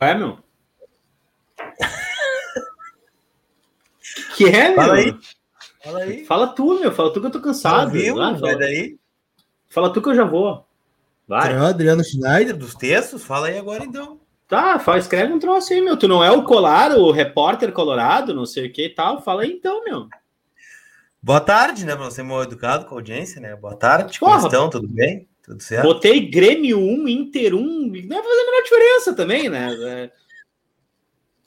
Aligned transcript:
É, 0.00 0.14
meu? 0.14 0.38
que 4.36 4.46
é, 4.46 4.68
meu? 4.68 4.76
Fala 4.76 4.94
aí. 4.94 5.18
Fala 5.84 5.98
aí. 6.00 6.24
Fala 6.24 6.46
tu, 6.48 6.80
meu. 6.80 6.90
Fala 6.90 7.12
tu 7.12 7.20
que 7.20 7.26
eu 7.26 7.30
tô 7.30 7.40
cansado. 7.40 7.90
Viu? 7.90 8.16
Vai, 8.16 8.38
fala, 8.38 8.56
daí. 8.56 8.98
fala 9.68 9.92
tu 9.92 10.00
que 10.00 10.08
eu 10.08 10.14
já 10.14 10.24
vou. 10.24 10.66
Vai. 11.28 11.54
Adriano 11.54 12.02
Schneider, 12.02 12.56
dos 12.56 12.74
textos? 12.74 13.22
Fala 13.22 13.48
aí 13.48 13.58
agora 13.58 13.84
então. 13.84 14.18
Tá, 14.48 14.80
fala, 14.80 14.98
escreve 14.98 15.32
um 15.32 15.38
troço 15.38 15.72
aí, 15.72 15.80
meu. 15.80 15.96
Tu 15.96 16.08
não 16.08 16.24
é 16.24 16.30
o 16.30 16.42
Colar, 16.42 16.90
o 16.92 17.12
repórter 17.12 17.70
colorado, 17.70 18.34
não 18.34 18.44
sei 18.44 18.66
o 18.66 18.72
que 18.72 18.86
e 18.86 18.94
tal. 18.94 19.22
Fala 19.22 19.42
aí 19.42 19.52
então, 19.52 19.84
meu. 19.84 20.08
Boa 21.22 21.40
tarde, 21.40 21.84
né? 21.84 21.94
Pra 21.94 22.06
você 22.06 22.22
mal 22.22 22.42
educado 22.42 22.86
com 22.86 22.94
a 22.94 22.98
audiência, 22.98 23.40
né? 23.40 23.54
Boa 23.54 23.76
tarde, 23.76 24.18
Porra. 24.18 24.36
como 24.36 24.46
estão? 24.46 24.70
Tudo 24.70 24.88
bem? 24.88 25.28
Tudo 25.50 25.62
certo? 25.62 25.82
Botei 25.82 26.20
Grêmio 26.28 26.78
1, 26.78 27.08
Inter 27.08 27.54
1. 27.56 27.58
Não 27.60 27.88
vai 28.08 28.22
fazer 28.22 28.40
a 28.40 28.44
menor 28.46 28.62
diferença 28.62 29.14
também, 29.14 29.48
né? 29.48 30.10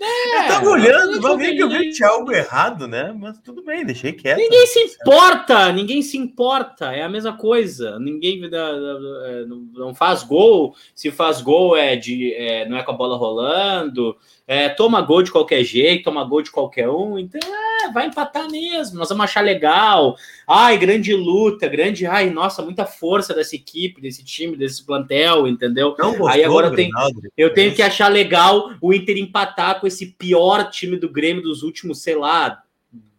É, 0.02 0.44
eu 0.44 0.48
tava 0.50 0.70
olhando, 0.70 1.14
eu 1.16 1.22
vai 1.22 1.38
ver 1.38 1.56
que 1.56 1.64
eu 1.64 1.70
vi 1.70 1.80
que 1.84 1.92
tinha 1.92 2.10
algo 2.10 2.30
errado, 2.34 2.86
né? 2.90 3.16
Mas 3.18 3.40
tudo 3.40 3.64
bem, 3.64 3.86
deixei 3.86 4.12
quieto. 4.12 4.38
Ninguém 4.38 4.68
se 4.68 4.80
importa, 4.80 5.72
ninguém 5.72 6.02
se 6.02 6.18
importa, 6.18 6.92
é 6.94 7.04
a 7.04 7.08
mesma 7.10 7.38
coisa. 7.38 7.98
Ninguém 8.00 8.44
é, 8.44 9.46
não- 9.46 9.66
não 9.74 9.96
faz 9.96 10.22
gol. 10.24 10.76
Se 10.94 11.10
faz 11.10 11.42
gol 11.42 11.78
é 11.78 11.96
de 11.96 12.34
é, 12.34 12.68
não 12.68 12.76
é 12.76 12.84
com 12.84 12.92
a 12.92 12.96
bola 12.98 13.16
rolando. 13.16 14.18
É, 14.46 14.68
toma 14.68 15.02
gol 15.02 15.24
de 15.24 15.32
qualquer 15.32 15.64
jeito, 15.64 16.04
toma 16.04 16.24
gol 16.26 16.42
de 16.42 16.52
qualquer 16.52 16.90
um. 16.90 17.18
Então 17.18 17.40
é, 17.42 17.92
vai 17.94 18.08
empatar 18.08 18.50
mesmo. 18.52 18.98
Nós 19.00 19.08
vamos 19.08 19.24
achar 19.24 19.40
legal. 19.42 20.18
Ai, 20.46 20.78
grande 20.78 21.14
luta, 21.14 21.68
grande. 21.68 22.06
Ai, 22.06 22.30
nossa, 22.30 22.62
muita 22.62 22.86
força 22.86 23.34
dessa 23.34 23.56
equipe, 23.56 24.02
desse 24.02 24.24
time, 24.24 24.58
desse 24.58 24.86
plantel, 24.86 25.48
entendeu? 25.48 25.96
Não 25.98 26.10
gostou, 26.10 26.28
Aí 26.28 26.44
agora 26.44 26.70
tem- 26.76 26.90
Grinaldo? 26.90 27.22
Eu 27.38 27.54
tenho 27.54 27.74
que 27.74 27.82
achar 27.82 28.10
legal 28.10 28.72
o 28.82 28.94
Inter 28.94 29.18
empatar 29.18 29.80
com 29.80 29.88
esse 29.88 30.08
pior 30.08 30.70
time 30.70 30.98
do 30.98 31.10
Grêmio 31.10 31.42
dos 31.42 31.64
últimos, 31.64 32.02
sei 32.02 32.16
lá, 32.16 32.62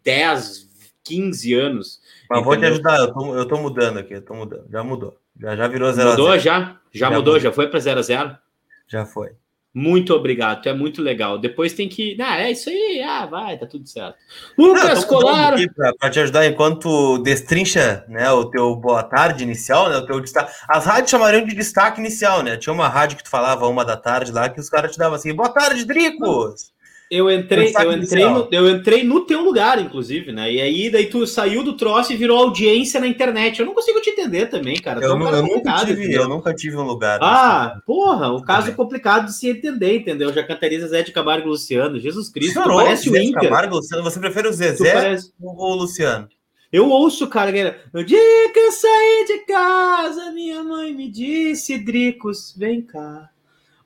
10, 0.04 0.68
15 1.02 1.54
anos. 1.54 2.00
Mas 2.28 2.44
vou 2.44 2.52
te 2.54 2.58
entendeu? 2.58 2.74
ajudar, 2.74 2.98
eu 2.98 3.12
tô, 3.14 3.34
eu 3.36 3.48
tô 3.48 3.56
mudando 3.56 3.98
aqui, 3.98 4.14
eu 4.14 4.22
tô 4.22 4.34
mudando. 4.34 4.66
Já 4.70 4.82
mudou. 4.84 5.16
Já, 5.40 5.56
já 5.56 5.66
virou 5.68 5.90
0 5.92 6.10
Mudou 6.10 6.28
a 6.28 6.30
0 6.32 6.42
já? 6.42 6.60
Já, 6.60 6.76
Já 6.92 7.06
mudou, 7.06 7.18
mudou. 7.34 7.40
já 7.40 7.50
foi 7.52 7.66
para 7.68 7.80
0 7.80 7.98
a 7.98 8.02
0 8.02 8.38
Já 8.86 9.06
foi. 9.06 9.30
Muito 9.74 10.14
obrigado, 10.14 10.62
tu 10.62 10.68
é 10.68 10.72
muito 10.72 11.02
legal. 11.02 11.36
Depois 11.36 11.72
tem 11.72 11.88
que. 11.88 12.16
Ah, 12.20 12.38
é 12.38 12.52
isso 12.52 12.70
aí, 12.70 13.02
ah, 13.02 13.26
vai, 13.26 13.58
tá 13.58 13.66
tudo 13.66 13.88
certo. 13.88 14.16
Não, 14.56 14.66
Lucas 14.66 15.04
mudando 15.04 15.06
Colar. 15.06 15.54
pra 15.98 16.10
te 16.10 16.20
ajudar 16.20 16.46
enquanto 16.46 17.18
destrincha 17.18 18.04
né, 18.08 18.30
o 18.30 18.44
teu 18.44 18.76
boa 18.76 19.02
tarde 19.02 19.42
inicial, 19.42 19.90
né? 19.90 19.96
O 19.96 20.06
teu 20.06 20.20
destaque. 20.20 20.52
As 20.68 20.86
rádios 20.86 21.10
chamariam 21.10 21.44
de 21.44 21.56
destaque 21.56 21.98
inicial, 21.98 22.44
né? 22.44 22.56
Tinha 22.56 22.72
uma 22.72 22.86
rádio 22.86 23.16
que 23.16 23.24
tu 23.24 23.30
falava 23.30 23.66
uma 23.66 23.84
da 23.84 23.96
tarde 23.96 24.30
lá 24.30 24.48
que 24.48 24.60
os 24.60 24.70
caras 24.70 24.92
te 24.92 24.98
davam 24.98 25.16
assim, 25.16 25.34
boa 25.34 25.48
tarde, 25.48 25.84
Dricos! 25.84 26.73
Eu 27.10 27.30
entrei, 27.30 27.72
eu 27.76 27.92
entrei, 27.92 28.24
no, 28.28 28.48
eu 28.50 28.68
entrei 28.70 29.04
no 29.04 29.20
teu 29.26 29.40
lugar, 29.42 29.78
inclusive, 29.80 30.32
né? 30.32 30.50
E 30.52 30.60
aí, 30.60 30.90
daí 30.90 31.06
tu 31.06 31.26
saiu 31.26 31.62
do 31.62 31.76
troço 31.76 32.12
e 32.12 32.16
virou 32.16 32.38
audiência 32.38 32.98
na 32.98 33.06
internet. 33.06 33.60
Eu 33.60 33.66
não 33.66 33.74
consigo 33.74 34.00
te 34.00 34.10
entender 34.10 34.46
também, 34.46 34.74
cara. 34.76 35.00
É 35.04 35.06
Eu, 35.06 35.14
um 35.14 35.22
cara 35.22 35.36
eu 35.36 35.42
nunca 35.42 35.74
tive, 35.84 35.92
entendeu? 36.02 36.22
eu 36.22 36.28
nunca 36.28 36.54
tive 36.54 36.76
um 36.76 36.82
lugar. 36.82 37.18
Ah, 37.22 37.78
porra, 37.86 38.32
o 38.32 38.42
caso 38.42 38.68
bem. 38.68 38.74
complicado 38.74 39.26
de 39.26 39.34
se 39.34 39.48
entender, 39.48 39.96
entendeu? 39.98 40.32
Já 40.32 40.42
cantariza 40.42 40.88
Zé 40.88 41.02
de 41.02 41.12
Camargo 41.12 41.46
e 41.46 41.50
Luciano. 41.50 42.00
Jesus 42.00 42.28
Cristo, 42.30 42.54
Chorou, 42.54 42.78
parece 42.78 43.08
o 43.08 43.12
Zé 43.12 43.22
Inter. 43.22 43.42
Camargo, 43.42 43.76
Luciano, 43.76 44.02
você 44.02 44.18
prefere 44.18 44.48
o 44.48 44.52
Zezé 44.52 44.92
parece- 44.92 45.32
ou 45.40 45.54
o 45.72 45.74
Luciano? 45.76 46.26
Eu 46.72 46.88
ouço, 46.90 47.28
cara, 47.28 47.78
no 47.92 48.02
dia 48.02 48.18
que 48.52 48.58
eu 48.58 48.72
saí 48.72 49.24
de 49.28 49.38
casa, 49.46 50.32
minha 50.32 50.64
mãe 50.64 50.92
me 50.92 51.08
disse, 51.08 51.78
Dricos, 51.78 52.52
vem 52.56 52.82
cá. 52.82 53.28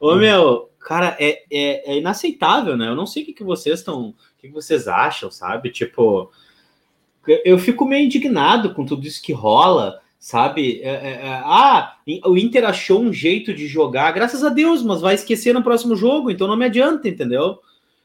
Ô, 0.01 0.13
Hum. 0.15 0.17
meu, 0.19 0.71
cara, 0.89 1.15
é, 1.21 1.43
é, 1.53 1.93
é 1.93 1.99
inaceitável, 1.99 2.75
né? 2.75 2.89
Eu 2.89 2.97
não 2.97 3.07
sei 3.07 3.23
o 3.23 3.27
que, 3.27 3.35
que 3.35 3.45
vocês 3.45 3.81
estão, 3.81 4.09
o 4.09 4.15
que, 4.39 4.49
que 4.49 4.55
vocês 4.55 4.89
acham, 4.89 5.31
sabe? 5.31 5.69
Tipo, 5.71 6.33
eu, 7.27 7.43
eu 7.45 7.59
fico 7.59 7.85
meio 7.85 8.07
indignado 8.07 8.73
com 8.73 8.87
tudo 8.87 9.07
isso 9.07 9.23
que 9.23 9.31
rola, 9.31 10.01
sabe? 10.19 10.81
É, 10.81 10.89
é, 10.89 11.11
é, 11.27 11.43
ah, 11.45 11.95
o 12.25 12.39
Inter 12.39 12.65
achou 12.65 13.03
um 13.03 13.13
jeito 13.13 13.53
de 13.53 13.67
jogar, 13.67 14.13
graças 14.13 14.43
a 14.43 14.49
Deus, 14.49 14.83
mas 14.83 15.03
vai 15.03 15.15
esquecer 15.15 15.53
no 15.53 15.63
próximo 15.63 15.95
jogo, 15.95 16.31
então 16.31 16.49
não 16.49 16.57
me 16.57 16.65
adianta, 16.65 17.07
entendeu? 17.07 17.59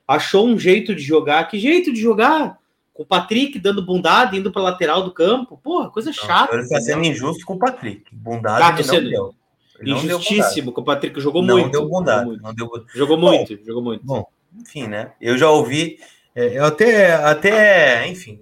Achou 0.06 0.46
um 0.46 0.60
jeito 0.60 0.94
de 0.94 1.02
jogar, 1.02 1.48
que 1.48 1.58
jeito 1.58 1.94
de 1.94 2.02
jogar? 2.02 2.60
Com 2.94 3.04
o 3.04 3.06
Patrick 3.06 3.58
dando 3.60 3.86
bundada, 3.86 4.36
indo 4.36 4.52
para 4.52 4.62
lateral 4.62 5.04
do 5.04 5.14
campo, 5.14 5.58
porra, 5.64 5.90
coisa 5.90 6.12
chata. 6.12 6.54
Ele 6.54 6.66
entendeu? 6.66 6.84
sendo 6.84 7.06
injusto 7.06 7.46
com 7.46 7.54
o 7.54 7.60
Patrick. 7.60 8.14
Bondade 8.14 8.60
Tá, 8.60 8.72
não 8.74 8.84
sendo 8.84 9.10
deu. 9.10 9.34
Ele 9.80 9.92
não. 9.92 9.98
Injustíssimo, 9.98 10.74
que 10.74 10.80
o 10.80 10.84
Patrick 10.84 11.20
jogou 11.20 11.42
Não 11.42 11.56
muito. 11.58 11.72
deu 11.72 11.82
jogou 11.82 12.00
bondade. 12.00 12.26
muito, 12.26 12.42
Não 12.44 12.54
deu 12.54 12.68
bondade. 12.68 12.90
jogou 12.98 13.18
muito. 13.18 13.66
Jogou 13.66 13.84
muito. 13.84 14.06
Bom, 14.06 14.26
enfim, 14.60 14.88
né? 14.88 15.14
Eu 15.20 15.38
já 15.38 15.50
ouvi. 15.50 16.00
é, 16.36 16.58
Eu 16.60 16.66
até, 16.66 17.14
até, 17.16 18.08
enfim. 18.08 18.40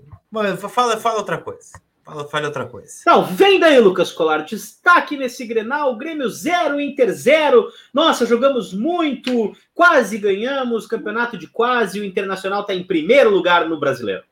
Fala, 0.69 0.97
fala 0.97 1.17
outra 1.17 1.37
coisa. 1.37 1.79
Fala, 2.03 2.27
fale 2.27 2.45
outra 2.47 2.65
coisa. 2.65 2.91
Não, 3.05 3.23
vem 3.23 3.59
daí, 3.59 3.79
Lucas 3.79 4.11
Colar. 4.11 4.43
Destaque 4.43 5.15
nesse 5.15 5.45
Grenal, 5.45 5.95
Grêmio 5.95 6.27
0, 6.29 6.81
Inter 6.81 7.11
0. 7.13 7.67
Nossa, 7.93 8.25
jogamos 8.25 8.73
muito, 8.73 9.55
quase 9.73 10.17
ganhamos, 10.17 10.87
campeonato 10.87 11.37
de 11.37 11.47
quase. 11.47 11.99
O 11.99 12.03
Internacional 12.05 12.61
está 12.61 12.73
em 12.73 12.83
primeiro 12.83 13.29
lugar 13.29 13.69
no 13.69 13.79
brasileiro. 13.79 14.23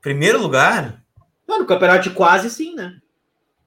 Primeiro 0.00 0.40
lugar, 0.40 1.02
Não, 1.48 1.60
no 1.60 1.66
campeonato 1.66 2.08
de 2.08 2.14
quase, 2.14 2.50
sim, 2.50 2.74
né? 2.74 2.96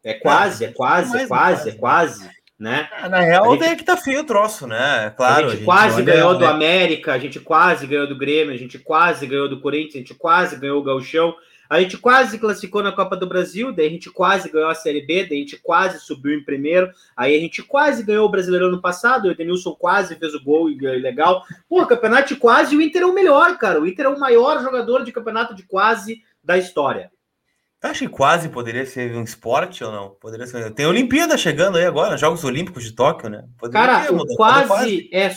É 0.05 0.13
quase, 0.13 0.66
é 0.66 0.71
quase, 0.71 1.17
é 1.17 1.27
quase, 1.27 1.69
é 1.69 1.71
quase. 1.73 2.19
quase, 2.21 2.29
né? 2.59 2.88
na 3.09 3.19
real, 3.21 3.51
gente- 3.53 3.63
é 3.66 3.75
que 3.75 3.83
tá 3.83 3.97
feio 3.97 4.21
o 4.21 4.23
troço, 4.23 4.67
né? 4.67 5.12
Claro. 5.18 5.47
a 5.47 5.50
gente, 5.50 5.65
quase 5.65 6.03
ganhou 6.03 6.38
do? 6.38 6.45
América, 6.45 7.12
a 7.13 7.18
gente 7.18 7.39
quase 7.39 7.88
ganhou 7.88 8.07
do 8.07 8.15
Grêmio, 8.15 8.53
a 8.53 8.57
gente 8.57 8.77
quase 8.77 9.25
ganhou 9.25 9.50
do 9.50 9.59
Corinthians, 9.59 9.95
a 9.95 9.97
gente 9.97 10.13
quase 10.13 10.56
ganhou 10.57 10.80
o 10.80 10.83
Gauchão, 10.83 11.35
a 11.68 11.81
gente 11.81 11.97
quase 11.97 12.38
classificou 12.38 12.83
na 12.83 12.91
Copa 12.91 13.18
do 13.18 13.25
Brasil, 13.25 13.74
daí 13.74 13.88
a 13.88 13.89
gente 13.89 14.12
quase 14.12 14.47
ganhou 14.51 14.69
a 14.69 14.75
Série 14.75 15.01
B, 15.01 15.25
daí 15.25 15.39
a 15.39 15.41
gente 15.41 15.57
quase 15.57 16.00
subiu 16.00 16.38
em 16.38 16.44
primeiro, 16.44 16.91
aí 17.18 17.35
a 17.35 17.39
gente 17.39 17.63
quase 17.63 18.03
ganhou 18.03 18.27
o 18.27 18.30
Brasileirão 18.31 18.69
no 18.69 18.80
passado, 18.80 19.25
o 19.25 19.31
Edenilson 19.31 19.74
quase 19.74 20.15
fez 20.15 20.35
o 20.35 20.44
gol 20.44 20.69
e 20.69 20.75
ganhou 20.75 21.01
legal. 21.01 21.44
Pô, 21.68 21.83
campeonato 21.88 22.27
de 22.27 22.39
quase, 22.39 22.77
o 22.77 22.81
Inter 22.81 23.01
é 23.01 23.06
o 23.07 23.13
melhor, 23.13 23.57
cara. 23.57 23.81
O 23.81 23.88
Inter 23.88 24.06
é 24.06 24.09
o 24.09 24.19
maior 24.19 24.62
jogador 24.62 25.03
de 25.03 25.12
campeonato 25.12 25.56
de 25.56 25.63
quase 25.63 26.21
da 26.44 26.57
história. 26.59 27.12
Tu 27.85 27.89
acha 27.91 28.05
que 28.05 28.11
quase 28.11 28.49
poderia 28.49 28.83
ser 28.83 29.15
um 29.15 29.23
esporte 29.23 29.83
ou 29.83 29.91
não? 29.91 30.09
Poderia 30.19 30.47
ser. 30.47 30.71
Tem 30.71 30.87
Olimpíada 30.87 31.37
chegando 31.37 31.77
aí 31.77 31.85
agora, 31.85 32.17
Jogos 32.17 32.43
Olímpicos 32.43 32.83
de 32.83 32.93
Tóquio, 32.93 33.29
né? 33.29 33.45
Poderia 33.59 33.87
Cara, 33.87 34.11
o 34.11 34.15
mudado, 34.15 34.35
quase, 34.35 35.09
é 35.13 35.31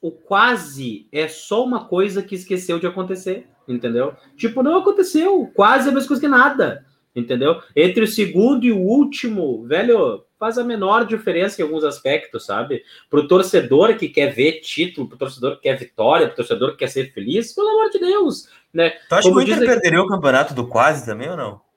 o 0.00 0.10
quase 0.10 1.06
é 1.12 1.28
só 1.28 1.62
uma 1.62 1.84
coisa 1.84 2.22
que 2.22 2.34
esqueceu 2.34 2.78
de 2.78 2.86
acontecer, 2.86 3.46
entendeu? 3.68 4.14
Tipo, 4.34 4.62
não 4.62 4.78
aconteceu, 4.78 5.50
quase 5.54 5.88
é 5.88 5.90
a 5.90 5.94
mesma 5.94 6.08
coisa 6.08 6.22
que 6.22 6.28
nada, 6.28 6.86
entendeu? 7.14 7.60
Entre 7.76 8.02
o 8.02 8.08
segundo 8.08 8.64
e 8.64 8.72
o 8.72 8.78
último, 8.78 9.66
velho, 9.66 10.24
faz 10.38 10.56
a 10.56 10.64
menor 10.64 11.04
diferença 11.04 11.60
em 11.60 11.64
alguns 11.66 11.84
aspectos, 11.84 12.46
sabe? 12.46 12.82
Pro 13.10 13.28
torcedor 13.28 13.94
que 13.98 14.08
quer 14.08 14.32
ver 14.32 14.60
título, 14.60 15.06
pro 15.06 15.18
torcedor 15.18 15.56
que 15.56 15.64
quer 15.64 15.76
vitória, 15.76 16.28
pro 16.28 16.36
torcedor 16.36 16.70
que 16.70 16.78
quer 16.78 16.88
ser 16.88 17.12
feliz, 17.12 17.54
pelo 17.54 17.68
amor 17.68 17.90
de 17.90 17.98
Deus, 17.98 18.48
né? 18.72 18.94
Tu 19.06 19.14
acha 19.14 19.28
Como 19.28 19.44
que 19.44 19.50
o 19.50 19.54
Inter 19.54 19.68
perderia 19.68 20.00
o 20.00 20.08
campeonato 20.08 20.54
do 20.54 20.66
quase 20.66 21.04
também 21.04 21.28
ou 21.28 21.36
não? 21.36 21.69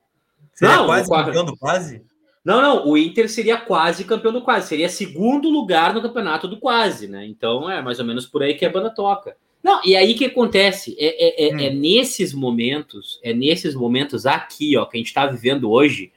Seria 0.54 0.78
Não, 0.78 0.86
quase 0.86 1.10
campeão 1.10 1.46
do 1.46 1.58
quase? 1.58 2.04
Não, 2.44 2.62
não, 2.62 2.88
o 2.88 2.98
Inter 2.98 3.30
seria 3.30 3.58
quase 3.58 4.04
campeão 4.04 4.34
do 4.34 4.42
quase, 4.42 4.68
seria 4.68 4.90
segundo 4.90 5.50
lugar 5.50 5.94
no 5.94 6.02
campeonato 6.02 6.48
do 6.48 6.60
quase, 6.60 7.08
né? 7.08 7.26
Então 7.26 7.70
é 7.70 7.82
mais 7.82 8.00
ou 8.00 8.06
menos 8.06 8.26
por 8.26 8.44
aí 8.44 8.54
que 8.54 8.66
a 8.66 8.70
banda 8.70 8.90
toca. 8.90 9.38
Não, 9.64 9.80
e 9.86 9.96
aí 9.96 10.14
o 10.14 10.18
que 10.18 10.26
acontece? 10.26 10.94
É, 11.00 11.46
é, 11.46 11.48
é- 11.48 11.56
Hum. 11.56 11.60
é 11.60 11.70
nesses 11.70 12.34
momentos, 12.34 13.18
é 13.24 13.34
nesses 13.34 13.74
momentos 13.74 14.26
aqui, 14.26 14.76
ó, 14.76 14.86
que 14.86 14.98
a 14.98 15.00
gente 15.00 15.14
tá 15.14 15.26
vivendo 15.26 15.72
hoje, 15.72 16.12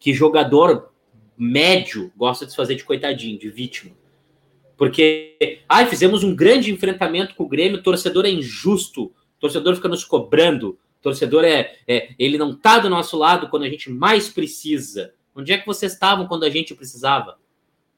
que 0.00 0.12
jogador 0.12 0.90
médio 1.36 2.10
gosta 2.16 2.44
de 2.44 2.50
se 2.50 2.56
fazer 2.56 2.74
de 2.74 2.82
coitadinho, 2.82 3.38
de 3.38 3.48
vítima. 3.48 3.92
Porque, 4.76 5.60
ai, 5.68 5.86
fizemos 5.86 6.24
um 6.24 6.34
grande 6.34 6.72
enfrentamento 6.72 7.36
com 7.36 7.44
o 7.44 7.48
Grêmio, 7.48 7.78
o 7.78 7.82
torcedor 7.82 8.26
é 8.26 8.30
injusto, 8.30 9.04
o 9.04 9.40
torcedor 9.40 9.76
fica 9.76 9.88
nos 9.88 10.04
cobrando, 10.04 10.76
torcedor 11.08 11.44
é, 11.44 11.74
é 11.86 12.10
ele 12.18 12.36
não 12.36 12.54
tá 12.54 12.78
do 12.78 12.90
nosso 12.90 13.16
lado 13.16 13.48
quando 13.48 13.64
a 13.64 13.68
gente 13.68 13.90
mais 13.90 14.28
precisa. 14.28 15.12
Onde 15.34 15.52
é 15.52 15.58
que 15.58 15.66
vocês 15.66 15.92
estavam 15.92 16.26
quando 16.26 16.44
a 16.44 16.50
gente 16.50 16.74
precisava? 16.74 17.38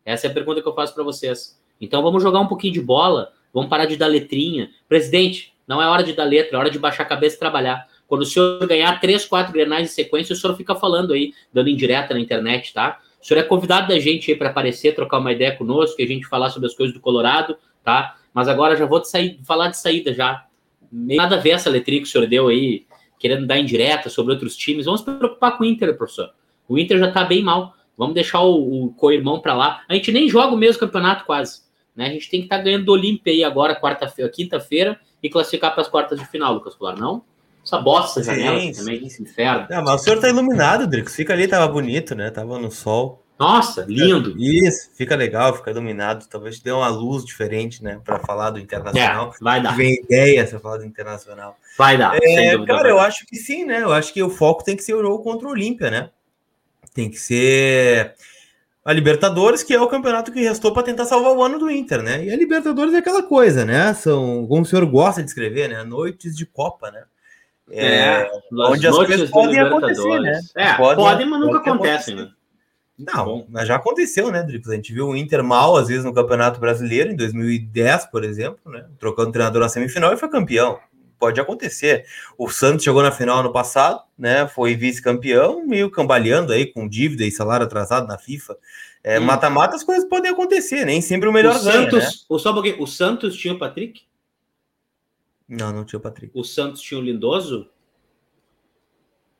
Essa 0.04 0.26
é 0.26 0.30
a 0.30 0.32
pergunta 0.32 0.62
que 0.62 0.68
eu 0.68 0.74
faço 0.74 0.94
para 0.94 1.02
vocês. 1.02 1.60
Então 1.80 2.02
vamos 2.02 2.22
jogar 2.22 2.40
um 2.40 2.46
pouquinho 2.46 2.72
de 2.72 2.80
bola, 2.80 3.32
vamos 3.52 3.68
parar 3.68 3.86
de 3.86 3.96
dar 3.96 4.06
letrinha. 4.06 4.70
Presidente, 4.88 5.52
não 5.66 5.80
é 5.82 5.86
hora 5.86 6.02
de 6.02 6.12
dar 6.12 6.24
letra, 6.24 6.56
é 6.56 6.60
hora 6.60 6.70
de 6.70 6.78
baixar 6.78 7.02
a 7.02 7.06
cabeça 7.06 7.36
e 7.36 7.38
trabalhar. 7.38 7.88
Quando 8.06 8.22
o 8.22 8.26
senhor 8.26 8.66
ganhar 8.66 9.00
três, 9.00 9.24
quatro 9.24 9.52
grenais 9.52 9.90
em 9.90 9.92
sequência, 9.92 10.32
o 10.32 10.36
senhor 10.36 10.56
fica 10.56 10.74
falando 10.74 11.12
aí, 11.12 11.32
dando 11.52 11.68
indireta 11.68 12.12
na 12.12 12.20
internet, 12.20 12.74
tá? 12.74 13.00
O 13.20 13.24
senhor 13.24 13.40
é 13.40 13.42
convidado 13.42 13.88
da 13.88 13.98
gente 13.98 14.30
aí 14.30 14.36
para 14.36 14.50
aparecer, 14.50 14.94
trocar 14.94 15.18
uma 15.18 15.32
ideia 15.32 15.56
conosco, 15.56 15.96
que 15.96 16.02
a 16.02 16.06
gente 16.06 16.26
falar 16.26 16.50
sobre 16.50 16.66
as 16.66 16.74
coisas 16.74 16.94
do 16.94 17.00
Colorado, 17.00 17.56
tá? 17.84 18.16
Mas 18.34 18.48
agora 18.48 18.76
já 18.76 18.86
vou 18.86 19.04
sair, 19.04 19.38
falar 19.44 19.68
de 19.68 19.78
saída 19.78 20.12
já. 20.12 20.44
Nada 20.90 21.36
a 21.36 21.38
ver 21.38 21.50
essa 21.50 21.70
letrinha 21.70 22.02
que 22.02 22.08
o 22.08 22.10
senhor 22.10 22.26
deu 22.26 22.48
aí, 22.48 22.84
querendo 23.20 23.46
dar 23.46 23.58
indireta 23.58 24.08
sobre 24.08 24.32
outros 24.32 24.56
times. 24.56 24.86
Vamos 24.86 25.02
se 25.02 25.06
preocupar 25.06 25.56
com 25.56 25.62
o 25.62 25.66
Inter, 25.66 25.96
professor. 25.96 26.30
O 26.66 26.78
Inter 26.78 26.98
já 26.98 27.12
tá 27.12 27.22
bem 27.22 27.42
mal. 27.42 27.74
Vamos 27.96 28.14
deixar 28.14 28.40
o, 28.40 28.86
o 28.86 28.92
co-irmão 28.94 29.40
para 29.40 29.54
lá. 29.54 29.82
A 29.86 29.94
gente 29.94 30.10
nem 30.10 30.28
joga 30.28 30.54
o 30.54 30.56
mesmo 30.56 30.80
campeonato 30.80 31.26
quase. 31.26 31.60
Né? 31.94 32.06
A 32.06 32.10
gente 32.10 32.30
tem 32.30 32.40
que 32.40 32.46
estar 32.46 32.56
tá 32.56 32.62
ganhando 32.64 32.86
do 32.86 32.92
Olímpia 32.92 33.30
aí 33.30 33.44
agora, 33.44 33.78
quarta-feira, 33.78 34.30
quinta-feira, 34.30 34.98
e 35.22 35.28
classificar 35.28 35.72
para 35.72 35.82
as 35.82 35.88
quartas 35.88 36.18
de 36.18 36.26
final, 36.26 36.54
Lucas 36.54 36.74
Colar, 36.74 36.96
não? 36.96 37.22
Essa 37.62 37.76
bosta 37.76 38.22
janela 38.22 38.58
sim, 38.58 38.72
também, 38.72 39.06
esse 39.06 39.22
inferno. 39.22 39.66
Não, 39.68 39.84
mas 39.84 40.00
o 40.00 40.04
senhor 40.04 40.18
tá 40.18 40.30
iluminado, 40.30 40.86
Drix. 40.86 41.14
Fica 41.14 41.34
ali, 41.34 41.46
tava 41.46 41.70
bonito, 41.70 42.14
né? 42.14 42.30
Tava 42.30 42.58
no 42.58 42.70
sol. 42.70 43.22
Nossa, 43.40 43.86
lindo. 43.88 44.34
Isso, 44.38 44.90
fica 44.94 45.16
legal, 45.16 45.56
fica 45.56 45.70
iluminado. 45.70 46.28
Talvez 46.28 46.60
dê 46.60 46.70
uma 46.70 46.88
luz 46.88 47.24
diferente, 47.24 47.82
né? 47.82 47.98
Para 48.04 48.18
falar 48.18 48.50
do 48.50 48.58
internacional. 48.58 49.32
É, 49.34 49.42
vai 49.42 49.62
dar. 49.62 49.74
Vem 49.74 49.94
ideia 49.94 50.46
para 50.46 50.60
falar 50.60 50.76
do 50.76 50.84
internacional. 50.84 51.56
Vai 51.78 51.96
dar. 51.96 52.18
É, 52.22 52.62
cara, 52.66 52.90
eu 52.90 53.00
acho 53.00 53.24
que 53.24 53.36
sim, 53.36 53.64
né? 53.64 53.82
Eu 53.82 53.94
acho 53.94 54.12
que 54.12 54.22
o 54.22 54.28
foco 54.28 54.62
tem 54.62 54.76
que 54.76 54.82
ser 54.82 54.92
o 54.92 55.00
jogo 55.00 55.24
contra 55.24 55.48
o 55.48 55.52
Olímpia, 55.52 55.90
né? 55.90 56.10
Tem 56.92 57.08
que 57.08 57.16
ser 57.16 58.14
a 58.84 58.92
Libertadores, 58.92 59.62
que 59.62 59.72
é 59.72 59.80
o 59.80 59.88
campeonato 59.88 60.32
que 60.32 60.42
restou 60.42 60.74
para 60.74 60.82
tentar 60.82 61.06
salvar 61.06 61.32
o 61.32 61.42
ano 61.42 61.58
do 61.58 61.70
Inter, 61.70 62.02
né? 62.02 62.22
E 62.22 62.30
a 62.30 62.36
Libertadores 62.36 62.92
é 62.92 62.98
aquela 62.98 63.22
coisa, 63.22 63.64
né? 63.64 63.94
São, 63.94 64.46
como 64.46 64.62
o 64.62 64.66
senhor 64.66 64.84
gosta 64.84 65.22
de 65.22 65.30
escrever, 65.30 65.70
né? 65.70 65.82
Noites 65.82 66.36
de 66.36 66.44
Copa, 66.44 66.90
né? 66.90 67.04
É, 67.70 67.86
é 67.86 68.30
onde 68.52 68.86
as 68.86 68.96
coisas 68.96 69.30
podem 69.30 69.60
acontecer, 69.60 70.20
né? 70.20 70.40
É, 70.54 70.74
podem, 70.74 70.96
podem 70.96 71.26
mas 71.26 71.40
nunca 71.40 71.58
acontecem, 71.58 72.16
né? 72.16 72.30
Não, 73.00 73.46
mas 73.48 73.66
já 73.66 73.76
aconteceu, 73.76 74.30
né, 74.30 74.42
Dricos? 74.42 74.70
A 74.70 74.74
gente 74.74 74.92
viu 74.92 75.08
o 75.08 75.16
Inter 75.16 75.42
mal, 75.42 75.76
às 75.76 75.88
vezes, 75.88 76.04
no 76.04 76.12
Campeonato 76.12 76.60
Brasileiro, 76.60 77.10
em 77.10 77.16
2010, 77.16 78.06
por 78.06 78.24
exemplo, 78.24 78.70
né? 78.70 78.86
Trocando 78.98 79.32
treinador 79.32 79.62
na 79.62 79.68
semifinal 79.68 80.12
e 80.12 80.18
foi 80.18 80.28
campeão. 80.28 80.78
Pode 81.18 81.40
acontecer. 81.40 82.04
O 82.36 82.48
Santos 82.50 82.84
chegou 82.84 83.02
na 83.02 83.10
final 83.10 83.38
ano 83.38 83.52
passado, 83.52 84.02
né? 84.18 84.46
Foi 84.48 84.74
vice-campeão, 84.74 85.66
meio 85.66 85.90
cambaleando 85.90 86.52
aí, 86.52 86.66
com 86.66 86.86
dívida 86.86 87.24
e 87.24 87.30
salário 87.30 87.64
atrasado 87.64 88.06
na 88.06 88.18
FIFA. 88.18 88.56
É. 89.02 89.18
Mata-mata, 89.18 89.76
as 89.76 89.84
coisas 89.84 90.06
podem 90.06 90.30
acontecer, 90.30 90.84
nem 90.84 91.00
sempre 91.00 91.28
o 91.28 91.32
melhor 91.32 91.56
o 91.56 91.64
ganha, 91.64 91.90
Santos, 91.90 92.04
né? 92.04 92.10
o, 92.28 92.38
só 92.38 92.52
o 92.52 92.86
Santos 92.86 93.34
tinha 93.34 93.54
o 93.54 93.58
Patrick? 93.58 94.02
Não, 95.48 95.72
não 95.72 95.84
tinha 95.84 95.98
o 95.98 96.02
Patrick. 96.02 96.38
O 96.38 96.44
Santos 96.44 96.82
tinha 96.82 97.00
o 97.00 97.02
Lindoso? 97.02 97.68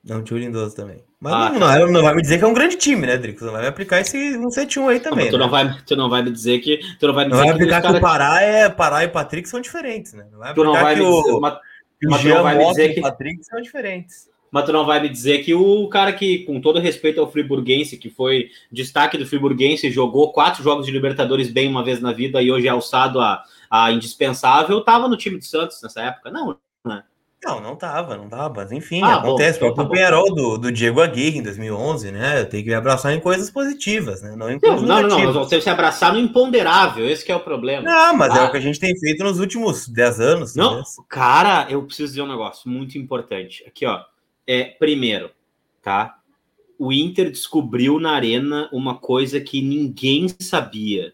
Não 0.03 0.23
tinha 0.23 0.37
o 0.37 0.39
Lindoso 0.39 0.75
também. 0.75 1.03
Mas 1.19 1.33
ah, 1.33 1.49
não, 1.51 1.59
tá. 1.59 1.79
não, 1.79 1.91
não, 1.91 2.01
vai 2.01 2.15
me 2.15 2.21
dizer 2.23 2.39
que 2.39 2.43
é 2.43 2.47
um 2.47 2.53
grande 2.53 2.75
time, 2.77 3.05
né, 3.05 3.15
Drico? 3.15 3.39
Você 3.39 3.51
vai 3.51 3.67
aplicar 3.67 4.01
esse 4.01 4.33
171 4.33 4.87
aí 4.87 4.99
também. 4.99 5.25
Não, 5.25 5.31
tu, 5.31 5.37
né? 5.37 5.43
não 5.43 5.51
vai, 5.51 5.77
tu 5.85 5.95
não 5.95 6.09
vai 6.09 6.23
me 6.23 6.31
dizer 6.31 6.59
que. 6.59 6.79
Tu 6.99 7.07
não 7.07 7.13
vai 7.13 7.25
me 7.25 7.31
não 7.31 7.37
vai 7.37 7.49
aplicar 7.49 7.81
que, 7.81 7.87
que 7.87 7.97
o 7.97 8.01
Pará, 8.01 8.41
é, 8.41 8.69
Pará 8.69 9.03
e 9.03 9.07
Patrick 9.07 9.47
são 9.47 9.61
diferentes, 9.61 10.13
né? 10.13 10.25
Não 10.31 10.39
vai 10.39 10.53
tu 10.55 10.63
não 10.63 10.73
vai 10.73 10.95
que 10.95 11.01
o, 11.01 11.21
dizer, 11.21 11.39
mas, 11.39 11.57
que 11.99 12.07
o 12.07 12.17
Jean 12.17 12.41
vai 12.41 12.57
me 12.57 12.67
dizer 12.69 12.93
que 12.95 12.99
o 12.99 13.03
Patrick 13.03 13.43
são 13.43 13.61
diferentes. 13.61 14.31
Mas 14.51 14.65
tu 14.65 14.73
não 14.73 14.83
vai 14.83 14.99
me 14.99 15.07
dizer 15.07 15.43
que 15.43 15.53
o 15.53 15.87
cara 15.87 16.11
que, 16.11 16.39
com 16.39 16.59
todo 16.59 16.79
respeito 16.79 17.21
ao 17.21 17.31
Friburguense, 17.31 17.97
que 17.97 18.09
foi 18.09 18.49
destaque 18.71 19.17
do 19.17 19.25
Friburguense, 19.25 19.89
jogou 19.91 20.33
quatro 20.33 20.63
jogos 20.63 20.87
de 20.87 20.91
Libertadores 20.91 21.49
bem 21.49 21.69
uma 21.69 21.85
vez 21.85 22.01
na 22.01 22.11
vida 22.11 22.41
e 22.41 22.51
hoje 22.51 22.67
é 22.67 22.71
alçado 22.71 23.21
a, 23.21 23.43
a 23.69 23.91
indispensável, 23.91 24.79
estava 24.79 25.07
no 25.07 25.15
time 25.15 25.37
de 25.37 25.45
Santos 25.45 25.81
nessa 25.81 26.01
época. 26.01 26.31
Não, 26.31 26.57
né? 26.83 27.03
Não, 27.43 27.59
não 27.59 27.75
tava, 27.75 28.15
não 28.15 28.29
tava. 28.29 28.53
Mas 28.57 28.71
enfim, 28.71 29.01
ah, 29.01 29.15
acontece. 29.15 29.59
Bom, 29.59 29.67
então, 29.67 29.83
tá 29.83 29.83
o 29.83 29.89
Penharol 29.89 30.33
do, 30.33 30.57
do 30.57 30.71
Diego 30.71 31.01
Aguirre 31.01 31.39
em 31.39 31.43
2011, 31.43 32.11
né? 32.11 32.45
Tem 32.45 32.63
que 32.63 32.69
me 32.69 32.75
abraçar 32.75 33.13
em 33.13 33.19
coisas 33.19 33.49
positivas, 33.49 34.21
né? 34.21 34.35
Não 34.35 34.49
em 34.49 34.59
coisas 34.59 34.81
não, 34.83 35.01
não, 35.01 35.19
não, 35.19 35.33
você 35.33 35.59
se 35.59 35.69
abraçar 35.69 36.13
no 36.13 36.19
imponderável, 36.19 37.09
esse 37.09 37.29
é 37.31 37.35
o 37.35 37.39
problema. 37.39 37.81
Não, 37.81 38.15
mas 38.15 38.31
ah. 38.31 38.39
é 38.39 38.43
o 38.43 38.51
que 38.51 38.57
a 38.57 38.61
gente 38.61 38.79
tem 38.79 38.95
feito 38.97 39.23
nos 39.23 39.39
últimos 39.39 39.87
10 39.87 40.19
anos. 40.19 40.55
Não, 40.55 40.83
cara, 41.09 41.65
eu 41.69 41.83
preciso 41.83 42.09
dizer 42.09 42.21
um 42.21 42.27
negócio 42.27 42.69
muito 42.69 42.97
importante. 42.97 43.63
Aqui, 43.67 43.85
ó. 43.87 44.01
É, 44.45 44.65
primeiro, 44.65 45.31
tá? 45.81 46.17
O 46.77 46.91
Inter 46.91 47.31
descobriu 47.31 47.99
na 47.99 48.11
arena 48.11 48.69
uma 48.71 48.95
coisa 48.95 49.39
que 49.39 49.61
ninguém 49.61 50.27
sabia, 50.39 51.13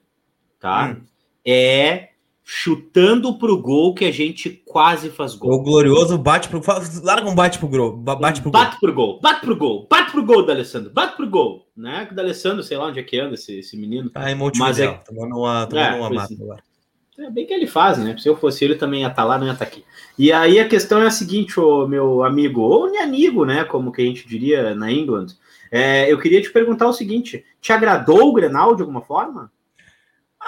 tá? 0.60 0.98
Hum. 0.98 1.06
É 1.46 2.10
chutando 2.50 3.38
pro 3.38 3.62
gol 3.62 3.94
que 3.94 4.06
a 4.06 4.12
gente 4.12 4.50
quase 4.66 5.10
faz 5.10 5.36
gol. 5.36 5.52
O 5.52 5.62
glorioso 5.62 6.18
bate 6.18 6.48
pro 6.48 6.62
larga 7.04 7.30
um 7.30 7.36
bate 7.36 7.60
pro 7.60 7.68
gol, 7.68 7.98
bate 7.98 8.42
pro 8.42 8.50
bate 8.50 8.72
gol. 8.72 8.80
pro 8.80 8.94
gol, 8.94 9.20
bate 9.20 9.42
pro 9.42 9.56
gol, 9.58 9.88
bate 9.90 10.12
pro 10.14 10.24
gol 10.24 10.46
da 10.46 10.54
Alessandro, 10.54 10.90
bate 10.90 11.18
pro 11.18 11.30
gol, 11.30 11.68
né? 11.76 12.06
Que 12.06 12.16
da 12.16 12.22
Alessandro, 12.22 12.64
sei 12.64 12.78
lá 12.78 12.86
onde 12.86 13.02
é 13.02 13.04
que 13.04 13.20
anda 13.20 13.34
esse, 13.34 13.60
esse 13.60 13.76
menino. 13.76 14.10
Tá 14.12 14.32
em 14.32 14.36
Mas 14.58 14.80
é 14.80 14.88
tomando 14.88 15.36
uma, 15.36 15.68
tomando 15.68 15.94
é, 15.94 16.00
uma 16.00 16.10
mata 16.10 16.34
agora. 16.34 16.64
É 17.20 17.30
bem 17.30 17.46
que 17.46 17.54
ele 17.54 17.68
faz, 17.68 17.98
né? 17.98 18.16
Se 18.18 18.30
eu 18.30 18.38
fosse 18.38 18.64
ele 18.64 18.76
também 18.76 19.02
ia 19.02 19.08
estar 19.08 19.24
tá 19.24 19.28
lá, 19.28 19.38
não 19.38 19.46
ia 19.46 19.52
estar 19.52 19.66
tá 19.66 19.70
aqui. 19.70 19.84
E 20.18 20.32
aí 20.32 20.58
a 20.58 20.70
questão 20.70 21.02
é 21.02 21.08
a 21.08 21.12
seguinte, 21.12 21.60
ô, 21.60 21.86
meu 21.86 22.24
amigo, 22.24 22.62
ou 22.62 22.90
nem 22.90 23.02
amigo, 23.02 23.44
né? 23.44 23.66
Como 23.66 23.92
que 23.92 24.02
a 24.02 24.06
gente 24.06 24.26
diria 24.26 24.74
na 24.74 24.90
England. 24.90 25.36
É, 25.70 26.10
eu 26.10 26.18
queria 26.18 26.42
te 26.42 26.50
perguntar 26.50 26.88
o 26.88 26.94
seguinte: 26.94 27.44
te 27.60 27.74
agradou 27.74 28.30
o 28.30 28.34
Grenal 28.34 28.74
de 28.74 28.84
alguma 28.84 29.02
forma? 29.02 29.52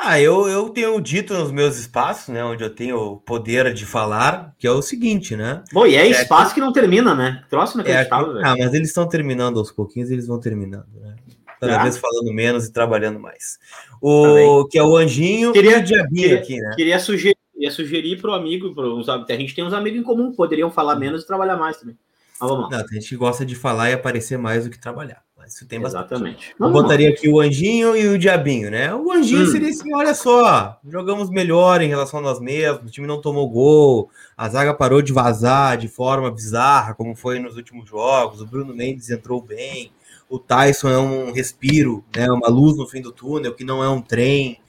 Ah, 0.02 0.20
eu, 0.20 0.48
eu 0.48 0.70
tenho 0.70 1.00
dito 1.02 1.34
nos 1.34 1.52
meus 1.52 1.78
espaços, 1.78 2.30
né, 2.34 2.44
onde 2.44 2.64
eu 2.64 2.70
tenho 2.70 2.98
o 2.98 3.18
poder 3.18 3.74
de 3.74 3.86
falar, 3.86 4.56
que 4.58 4.66
é 4.66 4.72
o 4.72 4.82
seguinte, 4.82 5.36
né? 5.36 5.62
Bom, 5.74 5.86
e 5.86 5.96
é, 5.96 6.08
é 6.08 6.10
espaço 6.10 6.54
que... 6.54 6.56
que... 6.56 6.66
não 6.66 6.72
termina, 6.72 7.14
né? 7.14 7.44
Troço 7.50 7.78
não 7.78 7.84
é 7.84 8.08
Ah, 8.44 8.56
mas 8.58 8.74
eles 8.74 8.88
estão 8.88 9.08
terminando 9.08 9.60
aos 9.60 9.72
pouquinhos, 9.72 10.10
eles 10.10 10.26
vão 10.26 10.40
terminando, 10.40 10.88
né? 11.02 11.16
Cada 11.60 11.84
vez 11.84 11.98
falando 11.98 12.34
menos 12.34 12.66
e 12.66 12.72
trabalhando 12.72 13.20
mais. 13.20 13.60
O 14.02 14.66
que 14.70 14.78
é 14.78 14.84
o 14.84 14.96
Anjinho 14.96 15.52
queria, 15.52 15.78
e 15.78 15.82
o 15.82 15.84
Diabinho 15.84 16.22
queria, 16.30 16.40
aqui, 16.40 16.58
né? 16.62 16.74
Queria 16.76 17.00
sugerir, 17.00 17.38
queria 17.54 17.72
sugerir 17.72 18.22
para 18.22 18.32
o 18.32 18.34
amigo, 18.34 18.74
pro, 18.74 19.02
a 19.02 19.34
gente 19.34 19.54
tem 19.54 19.66
uns 19.66 19.74
amigos 19.74 20.00
em 20.00 20.04
comum, 20.04 20.32
poderiam 20.32 20.72
falar 20.72 20.96
menos 20.96 21.24
e 21.24 21.28
trabalhar 21.28 21.58
mais 21.58 21.76
também. 21.76 21.98
Mas 22.40 22.50
vamos 22.50 22.72
lá. 22.72 22.78
Não, 22.78 22.86
a 22.86 22.94
gente 22.94 23.16
gosta 23.18 23.46
de 23.46 23.56
falar 23.56 23.90
e 23.90 23.94
aparecer 23.94 24.38
mais 24.38 24.64
do 24.64 24.70
que 24.70 24.80
trabalhar. 24.80 25.22
Isso 25.50 25.66
tem 25.66 25.82
bastante. 25.82 26.14
Exatamente. 26.14 26.56
Eu 26.60 26.70
botaria 26.70 27.10
aqui 27.10 27.28
o 27.28 27.40
anjinho 27.40 27.96
e 27.98 28.08
o 28.08 28.20
diabinho, 28.20 28.70
né? 28.70 28.94
O 28.94 29.12
anjinho 29.12 29.42
hum. 29.42 29.52
seria 29.52 29.70
assim: 29.70 29.92
olha 29.96 30.14
só, 30.14 30.80
jogamos 30.88 31.30
melhor 31.32 31.82
em 31.82 31.88
relação 31.88 32.20
a 32.20 32.24
nós 32.24 32.40
mesmos, 32.40 32.90
o 32.90 32.94
time 32.94 33.08
não 33.08 33.20
tomou 33.20 33.50
gol, 33.50 34.12
a 34.38 34.48
zaga 34.48 34.76
parou 34.76 35.02
de 35.02 35.12
vazar 35.12 35.76
de 35.76 35.88
forma 35.88 36.30
bizarra, 36.30 36.94
como 36.94 37.16
foi 37.16 37.40
nos 37.40 37.56
últimos 37.56 37.90
jogos, 37.90 38.42
o 38.42 38.46
Bruno 38.46 38.76
Mendes 38.76 39.10
entrou 39.10 39.42
bem, 39.42 39.92
o 40.30 40.38
Tyson 40.38 40.90
é 40.90 41.00
um 41.00 41.32
respiro, 41.32 42.06
né? 42.16 42.30
Uma 42.30 42.48
luz 42.48 42.78
no 42.78 42.88
fim 42.88 43.02
do 43.02 43.12
túnel, 43.12 43.56
que 43.56 43.64
não 43.64 43.84
é 43.84 43.90
um 43.90 44.02
trem. 44.02 44.60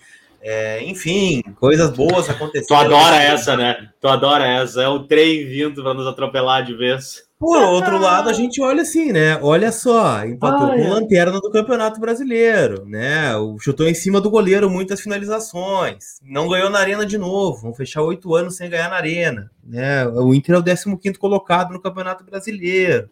É, 0.42 0.82
enfim, 0.84 1.42
coisas 1.56 1.90
boas 1.90 2.30
aconteceram. 2.30 2.66
Tu 2.66 2.86
adora 2.86 3.22
essa, 3.22 3.54
né? 3.54 3.90
Tu 4.00 4.08
adora 4.08 4.48
essa. 4.48 4.80
É 4.80 4.88
o 4.88 5.00
trem 5.00 5.46
vindo 5.46 5.82
para 5.82 5.92
nos 5.92 6.06
atropelar 6.06 6.64
de 6.64 6.74
vez. 6.74 7.28
Por 7.40 7.56
outro 7.56 7.96
lado, 7.96 8.28
a 8.28 8.34
gente 8.34 8.60
olha 8.60 8.82
assim, 8.82 9.12
né? 9.12 9.38
Olha 9.40 9.72
só, 9.72 10.26
empatou 10.26 10.66
ah, 10.66 10.74
com 10.74 10.82
é. 10.82 10.88
lanterna 10.90 11.40
do 11.40 11.50
Campeonato 11.50 11.98
Brasileiro, 11.98 12.84
né? 12.84 13.34
O 13.34 13.58
chutou 13.58 13.88
em 13.88 13.94
cima 13.94 14.20
do 14.20 14.28
goleiro 14.28 14.68
muitas 14.68 15.00
finalizações. 15.00 16.20
Não 16.22 16.46
ganhou 16.46 16.68
na 16.68 16.78
arena 16.78 17.06
de 17.06 17.16
novo. 17.16 17.62
Vão 17.62 17.72
fechar 17.72 18.02
oito 18.02 18.34
anos 18.34 18.56
sem 18.56 18.68
ganhar 18.68 18.90
na 18.90 18.96
arena. 18.96 19.50
Né? 19.64 20.06
O 20.06 20.34
Inter 20.34 20.56
é 20.56 20.58
o 20.58 20.62
15 20.98 21.18
colocado 21.18 21.72
no 21.72 21.80
Campeonato 21.80 22.24
Brasileiro. 22.24 23.08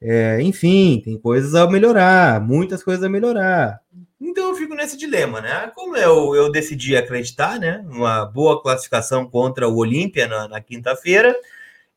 É, 0.00 0.40
enfim, 0.40 1.02
tem 1.04 1.18
coisas 1.18 1.54
a 1.54 1.68
melhorar, 1.68 2.40
muitas 2.40 2.82
coisas 2.82 3.04
a 3.04 3.10
melhorar. 3.10 3.78
Então 4.18 4.48
eu 4.48 4.54
fico 4.54 4.74
nesse 4.74 4.96
dilema, 4.96 5.42
né? 5.42 5.70
Como 5.74 5.94
eu, 5.98 6.34
eu 6.34 6.50
decidi 6.50 6.96
acreditar, 6.96 7.60
né? 7.60 7.84
Uma 7.90 8.24
boa 8.24 8.62
classificação 8.62 9.28
contra 9.28 9.68
o 9.68 9.76
Olímpia 9.76 10.26
na, 10.26 10.48
na 10.48 10.62
quinta-feira 10.62 11.36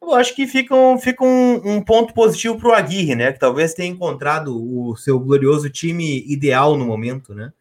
eu 0.10 0.16
acho 0.16 0.36
que 0.36 0.48
fica 0.48 0.76
um, 0.76 0.98
fica 0.98 1.24
um, 1.24 1.62
um 1.64 1.82
ponto 1.82 2.14
positivo 2.14 2.58
para 2.58 2.70
o 2.70 2.74
Aguirre, 2.74 3.16
né? 3.16 3.32
Que 3.32 3.40
talvez 3.40 3.74
tenha 3.74 3.90
encontrado 3.90 4.56
o 4.56 4.96
seu 4.96 5.20
glorioso 5.20 5.70
time 5.70 6.24
ideal 6.28 6.78
no 6.78 6.86
momento, 6.86 7.34
né? 7.34 7.52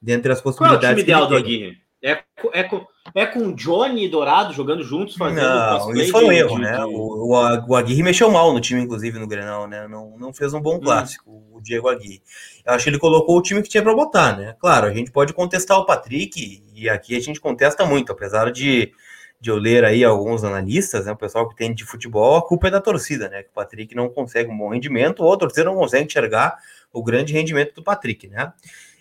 Dentre 0.00 0.32
as 0.32 0.40
possibilidades. 0.40 0.80
Qual 0.82 0.90
é 0.90 0.92
o 0.92 0.96
time 0.96 1.02
ideal 1.02 1.26
do 1.26 1.36
Aguirre? 1.36 1.78
É, 2.02 2.22
é, 2.54 2.62
com, 2.62 2.86
é 3.14 3.26
com 3.26 3.52
Johnny 3.52 4.06
e 4.06 4.08
Dourado 4.08 4.54
jogando 4.54 4.82
juntos, 4.82 5.16
fazendo 5.16 5.42
Não, 5.42 5.92
isso 5.92 6.12
foi 6.12 6.24
um 6.24 6.32
erro, 6.32 6.56
de, 6.56 6.62
né? 6.62 6.78
De... 6.78 6.84
O, 6.84 7.36
o, 7.68 7.76
Aguirre 7.76 8.02
mexeu 8.02 8.30
mal 8.30 8.54
no 8.54 8.60
time, 8.60 8.80
inclusive, 8.80 9.18
no 9.18 9.26
Grenal, 9.26 9.68
né? 9.68 9.86
Não, 9.86 10.16
não 10.18 10.32
fez 10.32 10.54
um 10.54 10.62
bom 10.62 10.76
hum. 10.76 10.80
clássico, 10.80 11.30
o 11.52 11.60
Diego 11.60 11.88
Aguirre. 11.88 12.22
Eu 12.64 12.72
acho 12.72 12.84
que 12.84 12.90
ele 12.90 12.98
colocou 12.98 13.36
o 13.36 13.42
time 13.42 13.62
que 13.62 13.68
tinha 13.68 13.82
para 13.82 13.94
botar, 13.94 14.34
né? 14.36 14.56
Claro, 14.58 14.86
a 14.86 14.94
gente 14.94 15.10
pode 15.10 15.34
contestar 15.34 15.78
o 15.78 15.84
Patrick, 15.84 16.64
e 16.74 16.88
aqui 16.88 17.14
a 17.14 17.20
gente 17.20 17.38
contesta 17.38 17.84
muito, 17.84 18.12
apesar 18.12 18.50
de 18.50 18.92
de 19.40 19.50
eu 19.50 19.56
ler 19.56 19.84
aí 19.84 20.04
alguns 20.04 20.44
analistas, 20.44 21.06
né, 21.06 21.12
o 21.12 21.16
pessoal 21.16 21.48
que 21.48 21.56
tem 21.56 21.72
de 21.72 21.84
futebol, 21.84 22.36
a 22.36 22.46
culpa 22.46 22.68
é 22.68 22.70
da 22.70 22.80
torcida, 22.80 23.28
né? 23.28 23.42
Que 23.42 23.48
o 23.48 23.54
Patrick 23.54 23.94
não 23.94 24.10
consegue 24.10 24.50
um 24.50 24.58
bom 24.58 24.68
rendimento, 24.68 25.22
ou 25.22 25.32
a 25.32 25.36
torcida 25.38 25.64
não 25.64 25.76
consegue 25.76 26.04
enxergar 26.04 26.58
o 26.92 27.02
grande 27.02 27.32
rendimento 27.32 27.74
do 27.74 27.82
Patrick, 27.82 28.28
né? 28.28 28.52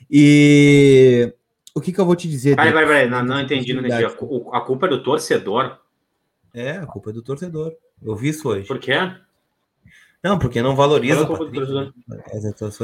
E 0.09 1.33
o 1.75 1.81
que, 1.81 1.91
que 1.91 1.99
eu 1.99 2.05
vou 2.05 2.15
te 2.15 2.29
dizer? 2.29 2.55
Peraí, 2.55 2.71
peraí, 2.71 2.87
peraí, 2.87 3.09
não, 3.09 3.23
não 3.23 3.41
entendi, 3.41 3.73
não 3.73 3.85
entendi. 3.85 4.05
A 4.05 4.61
culpa 4.61 4.85
é 4.85 4.89
do 4.89 5.03
torcedor? 5.03 5.77
É, 6.53 6.71
a 6.71 6.85
culpa 6.85 7.09
é 7.09 7.13
do 7.13 7.21
torcedor. 7.21 7.73
Eu 8.01 8.15
vi 8.15 8.29
isso 8.29 8.47
hoje. 8.47 8.65
Por 8.65 8.79
quê? 8.79 8.93
Não, 10.23 10.39
porque 10.39 10.61
não 10.61 10.75
valoriza 10.75 11.23
o 11.23 11.27
Patrick, 11.27 11.71
né? 11.71 11.91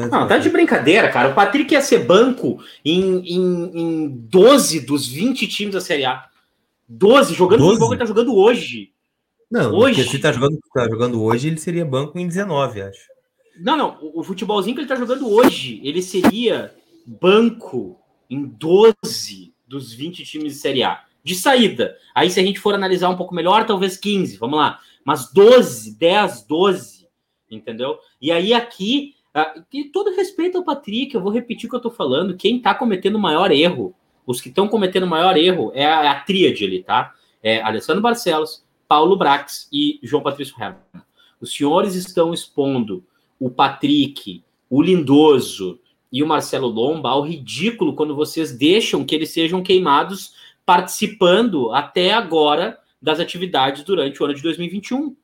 Não, 0.09 0.27
tá 0.27 0.37
de 0.37 0.49
brincadeira, 0.49 1.09
cara. 1.09 1.29
O 1.29 1.33
Patrick 1.33 1.73
ia 1.73 1.81
ser 1.81 1.99
banco 2.05 2.61
em, 2.83 3.19
em, 3.25 3.71
em 3.79 4.09
12 4.09 4.81
dos 4.81 5.07
20 5.07 5.47
times 5.47 5.73
da 5.73 5.81
Série 5.81 6.05
A. 6.05 6.29
12, 6.87 7.33
jogando 7.33 7.59
12? 7.59 7.69
o 7.69 7.73
futebol 7.73 7.89
que 7.89 7.93
ele 7.95 7.99
tá 7.99 8.05
jogando 8.05 8.35
hoje. 8.35 8.91
Não, 9.51 9.73
hoje. 9.73 10.03
se 10.03 10.19
tá 10.19 10.31
jogando, 10.31 10.57
tá 10.73 10.87
jogando 10.89 11.23
hoje, 11.23 11.47
ele 11.47 11.57
seria 11.57 11.85
banco 11.85 12.17
em 12.17 12.27
19, 12.27 12.81
acho. 12.81 13.07
Não, 13.59 13.77
não. 13.77 13.97
O, 14.01 14.19
o 14.19 14.23
futebolzinho 14.23 14.75
que 14.75 14.81
ele 14.81 14.87
tá 14.87 14.95
jogando 14.95 15.29
hoje, 15.29 15.79
ele 15.83 16.01
seria 16.01 16.73
banco 17.05 17.99
em 18.29 18.45
12 18.45 19.53
dos 19.67 19.93
20 19.93 20.23
times 20.23 20.53
de 20.53 20.59
Série 20.59 20.83
A. 20.83 21.03
De 21.23 21.35
saída. 21.35 21.95
Aí, 22.13 22.29
se 22.29 22.39
a 22.39 22.43
gente 22.43 22.59
for 22.59 22.75
analisar 22.75 23.09
um 23.09 23.17
pouco 23.17 23.33
melhor, 23.33 23.65
talvez 23.65 23.97
15, 23.97 24.37
vamos 24.37 24.59
lá. 24.59 24.79
Mas 25.03 25.31
12, 25.31 25.97
10, 25.97 26.43
12, 26.43 27.07
entendeu? 27.49 27.97
E 28.21 28.31
aí, 28.31 28.53
aqui, 28.53 29.15
uh, 29.35 29.63
e 29.73 29.85
todo 29.85 30.15
respeito 30.15 30.57
ao 30.57 30.63
Patrick, 30.63 31.15
eu 31.15 31.21
vou 31.21 31.31
repetir 31.31 31.67
o 31.67 31.69
que 31.69 31.75
eu 31.75 31.81
tô 31.81 31.89
falando. 31.89 32.37
Quem 32.37 32.61
tá 32.61 32.75
cometendo 32.75 33.15
o 33.15 33.19
maior 33.19 33.51
erro, 33.51 33.95
os 34.25 34.41
que 34.41 34.49
estão 34.49 34.67
cometendo 34.67 35.03
o 35.03 35.09
maior 35.09 35.37
erro, 35.37 35.71
é 35.73 35.85
a, 35.85 36.03
é 36.03 36.07
a 36.07 36.19
tríade 36.19 36.65
ali, 36.65 36.83
tá? 36.83 37.13
É 37.41 37.61
Alessandro 37.61 38.01
Barcelos, 38.01 38.63
Paulo 38.87 39.15
Brax 39.15 39.67
e 39.71 39.99
João 40.03 40.23
Patrício 40.23 40.55
Herman. 40.59 40.81
Os 41.39 41.53
senhores 41.53 41.95
estão 41.95 42.33
expondo 42.33 43.03
o 43.39 43.49
Patrick, 43.49 44.43
o 44.69 44.81
Lindoso 44.81 45.79
e 46.11 46.23
o 46.23 46.27
Marcelo 46.27 46.67
Lomba 46.67 47.09
ao 47.09 47.21
ridículo 47.21 47.93
quando 47.93 48.15
vocês 48.15 48.57
deixam 48.57 49.03
que 49.03 49.13
eles 49.13 49.31
sejam 49.31 49.61
queimados 49.61 50.33
participando 50.65 51.71
até 51.71 52.13
agora 52.13 52.79
das 53.01 53.19
atividades 53.19 53.83
durante 53.83 54.21
o 54.21 54.25
ano 54.25 54.33
de 54.33 54.41
2021, 54.41 55.15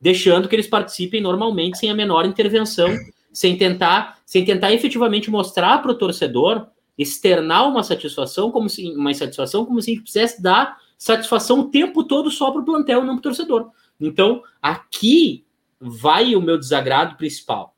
deixando 0.00 0.48
que 0.48 0.54
eles 0.54 0.68
participem 0.68 1.20
normalmente 1.20 1.78
sem 1.78 1.90
a 1.90 1.94
menor 1.94 2.24
intervenção, 2.24 2.94
sem 3.32 3.56
tentar, 3.56 4.18
sem 4.24 4.44
tentar 4.44 4.72
efetivamente 4.72 5.30
mostrar 5.30 5.78
para 5.78 5.90
o 5.90 5.98
torcedor 5.98 6.68
externar 6.96 7.68
uma 7.68 7.82
satisfação 7.82 8.50
como 8.50 8.68
se 8.68 8.90
uma 8.92 9.10
insatisfação 9.10 9.64
como 9.66 9.80
se 9.82 9.90
a 9.90 9.94
gente 9.94 10.04
quisesse 10.04 10.42
dar 10.42 10.78
satisfação 10.96 11.60
o 11.60 11.70
tempo 11.70 12.04
todo 12.04 12.30
só 12.30 12.50
para 12.50 12.62
o 12.62 12.64
plantel, 12.64 13.04
não 13.04 13.14
para 13.14 13.20
o 13.20 13.22
torcedor. 13.22 13.70
Então, 14.00 14.42
aqui 14.60 15.44
vai 15.78 16.34
o 16.34 16.40
meu 16.40 16.58
desagrado 16.58 17.16
principal. 17.16 17.76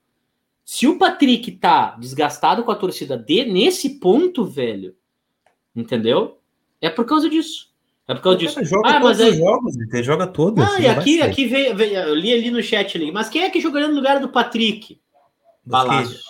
Se 0.64 0.86
o 0.86 0.98
Patrick 0.98 1.50
tá 1.52 1.96
desgastado 1.98 2.62
com 2.62 2.70
a 2.70 2.76
torcida 2.76 3.16
D 3.16 3.44
nesse 3.44 3.98
ponto, 3.98 4.44
velho, 4.44 4.94
entendeu? 5.74 6.38
É 6.80 6.90
por 6.90 7.04
causa 7.04 7.28
disso. 7.28 7.72
É 8.06 8.14
por 8.14 8.22
causa 8.22 8.38
disso. 8.38 8.64
Joga 8.64 8.96
ah, 8.96 9.00
mas 9.00 9.20
é... 9.20 9.32
jogos, 9.32 9.76
ele 9.76 10.02
joga 10.02 10.26
todos. 10.26 10.62
Ah, 10.62 10.80
e 10.80 10.86
aqui, 10.86 11.20
aqui 11.20 11.46
veio, 11.46 11.74
veio, 11.76 11.94
eu 11.94 12.14
li 12.14 12.32
ali 12.32 12.50
no 12.50 12.62
chat 12.62 12.96
ali. 12.96 13.10
Mas 13.10 13.28
quem 13.28 13.42
é 13.42 13.50
que 13.50 13.60
jogaria 13.60 13.88
no 13.88 13.94
lugar 13.94 14.20
do 14.20 14.28
Patrick? 14.28 15.00
Balaço, 15.64 16.22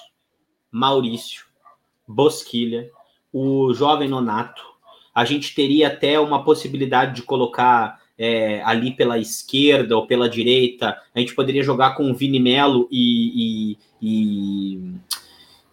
Maurício, 0.70 1.46
Bosquilha, 2.08 2.90
o 3.32 3.72
jovem 3.74 4.08
Nonato. 4.08 4.62
A 5.14 5.24
gente 5.24 5.54
teria 5.54 5.88
até 5.88 6.18
uma 6.18 6.42
possibilidade 6.42 7.16
de 7.16 7.22
colocar 7.22 8.00
é, 8.18 8.60
ali 8.64 8.90
pela 8.90 9.16
esquerda 9.18 9.96
ou 9.96 10.06
pela 10.06 10.28
direita, 10.28 10.98
a 11.14 11.20
gente 11.20 11.34
poderia 11.34 11.62
jogar 11.62 11.94
com 11.94 12.10
o 12.10 12.14
Vini 12.14 12.40
Melo 12.40 12.88
e, 12.90 13.72
e, 13.72 13.78
e, 14.02 14.92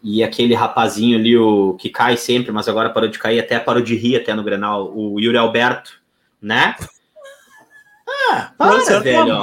e, 0.03 0.23
aquele 0.23 0.53
rapazinho 0.53 1.17
ali, 1.17 1.35
o 1.35 1.73
que 1.73 1.89
cai 1.89 2.15
sempre, 2.15 2.51
mas 2.51 2.67
agora 2.67 2.91
parou 2.91 3.09
de 3.09 3.17
cair, 3.17 3.39
até 3.39 3.57
parou 3.59 3.81
de 3.81 3.95
rir 3.95 4.17
até 4.17 4.33
no 4.35 4.43
Grenal, 4.43 4.95
o 4.95 5.19
Yuri 5.19 5.37
Alberto, 5.37 5.99
né? 6.39 6.75
Ah, 8.31 8.53
para, 8.57 8.79
você 8.79 8.99
velho. 8.99 9.37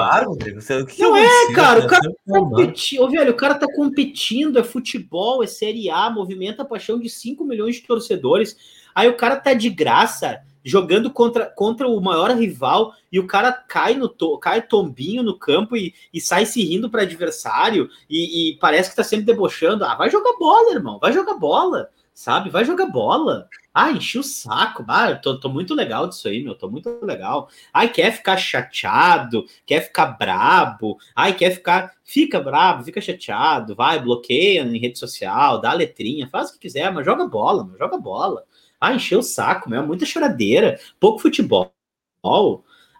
Você, 0.54 0.84
que 0.86 1.02
não 1.02 1.16
é, 1.16 1.52
cara, 1.54 1.80
o 1.80 1.86
cara 1.86 2.02
tá 2.02 2.12
competindo, 2.26 3.10
velho, 3.10 3.30
o 3.30 3.36
cara 3.36 3.54
tá 3.54 3.66
competindo, 3.66 4.58
é 4.58 4.64
futebol, 4.64 5.42
é 5.42 5.46
Série 5.46 5.90
A, 5.90 6.10
movimenta 6.10 6.62
a 6.62 6.66
paixão 6.66 6.98
de 6.98 7.08
5 7.08 7.44
milhões 7.44 7.76
de 7.76 7.82
torcedores. 7.82 8.56
Aí 8.94 9.08
o 9.08 9.16
cara 9.16 9.36
tá 9.36 9.54
de 9.54 9.70
graça 9.70 10.40
jogando 10.64 11.10
contra, 11.10 11.46
contra 11.46 11.88
o 11.88 12.00
maior 12.00 12.30
rival 12.30 12.94
e 13.10 13.18
o 13.18 13.26
cara 13.26 13.52
cai 13.52 13.94
no 13.94 14.08
to, 14.08 14.38
cai 14.38 14.62
tombinho 14.62 15.22
no 15.22 15.36
campo 15.36 15.76
e, 15.76 15.94
e 16.12 16.20
sai 16.20 16.46
se 16.46 16.62
rindo 16.62 16.88
para 16.88 17.02
adversário 17.02 17.90
e, 18.08 18.50
e, 18.50 18.56
parece 18.58 18.90
que 18.90 18.96
tá 18.96 19.04
sempre 19.04 19.26
debochando. 19.26 19.84
Ah, 19.84 19.94
vai 19.94 20.10
jogar 20.10 20.36
bola, 20.38 20.74
irmão, 20.74 20.98
vai 21.00 21.12
jogar 21.12 21.34
bola, 21.34 21.88
sabe? 22.14 22.50
Vai 22.50 22.64
jogar 22.64 22.86
bola. 22.86 23.48
Ah, 23.74 23.90
enchi 23.90 24.18
o 24.18 24.22
saco. 24.22 24.84
Ah, 24.86 25.14
tô, 25.16 25.38
tô 25.40 25.48
muito 25.48 25.74
legal 25.74 26.06
disso 26.06 26.28
aí, 26.28 26.42
meu, 26.42 26.54
tô 26.54 26.68
muito 26.70 27.04
legal. 27.04 27.48
Ai, 27.72 27.88
quer 27.90 28.12
ficar 28.12 28.36
chateado, 28.36 29.46
quer 29.66 29.80
ficar 29.82 30.06
brabo, 30.06 30.98
ai, 31.16 31.34
quer 31.34 31.50
ficar. 31.52 31.92
Fica 32.04 32.40
brabo, 32.40 32.84
fica 32.84 33.00
chateado, 33.00 33.74
vai, 33.74 33.98
bloqueia 33.98 34.62
em 34.62 34.78
rede 34.78 34.98
social, 34.98 35.60
dá 35.60 35.72
letrinha, 35.72 36.28
faz 36.28 36.50
o 36.50 36.54
que 36.54 36.58
quiser, 36.60 36.92
mas 36.92 37.06
joga 37.06 37.26
bola, 37.26 37.64
meu, 37.64 37.78
joga 37.78 37.96
bola. 37.96 38.44
Ah, 38.80 38.92
encheu 38.94 39.20
o 39.20 39.22
saco, 39.22 39.70
meu, 39.70 39.86
muita 39.86 40.04
choradeira, 40.04 40.78
pouco 41.00 41.20
futebol. 41.20 41.72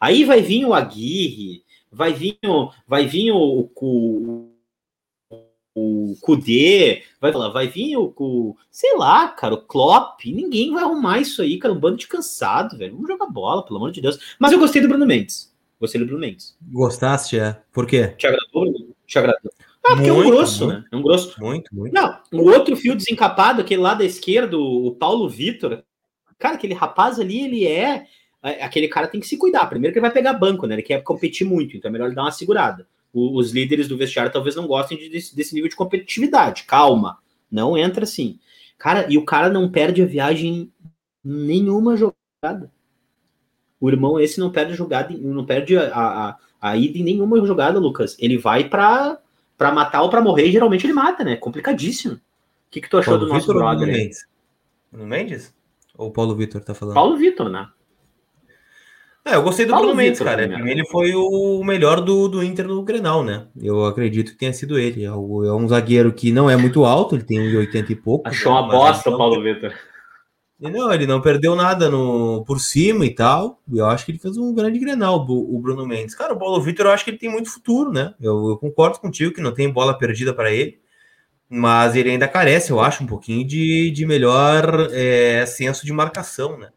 Aí 0.01 0.25
vai 0.25 0.41
vir 0.41 0.65
o 0.65 0.75
Aguirre, 0.75 1.65
vai 1.91 2.13
vir, 2.13 2.39
vai 2.87 3.07
vir 3.07 3.33
o, 3.33 3.71
o, 3.77 4.52
o 5.75 6.17
Kudê, 6.21 7.03
vai 7.21 7.33
falar, 7.33 7.49
vai 7.49 7.69
vir 7.69 7.97
o, 7.97 8.13
o, 8.17 8.57
sei 8.71 8.97
lá, 8.97 9.29
cara, 9.29 9.55
o 9.55 9.63
Klopp, 9.63 10.21
ninguém 10.27 10.73
vai 10.73 10.85
arrumar 10.85 11.21
isso 11.21 11.41
aí, 11.41 11.59
cara, 11.59 11.73
um 11.73 11.81
bando 11.81 11.97
de 11.97 12.07
cansado, 12.07 12.77
velho. 12.77 12.95
Vamos 12.95 13.09
jogar 13.09 13.27
bola, 13.27 13.65
pelo 13.65 13.79
amor 13.79 13.91
de 13.91 14.01
Deus. 14.01 14.19
Mas 14.39 14.53
eu 14.53 14.59
gostei 14.59 14.83
do 14.83 14.89
Bruno 14.89 15.07
Mendes. 15.07 15.53
Gostei 15.81 16.01
do 16.01 16.07
Bruno 16.07 16.21
Mendes. 16.21 16.57
Gostaste, 16.71 17.39
é? 17.39 17.61
Por 17.73 17.87
quê? 17.87 18.09
Te 18.19 18.27
agradou? 18.27 18.95
Te 19.07 19.19
agradou? 19.19 19.53
Ah, 19.85 19.97
porque 19.97 20.13
muito, 20.13 20.23
é 20.23 20.27
um 20.27 20.31
grosso, 20.31 20.65
muito, 20.67 20.79
né? 20.79 20.89
É 20.93 20.97
um 20.97 21.03
grosso. 21.03 21.41
Muito, 21.43 21.75
muito. 21.75 21.93
Não, 21.93 22.21
o 22.33 22.51
outro 22.51 22.77
fio 22.77 22.95
desencapado, 22.95 23.61
aquele 23.61 23.81
lá 23.81 23.95
da 23.95 24.05
esquerda, 24.05 24.57
o 24.57 24.95
Paulo 24.95 25.29
Vitor. 25.29 25.83
Cara, 26.39 26.55
aquele 26.55 26.75
rapaz 26.75 27.19
ali, 27.19 27.45
ele 27.45 27.67
é, 27.67 28.07
é. 28.43 28.65
Aquele 28.65 28.87
cara 28.87 29.09
tem 29.09 29.21
que 29.21 29.27
se 29.27 29.37
cuidar. 29.37 29.67
Primeiro 29.67 29.93
que 29.93 29.99
ele 29.99 30.07
vai 30.07 30.13
pegar 30.13 30.35
banco, 30.35 30.67
né? 30.67 30.77
Ele 30.77 30.83
quer 30.83 31.03
competir 31.03 31.47
muito, 31.47 31.77
então 31.77 31.89
é 31.89 31.93
melhor 31.93 32.07
ele 32.07 32.15
dar 32.15 32.23
uma 32.23 32.31
segurada. 32.31 32.87
O, 33.13 33.39
os 33.39 33.53
líderes 33.53 33.89
do 33.89 33.97
vestiário 33.97 34.33
talvez 34.33 34.57
não 34.57 34.67
gostem 34.67 34.99
de, 34.99 35.09
desse, 35.09 35.35
desse 35.37 35.55
nível 35.55 35.69
de 35.69 35.77
competitividade. 35.77 36.65
Calma. 36.65 37.19
Não 37.51 37.77
entra 37.77 38.05
assim. 38.05 38.39
Cara, 38.79 39.07
e 39.09 39.19
o 39.19 39.25
cara 39.25 39.49
não 39.49 39.71
perde 39.71 40.03
a 40.03 40.07
viagem 40.07 40.73
nenhuma 41.23 41.97
jogada. 41.97 42.71
O 43.81 43.89
irmão 43.91 44.19
esse 44.19 44.41
não 44.41 44.51
perde 44.51 44.75
jogada, 44.75 45.13
não 45.17 45.45
perde 45.45 45.77
a, 45.77 45.91
a, 45.93 46.37
a 46.61 46.77
ida 46.77 46.99
em 46.99 47.03
nenhuma 47.03 47.45
jogada, 47.45 47.79
Lucas. 47.79 48.17
Ele 48.19 48.39
vai 48.39 48.69
para 48.69 49.19
para 49.57 49.71
matar 49.71 50.03
ou 50.03 50.11
para 50.11 50.21
morrer, 50.21 50.47
e 50.47 50.53
geralmente 50.53 50.85
ele 50.85 50.93
mata, 50.93 51.23
né? 51.23 51.37
Complicadíssimo. 51.37 52.15
O 52.15 52.21
que, 52.69 52.81
que 52.81 52.89
tu 52.89 52.99
achou 52.99 53.13
Paulo 53.13 53.27
do 53.27 53.33
nosso 53.33 53.47
Vitor 53.47 53.63
brother? 53.63 53.87
Mendes? 53.87 54.27
Mendes? 54.91 55.55
Ou 55.97 56.09
o 56.09 56.11
Paulo 56.11 56.35
Vitor 56.35 56.65
tá 56.65 56.75
falando? 56.75 56.95
Paulo 56.95 57.17
Vitor, 57.17 57.49
né? 57.49 57.69
É, 59.25 59.37
eu 59.37 59.43
gostei 59.43 59.65
do 59.65 59.71
Paulo 59.71 59.89
Bruno 59.89 60.03
Mendes, 60.03 60.21
cara. 60.21 60.49
Pra 60.49 60.59
mim, 60.59 60.71
ele 60.71 60.85
foi 60.87 61.15
o 61.15 61.63
melhor 61.63 62.01
do, 62.01 62.27
do 62.27 62.43
Inter 62.43 62.67
no 62.67 62.83
Grenal, 62.83 63.23
né? 63.23 63.47
Eu 63.61 63.85
acredito 63.85 64.33
que 64.33 64.39
tenha 64.39 64.53
sido 64.53 64.79
ele. 64.79 65.05
É, 65.05 65.09
é 65.09 65.13
um 65.13 65.69
zagueiro 65.69 66.13
que 66.13 66.33
não 66.33 66.51
é 66.51 66.57
muito 66.57 66.85
alto, 66.85 67.15
ele 67.15 67.23
tem 67.23 67.39
1,80 67.39 67.91
e 67.91 67.95
pouco. 67.95 68.29
Achou 68.29 68.51
uma 68.51 68.69
bosta 68.69 69.11
o 69.11 69.17
Paulo 69.17 69.41
Vitor. 69.41 69.73
Não, 70.59 70.93
ele 70.93 71.07
não 71.07 71.21
perdeu 71.21 71.57
nada 71.57 71.89
no, 71.89 72.45
por 72.45 72.61
cima 72.61 73.05
e 73.05 73.15
tal. 73.15 73.61
Eu 73.73 73.87
acho 73.87 74.05
que 74.05 74.13
ele 74.13 74.19
fez 74.19 74.37
um 74.37 74.55
grande 74.55 74.79
Grenal, 74.79 75.25
o, 75.29 75.57
o 75.57 75.59
Bruno 75.59 75.87
Mendes. 75.87 76.15
Cara, 76.15 76.35
o 76.35 76.39
Paulo 76.39 76.61
Vitor, 76.61 76.87
eu 76.87 76.93
acho 76.93 77.05
que 77.05 77.11
ele 77.11 77.19
tem 77.19 77.31
muito 77.31 77.51
futuro, 77.51 77.93
né? 77.93 78.15
Eu, 78.21 78.51
eu 78.51 78.57
concordo 78.57 79.01
contigo 79.01 79.33
que 79.33 79.41
não 79.41 79.53
tem 79.53 79.73
bola 79.73 79.97
perdida 79.97 80.35
para 80.35 80.53
ele. 80.53 80.81
Mas 81.49 81.95
ele 81.95 82.11
ainda 82.11 82.27
carece, 82.27 82.71
eu 82.71 82.81
acho, 82.81 83.05
um 83.05 83.07
pouquinho 83.07 83.47
de, 83.47 83.91
de 83.91 84.07
melhor 84.07 84.89
é, 84.91 85.45
senso 85.45 85.85
de 85.85 85.93
marcação, 85.93 86.57
né? 86.57 86.71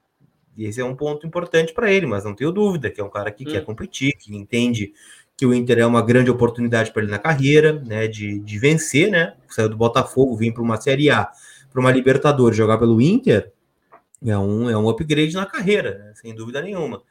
Esse 0.57 0.81
é 0.81 0.85
um 0.85 0.95
ponto 0.95 1.25
importante 1.25 1.73
para 1.73 1.91
ele, 1.91 2.05
mas 2.05 2.23
não 2.23 2.33
tenho 2.33 2.51
dúvida 2.51 2.89
que 2.89 3.01
é 3.01 3.03
um 3.03 3.09
cara 3.09 3.31
que 3.31 3.43
hum. 3.47 3.51
quer 3.51 3.63
competir, 3.63 4.13
que 4.17 4.35
entende 4.35 4.93
que 5.37 5.45
o 5.45 5.53
Inter 5.53 5.79
é 5.79 5.85
uma 5.85 6.01
grande 6.01 6.31
oportunidade 6.31 6.91
para 6.91 7.01
ele 7.01 7.11
na 7.11 7.19
carreira, 7.19 7.73
né? 7.85 8.07
De, 8.07 8.39
de 8.39 8.59
vencer, 8.59 9.11
né? 9.11 9.33
Saiu 9.49 9.69
do 9.69 9.75
Botafogo, 9.75 10.35
vir 10.35 10.53
para 10.53 10.63
uma 10.63 10.79
Série 10.79 11.09
A, 11.09 11.29
para 11.71 11.79
uma 11.81 11.91
Libertadores, 11.91 12.57
jogar 12.57 12.77
pelo 12.77 13.01
Inter 13.01 13.51
é 14.31 14.37
um, 14.37 14.69
é 14.69 14.77
um 14.77 14.89
upgrade 14.89 15.33
na 15.33 15.45
carreira, 15.45 15.97
né? 15.97 16.13
sem 16.15 16.33
dúvida 16.33 16.61
nenhuma. 16.61 17.01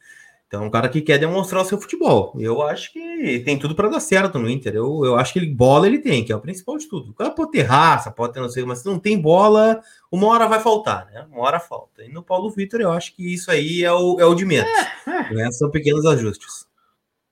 Então, 0.54 0.62
é 0.62 0.66
um 0.68 0.70
cara 0.70 0.88
que 0.88 1.00
quer 1.00 1.18
demonstrar 1.18 1.62
o 1.62 1.64
seu 1.64 1.80
futebol. 1.80 2.32
Eu 2.38 2.62
acho 2.62 2.92
que 2.92 3.40
tem 3.40 3.58
tudo 3.58 3.74
para 3.74 3.88
dar 3.88 3.98
certo 3.98 4.38
no 4.38 4.48
Inter. 4.48 4.76
Eu, 4.76 5.04
eu 5.04 5.16
acho 5.16 5.32
que 5.32 5.40
ele, 5.40 5.52
bola 5.52 5.88
ele 5.88 5.98
tem, 5.98 6.24
que 6.24 6.32
é 6.32 6.36
o 6.36 6.40
principal 6.40 6.78
de 6.78 6.88
tudo. 6.88 7.10
O 7.10 7.14
cara 7.14 7.30
pode 7.30 7.50
ter 7.50 7.62
raça, 7.62 8.12
pode 8.12 8.34
ter 8.34 8.40
não 8.40 8.48
sei, 8.48 8.64
mas 8.64 8.78
se 8.78 8.86
não 8.86 8.96
tem 8.96 9.20
bola, 9.20 9.80
uma 10.12 10.28
hora 10.28 10.46
vai 10.46 10.60
faltar, 10.60 11.06
né? 11.06 11.26
Uma 11.28 11.42
hora 11.42 11.58
falta. 11.58 12.04
E 12.04 12.08
no 12.08 12.22
Paulo 12.22 12.50
Vitor, 12.50 12.80
eu 12.80 12.92
acho 12.92 13.16
que 13.16 13.34
isso 13.34 13.50
aí 13.50 13.82
é 13.82 13.92
o, 13.92 14.20
é 14.20 14.24
o 14.24 14.34
de 14.34 14.44
menos. 14.44 14.70
É, 15.08 15.42
é. 15.42 15.50
São 15.50 15.70
pequenos 15.70 16.06
ajustes. 16.06 16.68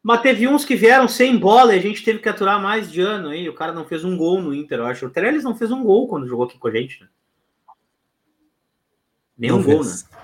Mas 0.03 0.21
teve 0.21 0.49
uns 0.49 0.65
que 0.65 0.75
vieram 0.75 1.07
sem 1.07 1.39
bola 1.39 1.77
e 1.77 1.79
a 1.79 1.83
gente 1.83 2.03
teve 2.03 2.19
que 2.19 2.29
aturar 2.29 2.61
mais 2.61 2.91
de 2.91 3.01
ano 3.01 3.29
aí. 3.29 3.49
O 3.49 3.55
cara 3.55 3.73
não 3.73 3.85
fez 3.85 4.05
um 4.05 4.17
gol 4.17 4.43
no 4.43 4.53
Inter, 4.53 4.81
eu 4.81 4.87
acho. 4.87 5.07
O 5.07 5.11
Trellis 5.11 5.45
não 5.45 5.55
fez 5.55 5.71
um 5.71 5.85
gol 5.85 6.09
quando 6.09 6.27
jogou 6.27 6.47
aqui 6.47 6.59
com 6.59 6.67
a 6.67 6.73
gente, 6.73 7.01
né? 7.03 7.09
Nenhum 9.39 9.59
não 9.59 9.63
gol, 9.63 9.85
fez. 9.85 10.03
né? 10.11 10.22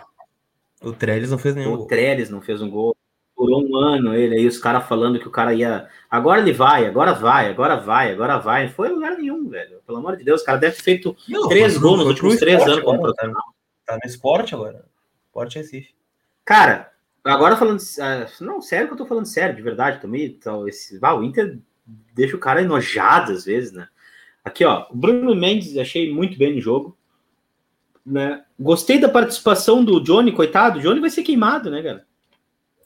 O 0.82 0.92
Trellis 0.92 1.30
não 1.30 1.38
fez 1.38 1.54
nenhum 1.54 1.72
o 1.72 1.76
gol. 1.76 1.84
O 1.84 1.88
Trellis 1.88 2.30
não 2.30 2.40
fez 2.40 2.62
um 2.62 2.70
gol. 2.70 2.96
Durou 3.36 3.64
um 3.64 3.76
ano 3.76 4.14
ele 4.14 4.34
aí, 4.34 4.46
os 4.46 4.58
caras 4.58 4.88
falando 4.88 5.18
que 5.18 5.28
o 5.28 5.30
cara 5.30 5.54
ia. 5.54 5.88
Agora 6.10 6.40
ele 6.40 6.52
vai, 6.52 6.86
agora 6.86 7.12
vai, 7.12 7.50
agora 7.50 7.76
vai, 7.76 8.12
agora 8.12 8.38
vai. 8.38 8.66
Não 8.66 8.72
foi 8.72 8.88
lugar 8.88 9.16
nenhum, 9.16 9.48
velho. 9.48 9.80
Pelo 9.86 9.98
amor 9.98 10.16
de 10.16 10.24
Deus, 10.24 10.42
o 10.42 10.44
cara 10.44 10.58
deve 10.58 10.76
ter 10.76 10.82
feito 10.82 11.16
não, 11.28 11.48
três 11.48 11.78
gols 11.78 11.98
nos 11.98 12.08
últimos 12.08 12.36
três 12.36 12.60
anos 12.62 12.80
como 12.80 13.00
profissional. 13.00 13.42
Tá, 13.86 13.94
tá 13.94 14.00
no 14.02 14.10
esporte 14.10 14.54
agora. 14.54 14.84
Esporte 15.26 15.58
Recife. 15.58 15.94
Cara, 16.44 16.90
agora 17.22 17.56
falando. 17.56 17.78
Uh, 17.78 18.44
não, 18.44 18.60
sério 18.60 18.88
que 18.88 18.94
eu 18.94 18.98
tô 18.98 19.06
falando 19.06 19.26
sério, 19.26 19.54
de 19.54 19.62
verdade 19.62 20.00
também. 20.00 20.24
Então, 20.24 20.66
esse, 20.66 20.98
ah, 21.00 21.14
o 21.14 21.22
Inter 21.22 21.60
deixa 22.14 22.34
o 22.34 22.40
cara 22.40 22.60
enojado 22.60 23.30
às 23.30 23.44
vezes, 23.44 23.70
né? 23.72 23.88
Aqui, 24.44 24.64
ó, 24.64 24.86
o 24.90 24.96
Bruno 24.96 25.34
Mendes 25.36 25.76
achei 25.76 26.12
muito 26.12 26.36
bem 26.36 26.54
no 26.54 26.60
jogo 26.60 26.97
Né? 28.08 28.42
Gostei 28.58 28.98
da 28.98 29.08
participação 29.08 29.84
do 29.84 30.00
Johnny, 30.00 30.32
coitado. 30.32 30.78
O 30.78 30.82
Johnny 30.82 30.98
vai 30.98 31.10
ser 31.10 31.22
queimado, 31.22 31.70
né, 31.70 31.82
cara? 31.82 32.06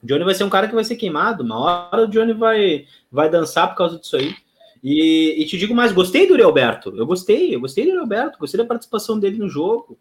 O 0.02 0.07
Johnny 0.07 0.25
vai 0.25 0.35
ser 0.35 0.43
um 0.43 0.50
cara 0.50 0.67
que 0.67 0.75
vai 0.75 0.83
ser 0.83 0.97
queimado. 0.97 1.45
Uma 1.45 1.59
hora 1.59 2.02
o 2.02 2.09
Johnny 2.09 2.33
vai, 2.33 2.87
vai 3.11 3.31
dançar 3.31 3.69
por 3.69 3.76
causa 3.76 3.99
disso 3.99 4.17
aí. 4.17 4.35
E, 4.83 5.37
e 5.38 5.47
te 5.47 5.57
digo 5.57 5.75
mais, 5.75 5.93
gostei 5.93 6.26
do 6.26 6.45
Alberto. 6.45 6.93
Eu 6.97 7.07
gostei, 7.07 7.55
eu 7.55 7.61
gostei 7.61 7.91
do 7.91 8.00
Alberto, 8.00 8.38
gostei 8.38 8.59
da 8.59 8.67
participação 8.67 9.19
dele 9.19 9.38
no 9.38 9.49
jogo. 9.49 9.97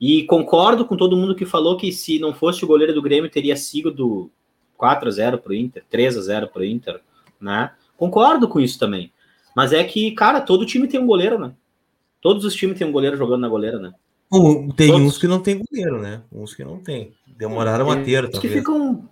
E 0.00 0.22
concordo 0.24 0.84
com 0.84 0.96
todo 0.96 1.16
mundo 1.16 1.34
que 1.34 1.44
falou 1.44 1.76
que 1.76 1.90
se 1.90 2.20
não 2.20 2.32
fosse 2.32 2.64
o 2.64 2.68
goleiro 2.68 2.94
do 2.94 3.02
Grêmio, 3.02 3.30
teria 3.30 3.56
sido 3.56 3.90
do 3.90 4.30
4 4.76 5.08
a 5.08 5.12
0 5.12 5.38
para 5.38 5.50
o 5.50 5.54
Inter, 5.54 5.84
3 5.90 6.18
a 6.18 6.20
0 6.20 6.48
para 6.48 6.62
o 6.62 6.64
Inter, 6.64 7.00
né? 7.40 7.72
Concordo 7.96 8.48
com 8.48 8.60
isso 8.60 8.78
também. 8.78 9.12
Mas 9.54 9.72
é 9.72 9.82
que, 9.82 10.12
cara, 10.12 10.40
todo 10.40 10.66
time 10.66 10.88
tem 10.88 11.00
um 11.00 11.06
goleiro, 11.06 11.38
né? 11.38 11.52
Todos 12.20 12.44
os 12.44 12.54
times 12.54 12.78
têm 12.78 12.86
um 12.86 12.92
goleiro 12.92 13.16
jogando 13.16 13.40
na 13.40 13.48
goleira, 13.48 13.78
né? 13.78 13.92
Tem 14.76 14.88
Todos. 14.88 15.06
uns 15.06 15.18
que 15.18 15.26
não 15.26 15.40
tem 15.40 15.58
goleiro, 15.58 16.00
né? 16.00 16.22
Uns 16.32 16.54
que 16.54 16.64
não 16.64 16.78
tem. 16.78 17.12
Demoraram 17.26 17.90
a 17.90 17.96
ter, 17.96 18.22
talvez. 18.22 18.38
Que 18.38 18.48
ficam... 18.48 19.08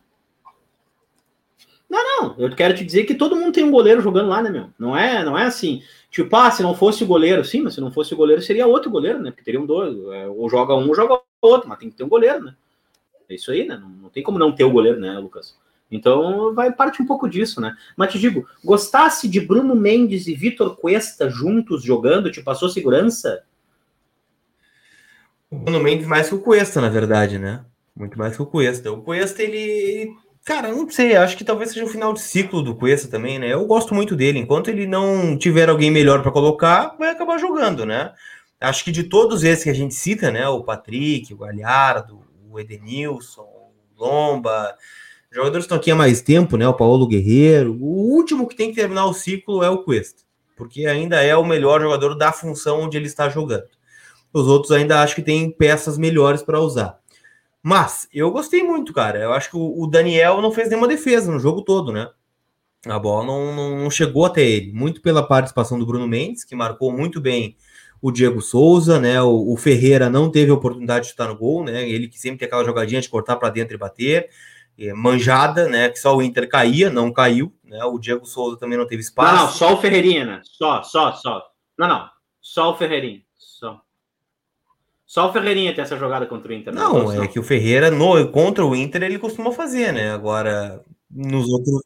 Não, 1.88 2.22
não. 2.22 2.34
Eu 2.38 2.54
quero 2.54 2.74
te 2.74 2.84
dizer 2.84 3.04
que 3.04 3.14
todo 3.14 3.36
mundo 3.36 3.52
tem 3.52 3.64
um 3.64 3.70
goleiro 3.70 4.00
jogando 4.00 4.28
lá, 4.28 4.40
né, 4.40 4.48
meu? 4.48 4.70
Não 4.78 4.96
é, 4.96 5.24
não 5.24 5.36
é 5.36 5.44
assim. 5.44 5.82
Tipo, 6.10 6.34
ah, 6.36 6.50
se 6.50 6.62
não 6.62 6.74
fosse 6.74 7.04
o 7.04 7.06
goleiro, 7.06 7.44
sim, 7.44 7.60
mas 7.60 7.74
se 7.74 7.80
não 7.80 7.92
fosse 7.92 8.14
o 8.14 8.16
goleiro, 8.16 8.40
seria 8.40 8.66
outro 8.66 8.90
goleiro, 8.90 9.20
né? 9.20 9.30
Porque 9.30 9.44
teriam 9.44 9.66
dois. 9.66 9.96
É, 10.12 10.28
ou 10.28 10.48
joga 10.48 10.74
um 10.74 10.88
ou 10.88 10.94
joga 10.94 11.20
outro, 11.42 11.68
mas 11.68 11.78
tem 11.78 11.90
que 11.90 11.96
ter 11.96 12.04
um 12.04 12.08
goleiro, 12.08 12.44
né? 12.44 12.54
É 13.28 13.34
isso 13.34 13.50
aí, 13.50 13.66
né? 13.66 13.76
Não, 13.76 13.88
não 13.88 14.08
tem 14.08 14.22
como 14.22 14.38
não 14.38 14.52
ter 14.52 14.64
o 14.64 14.70
goleiro, 14.70 14.98
né, 14.98 15.18
Lucas? 15.18 15.56
Então 15.90 16.54
vai 16.54 16.72
parte 16.72 17.02
um 17.02 17.06
pouco 17.06 17.28
disso, 17.28 17.60
né? 17.60 17.76
Mas 17.96 18.12
te 18.12 18.18
digo, 18.18 18.46
gostasse 18.64 19.28
de 19.28 19.40
Bruno 19.40 19.74
Mendes 19.74 20.28
e 20.28 20.34
Vitor 20.34 20.76
Cuesta 20.76 21.28
juntos 21.28 21.82
jogando, 21.82 22.30
te 22.30 22.42
passou 22.42 22.68
segurança? 22.68 23.42
O 25.50 25.58
Bruno 25.58 25.80
Mendes 25.80 26.06
mais 26.06 26.28
que 26.28 26.34
o 26.36 26.40
Cuesta, 26.40 26.80
na 26.80 26.88
verdade, 26.88 27.36
né? 27.36 27.64
Muito 27.96 28.16
mais 28.16 28.36
que 28.36 28.42
o 28.42 28.46
Cuesta. 28.46 28.92
O 28.92 29.02
Cuesta, 29.02 29.42
ele. 29.42 30.08
Cara, 30.44 30.68
não 30.68 30.88
sei, 30.88 31.16
acho 31.16 31.36
que 31.36 31.44
talvez 31.44 31.72
seja 31.72 31.84
o 31.84 31.88
final 31.88 32.12
de 32.14 32.20
ciclo 32.20 32.62
do 32.62 32.76
Cuesta 32.76 33.08
também, 33.08 33.38
né? 33.38 33.52
Eu 33.52 33.66
gosto 33.66 33.92
muito 33.92 34.14
dele. 34.14 34.38
Enquanto 34.38 34.68
ele 34.68 34.86
não 34.86 35.36
tiver 35.36 35.68
alguém 35.68 35.90
melhor 35.90 36.22
para 36.22 36.30
colocar, 36.30 36.94
vai 36.98 37.10
acabar 37.10 37.36
jogando, 37.36 37.84
né? 37.84 38.12
Acho 38.60 38.84
que 38.84 38.92
de 38.92 39.04
todos 39.04 39.42
esses 39.42 39.64
que 39.64 39.70
a 39.70 39.74
gente 39.74 39.94
cita, 39.94 40.30
né? 40.30 40.46
O 40.48 40.62
Patrick, 40.62 41.34
o 41.34 41.38
Galhardo, 41.38 42.20
o 42.48 42.60
Edenilson, 42.60 43.42
o 43.42 43.72
Lomba, 43.98 44.76
jogadores 45.32 45.64
estão 45.64 45.78
aqui 45.78 45.90
há 45.90 45.96
mais 45.96 46.22
tempo, 46.22 46.56
né? 46.56 46.68
O 46.68 46.74
Paulo 46.74 47.08
Guerreiro. 47.08 47.76
O 47.80 48.14
último 48.14 48.46
que 48.46 48.54
tem 48.54 48.70
que 48.70 48.76
terminar 48.76 49.06
o 49.06 49.14
ciclo 49.14 49.64
é 49.64 49.68
o 49.68 49.82
Cuesta, 49.82 50.22
porque 50.56 50.86
ainda 50.86 51.20
é 51.20 51.36
o 51.36 51.44
melhor 51.44 51.80
jogador 51.80 52.14
da 52.14 52.30
função 52.30 52.82
onde 52.82 52.96
ele 52.96 53.06
está 53.06 53.28
jogando. 53.28 53.79
Os 54.32 54.46
outros 54.46 54.72
ainda 54.72 55.02
acho 55.02 55.14
que 55.14 55.22
tem 55.22 55.50
peças 55.50 55.98
melhores 55.98 56.42
para 56.42 56.60
usar. 56.60 56.98
Mas 57.62 58.08
eu 58.12 58.30
gostei 58.30 58.62
muito, 58.62 58.92
cara. 58.92 59.18
Eu 59.18 59.32
acho 59.32 59.50
que 59.50 59.56
o 59.56 59.86
Daniel 59.86 60.40
não 60.40 60.52
fez 60.52 60.68
nenhuma 60.68 60.88
defesa 60.88 61.30
no 61.30 61.38
jogo 61.38 61.62
todo, 61.62 61.92
né? 61.92 62.08
A 62.86 62.98
bola 62.98 63.26
não, 63.26 63.54
não, 63.54 63.78
não 63.78 63.90
chegou 63.90 64.24
até 64.24 64.42
ele. 64.42 64.72
Muito 64.72 65.02
pela 65.02 65.22
participação 65.22 65.78
do 65.78 65.84
Bruno 65.84 66.08
Mendes, 66.08 66.44
que 66.44 66.54
marcou 66.54 66.90
muito 66.90 67.20
bem 67.20 67.56
o 68.00 68.10
Diego 68.10 68.40
Souza, 68.40 68.98
né? 68.98 69.20
O, 69.20 69.52
o, 69.52 69.56
Ferreira 69.56 70.08
não 70.08 70.30
teve 70.30 70.50
a 70.50 70.54
oportunidade 70.54 71.06
de 71.06 71.10
estar 71.10 71.28
no 71.28 71.36
gol, 71.36 71.62
né? 71.62 71.86
Ele 71.86 72.08
que 72.08 72.18
sempre 72.18 72.38
tem 72.38 72.46
aquela 72.46 72.64
jogadinha 72.64 73.00
de 73.00 73.08
cortar 73.10 73.36
para 73.36 73.50
dentro 73.50 73.74
e 73.74 73.78
bater. 73.78 74.30
É, 74.78 74.94
manjada, 74.94 75.68
né? 75.68 75.90
Que 75.90 75.98
só 75.98 76.16
o 76.16 76.22
Inter 76.22 76.48
caía, 76.48 76.88
não 76.88 77.12
caiu, 77.12 77.54
né? 77.62 77.84
O 77.84 77.98
Diego 77.98 78.24
Souza 78.24 78.56
também 78.58 78.78
não 78.78 78.86
teve 78.86 79.02
espaço. 79.02 79.36
Não, 79.36 79.42
não, 79.42 79.52
só 79.52 79.74
o 79.74 79.76
Ferreirinha, 79.76 80.24
né? 80.24 80.40
Só, 80.44 80.82
só, 80.82 81.12
só. 81.12 81.46
Não, 81.78 81.86
não. 81.86 82.08
Só 82.40 82.70
o 82.70 82.76
Ferreirinha. 82.76 83.20
Só 85.10 85.28
o 85.28 85.32
Ferreirinha 85.32 85.74
tem 85.74 85.82
essa 85.82 85.96
jogada 85.96 86.24
contra 86.24 86.52
o 86.52 86.54
Inter. 86.54 86.72
Né? 86.72 86.80
Não, 86.80 87.20
é 87.20 87.26
que 87.26 87.40
o 87.40 87.42
Ferreira 87.42 87.90
no, 87.90 88.28
contra 88.28 88.64
o 88.64 88.76
Inter 88.76 89.02
ele 89.02 89.18
costuma 89.18 89.50
fazer, 89.50 89.92
né? 89.92 90.12
Agora, 90.12 90.84
nos 91.10 91.48
outros. 91.48 91.82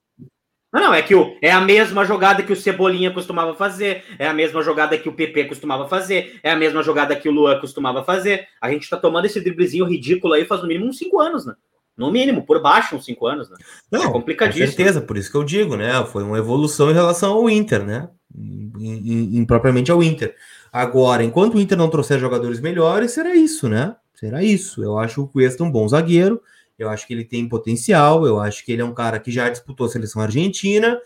Não, 0.71 0.83
não, 0.83 0.95
é 0.95 1.01
que 1.01 1.15
o, 1.15 1.35
é 1.41 1.51
a 1.51 1.59
mesma 1.59 2.05
jogada 2.05 2.43
que 2.43 2.53
o 2.53 2.57
Cebolinha 2.57 3.11
costumava 3.11 3.55
fazer, 3.55 4.05
é 4.19 4.29
a 4.29 4.35
mesma 4.35 4.61
jogada 4.61 4.99
que 4.99 5.09
o 5.09 5.15
PP 5.15 5.45
costumava 5.45 5.89
fazer, 5.89 6.39
é 6.43 6.51
a 6.51 6.57
mesma 6.57 6.83
jogada 6.83 7.17
que 7.17 7.27
o 7.27 7.33
Luan 7.33 7.59
costumava 7.61 8.05
fazer. 8.05 8.47
A 8.61 8.71
gente 8.71 8.91
tá 8.91 8.99
tomando 8.99 9.25
esse 9.25 9.41
driblezinho 9.41 9.87
ridículo 9.87 10.35
aí 10.35 10.45
faz 10.45 10.61
no 10.61 10.69
mínimo 10.69 10.91
uns 10.91 10.99
5 10.99 11.19
anos, 11.19 11.47
né? 11.47 11.55
No 11.97 12.11
mínimo, 12.11 12.45
por 12.45 12.61
baixo, 12.61 12.95
uns 12.95 13.07
5 13.07 13.27
anos, 13.27 13.49
né? 13.49 13.57
Não, 13.91 14.05
é 14.05 14.13
complicadíssimo. 14.13 14.67
Com 14.67 14.73
certeza, 14.77 15.01
por 15.01 15.17
isso 15.17 15.31
que 15.31 15.37
eu 15.39 15.45
digo, 15.45 15.77
né? 15.77 16.05
Foi 16.13 16.23
uma 16.23 16.37
evolução 16.37 16.91
em 16.91 16.95
relação 16.95 17.33
ao 17.33 17.49
Inter, 17.49 17.87
né? 17.87 18.07
Em, 18.37 18.73
em, 18.79 19.39
em 19.39 19.45
propriamente 19.47 19.91
ao 19.91 20.03
Inter. 20.03 20.37
Agora, 20.75 21.23
enquanto 21.23 21.55
o 21.55 21.61
Inter 21.61 21.79
não 21.79 21.89
trouxer 21.89 22.19
jogadores 22.19 22.59
melhores, 22.59 23.13
será 23.13 23.33
isso, 23.33 23.69
né? 23.69 23.95
Será 24.13 24.43
isso. 24.43 24.83
Eu 24.83 24.99
acho 24.99 25.23
o 25.23 25.29
Cuesta 25.29 25.63
um 25.63 25.71
bom 25.71 25.87
zagueiro, 25.87 26.43
eu 26.77 26.89
acho 26.89 27.07
que 27.07 27.15
ele 27.15 27.25
tem 27.25 27.49
potencial, 27.49 28.27
eu 28.27 28.41
acho 28.41 28.65
que 28.65 28.73
ele 28.73 28.83
é 28.83 28.85
um 28.85 28.93
cara 28.93 29.21
que 29.21 29.31
já 29.31 29.49
disputou 29.49 29.87
a 29.87 29.89
seleção 29.89 30.21
argentina, 30.21 30.99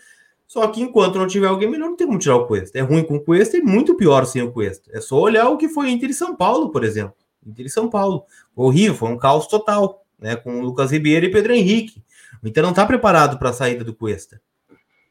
só 0.46 0.66
que 0.68 0.81
enquanto 0.81 1.18
não 1.18 1.26
tiver 1.26 1.48
alguém 1.48 1.70
melhor, 1.70 1.90
não 1.90 1.96
tem 1.96 2.07
como 2.07 2.18
tirar 2.18 2.37
o 2.37 2.46
Cuesta. 2.46 2.78
É 2.78 2.81
ruim 2.81 3.04
com 3.04 3.16
o 3.16 3.20
Cuesta 3.20 3.59
e 3.59 3.61
muito 3.61 3.94
pior 3.94 4.24
sem 4.24 4.40
o 4.40 4.50
Cuesta. 4.50 4.90
É 4.90 5.02
só 5.02 5.20
olhar 5.20 5.50
o 5.50 5.59
que 5.59 5.68
foi 5.68 5.90
Inter 5.90 6.09
e 6.09 6.14
São 6.14 6.35
Paulo, 6.35 6.70
por 6.70 6.83
exemplo. 6.83 7.14
Inter 7.46 7.66
e 7.66 7.70
São 7.70 7.90
Paulo. 7.90 8.24
Horrível, 8.57 8.94
foi 8.94 9.11
um 9.11 9.18
caos 9.18 9.46
total, 9.48 10.02
né? 10.18 10.35
Com 10.35 10.61
o 10.61 10.62
Lucas 10.62 10.90
Ribeiro 10.92 11.26
e 11.26 11.31
Pedro 11.31 11.52
Henrique. 11.52 12.02
O 12.42 12.48
Inter 12.48 12.62
não 12.62 12.70
está 12.70 12.87
preparado 12.87 13.38
para 13.38 13.50
a 13.50 13.52
saída 13.52 13.85
do 13.85 13.94
Cuesta. 13.94 14.40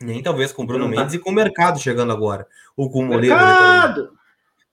Nem 0.02 0.24
talvez 0.24 0.52
com 0.52 0.64
o 0.64 0.66
Bruno 0.66 0.86
tá. 0.86 0.90
Mendes 0.90 1.14
e 1.14 1.20
com 1.20 1.30
o 1.30 1.34
mercado 1.34 1.80
chegando 1.80 2.12
agora. 2.12 2.48
Ou 2.76 2.90
com 2.90 3.02
o 3.02 3.06
Moreira. 3.06 3.36
Mercado! 3.36 4.17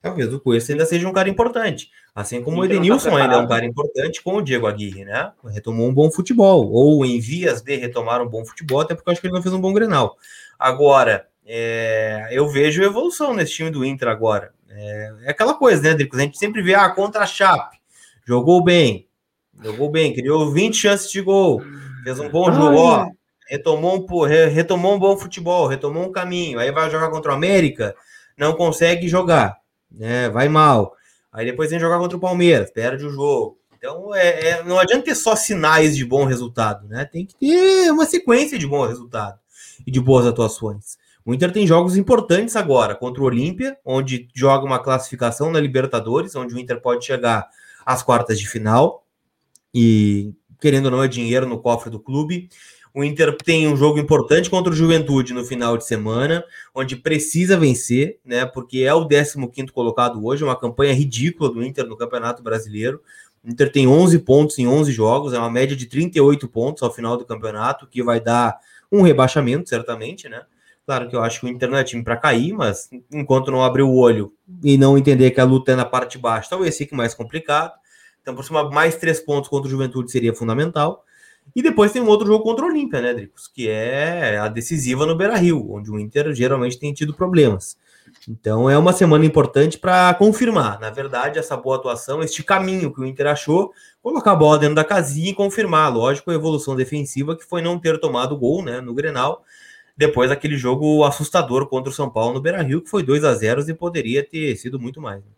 Talvez 0.05 0.31
o 0.35 0.39
Cuesta 0.39 0.73
ainda 0.73 0.85
seja 0.85 1.09
um 1.09 1.13
cara 1.15 1.31
importante. 1.31 1.91
Assim 2.15 2.43
como 2.43 2.61
o 2.61 2.65
Edenilson 2.65 3.11
tá 3.11 3.17
ainda 3.17 3.35
é 3.37 3.39
um 3.39 3.49
cara 3.49 3.65
importante 3.65 4.23
com 4.23 4.37
o 4.37 4.43
Diego 4.43 4.67
Aguirre, 4.67 5.03
né? 5.03 5.33
Retomou 5.47 5.89
um 5.89 5.95
bom 5.95 6.11
futebol, 6.11 6.71
ou 6.71 7.07
em 7.07 7.19
vias 7.19 7.63
de 7.63 7.75
retomar 7.77 8.21
um 8.21 8.29
bom 8.29 8.45
futebol, 8.45 8.83
até 8.83 8.95
porque 8.95 9.09
eu 9.09 9.13
acho 9.13 9.21
que 9.23 9.27
ele 9.27 9.35
não 9.35 9.43
fez 9.43 9.55
um 9.55 9.61
bom 9.61 9.73
Grenal. 9.73 10.19
Agora, 10.59 11.27
é, 11.47 12.29
eu 12.31 12.47
vejo 12.51 12.83
evolução 12.83 13.33
nesse 13.33 13.55
time 13.55 13.71
do 13.71 13.83
Inter 13.83 14.09
agora. 14.09 14.53
É, 14.69 15.15
é 15.23 15.31
aquela 15.31 15.55
coisa, 15.55 15.83
né, 15.83 15.95
Drico? 15.95 16.17
A 16.17 16.21
gente 16.21 16.37
sempre 16.37 16.61
vê, 16.61 16.75
ah, 16.75 16.91
contra 16.91 17.23
a 17.23 17.27
Chape, 17.27 17.79
jogou 18.27 18.63
bem, 18.63 19.09
jogou 19.63 19.91
bem, 19.91 20.13
criou 20.13 20.53
20 20.53 20.77
chances 20.77 21.11
de 21.11 21.23
gol, 21.23 21.63
fez 22.05 22.21
um 22.21 22.29
bom 22.29 22.53
jogo, 22.53 22.77
ó, 22.77 23.09
retomou 23.49 24.07
um, 24.07 24.23
retomou 24.51 24.97
um 24.97 24.99
bom 24.99 25.17
futebol, 25.17 25.67
retomou 25.67 26.05
um 26.05 26.13
caminho, 26.13 26.59
aí 26.59 26.71
vai 26.71 26.91
jogar 26.91 27.09
contra 27.09 27.33
o 27.33 27.35
América, 27.35 27.97
não 28.37 28.55
consegue 28.55 29.09
jogar 29.09 29.64
né? 29.97 30.29
Vai 30.29 30.49
mal. 30.49 30.95
Aí 31.33 31.47
depois 31.47 31.71
vem 31.71 31.81
jogar 31.81 31.99
contra 31.99 32.17
o 32.17 32.21
Palmeiras, 32.21 32.71
perde 32.71 33.05
o 33.05 33.11
jogo. 33.11 33.59
Então 33.77 34.15
é, 34.15 34.49
é, 34.49 34.63
não 34.63 34.79
adianta 34.79 35.05
ter 35.05 35.15
só 35.15 35.37
sinais 35.37 35.97
de 35.97 36.05
bom 36.05 36.25
resultado, 36.25 36.89
né? 36.89 37.05
Tem 37.05 37.27
que 37.27 37.35
ter 37.35 37.91
uma 37.91 38.07
sequência 38.07 38.59
de 38.59 38.67
bom 38.67 38.87
resultado 38.87 39.39
e 39.87 39.91
de 39.91 40.01
boas 40.01 40.27
atuações. 40.27 40.97
O 41.25 41.33
Inter 41.33 41.53
tem 41.53 41.67
jogos 41.67 41.97
importantes 41.97 42.55
agora 42.55 42.95
contra 42.95 43.23
o 43.23 43.27
Olímpia, 43.27 43.77
onde 43.85 44.29
joga 44.35 44.65
uma 44.65 44.79
classificação 44.79 45.51
na 45.51 45.59
Libertadores, 45.59 46.37
onde 46.37 46.55
o 46.55 46.59
Inter 46.59 46.81
pode 46.81 47.05
chegar 47.05 47.49
às 47.85 48.03
quartas 48.03 48.39
de 48.39 48.49
final 48.49 49.05
e 49.75 50.35
querendo 50.61 50.87
ou 50.87 50.91
não 50.91 51.03
é 51.03 51.09
dinheiro 51.09 51.47
no 51.47 51.61
cofre 51.61 51.91
do 51.91 51.99
clube. 52.01 52.49
O 52.95 53.03
Inter 53.03 53.37
tem 53.37 53.67
um 53.67 53.77
jogo 53.77 53.99
importante 53.99 54.49
contra 54.49 54.73
o 54.73 54.77
Juventude 54.77 55.35
no 55.35 55.45
final 55.45 55.77
de 55.77 55.85
semana, 55.85 56.45
onde 56.73 56.95
precisa 56.95 57.57
vencer, 57.57 58.21
né? 58.25 58.47
Porque 58.47 58.83
é 58.83 58.95
o 58.95 59.05
15 59.09 59.37
colocado 59.73 60.25
hoje, 60.25 60.45
uma 60.45 60.55
campanha 60.55 60.95
ridícula 60.95 61.51
do 61.51 61.61
Inter 61.61 61.87
no 61.87 61.97
Campeonato 61.97 62.41
Brasileiro. 62.41 63.03
O 63.45 63.51
Inter 63.51 63.73
tem 63.73 63.89
11 63.89 64.21
pontos 64.21 64.61
em 64.61 64.69
11 64.69 64.93
jogos, 64.93 65.33
é 65.33 65.39
uma 65.39 65.51
média 65.51 65.77
de 65.77 65.87
38 65.87 66.47
pontos 66.47 66.85
ao 66.85 66.93
final 66.93 67.17
do 67.17 67.25
campeonato, 67.25 67.85
que 67.89 68.01
vai 68.01 68.21
dar 68.21 68.61
um 68.93 69.03
rebaixamento, 69.03 69.69
certamente, 69.69 70.29
né? 70.29 70.43
Claro 70.87 71.09
que 71.09 71.17
eu 71.17 71.23
acho 71.23 71.41
que 71.41 71.47
o 71.47 71.49
Inter 71.49 71.69
não 71.69 71.79
é 71.79 71.83
time 71.83 72.05
para 72.05 72.17
cair, 72.17 72.53
mas 72.53 72.89
enquanto 73.13 73.51
não 73.51 73.65
abrir 73.65 73.83
o 73.83 73.97
olho 73.97 74.33
e 74.63 74.79
não 74.79 74.97
entender 74.97 75.33
que 75.33 75.41
a 75.41 75.45
luta 75.45 75.73
é 75.73 75.75
na 75.75 75.85
parte 75.85 76.13
de 76.13 76.19
baixo, 76.19 76.49
talvez 76.49 76.77
fique 76.79 76.95
mais 76.95 77.13
complicado. 77.13 77.73
Então, 78.23 78.37
por 78.37 78.45
cima, 78.45 78.71
mais 78.71 78.95
três 78.95 79.19
pontos 79.19 79.51
contra 79.51 79.67
o 79.67 79.71
Juventude 79.71 80.13
seria 80.13 80.33
fundamental. 80.33 81.05
E 81.55 81.63
depois 81.63 81.93
tem 81.93 82.03
um 82.03 82.09
outro 82.09 82.27
jogo 82.27 82.43
contra 82.43 82.65
o 82.65 82.69
Olímpia, 82.69 83.01
né, 83.01 83.15
Dricos? 83.15 83.47
Que 83.49 83.69
é 83.69 84.39
a 84.39 84.49
decisiva 84.49 85.07
no 85.07 85.17
Beira 85.17 85.37
Rio, 85.37 85.73
onde 85.73 85.91
o 85.91 85.99
Inter 85.99 86.33
geralmente 86.35 86.79
tem 86.79 86.93
tido 86.93 87.15
problemas. 87.15 87.77
Então 88.29 88.69
é 88.71 88.79
uma 88.79 88.93
semana 88.93 89.25
importante 89.25 89.79
para 89.79 90.15
confirmar, 90.15 90.81
na 90.81 90.91
verdade, 90.91 91.39
essa 91.39 91.57
boa 91.57 91.77
atuação, 91.77 92.23
este 92.23 92.43
caminho 92.43 92.93
que 92.93 93.01
o 93.01 93.05
Inter 93.05 93.27
achou, 93.27 93.73
colocar 94.03 94.33
a 94.33 94.37
bola 94.37 94.59
dentro 94.59 94.75
da 94.75 94.85
casinha 94.85 95.31
e 95.31 95.35
confirmar, 95.35 95.93
lógico, 95.93 96.31
a 96.31 96.35
evolução 96.35 96.75
defensiva 96.75 97.37
que 97.37 97.45
foi 97.45 97.61
não 97.61 97.79
ter 97.79 97.99
tomado 98.01 98.37
gol 98.37 98.63
né, 98.63 98.81
no 98.81 98.95
Grenal, 98.95 99.45
depois 99.97 100.31
daquele 100.31 100.57
jogo 100.57 101.05
assustador 101.05 101.67
contra 101.67 101.91
o 101.91 101.95
São 101.95 102.11
Paulo 102.11 102.35
no 102.35 102.41
Beira 102.41 102.63
Rio, 102.63 102.83
que 102.83 102.91
foi 102.91 103.03
2 103.03 103.25
a 103.25 103.35
0 103.35 103.69
e 103.69 103.75
poderia 103.75 104.25
ter 104.25 104.57
sido 104.57 104.81
muito 104.81 105.01
mais. 105.01 105.23
Né? 105.23 105.31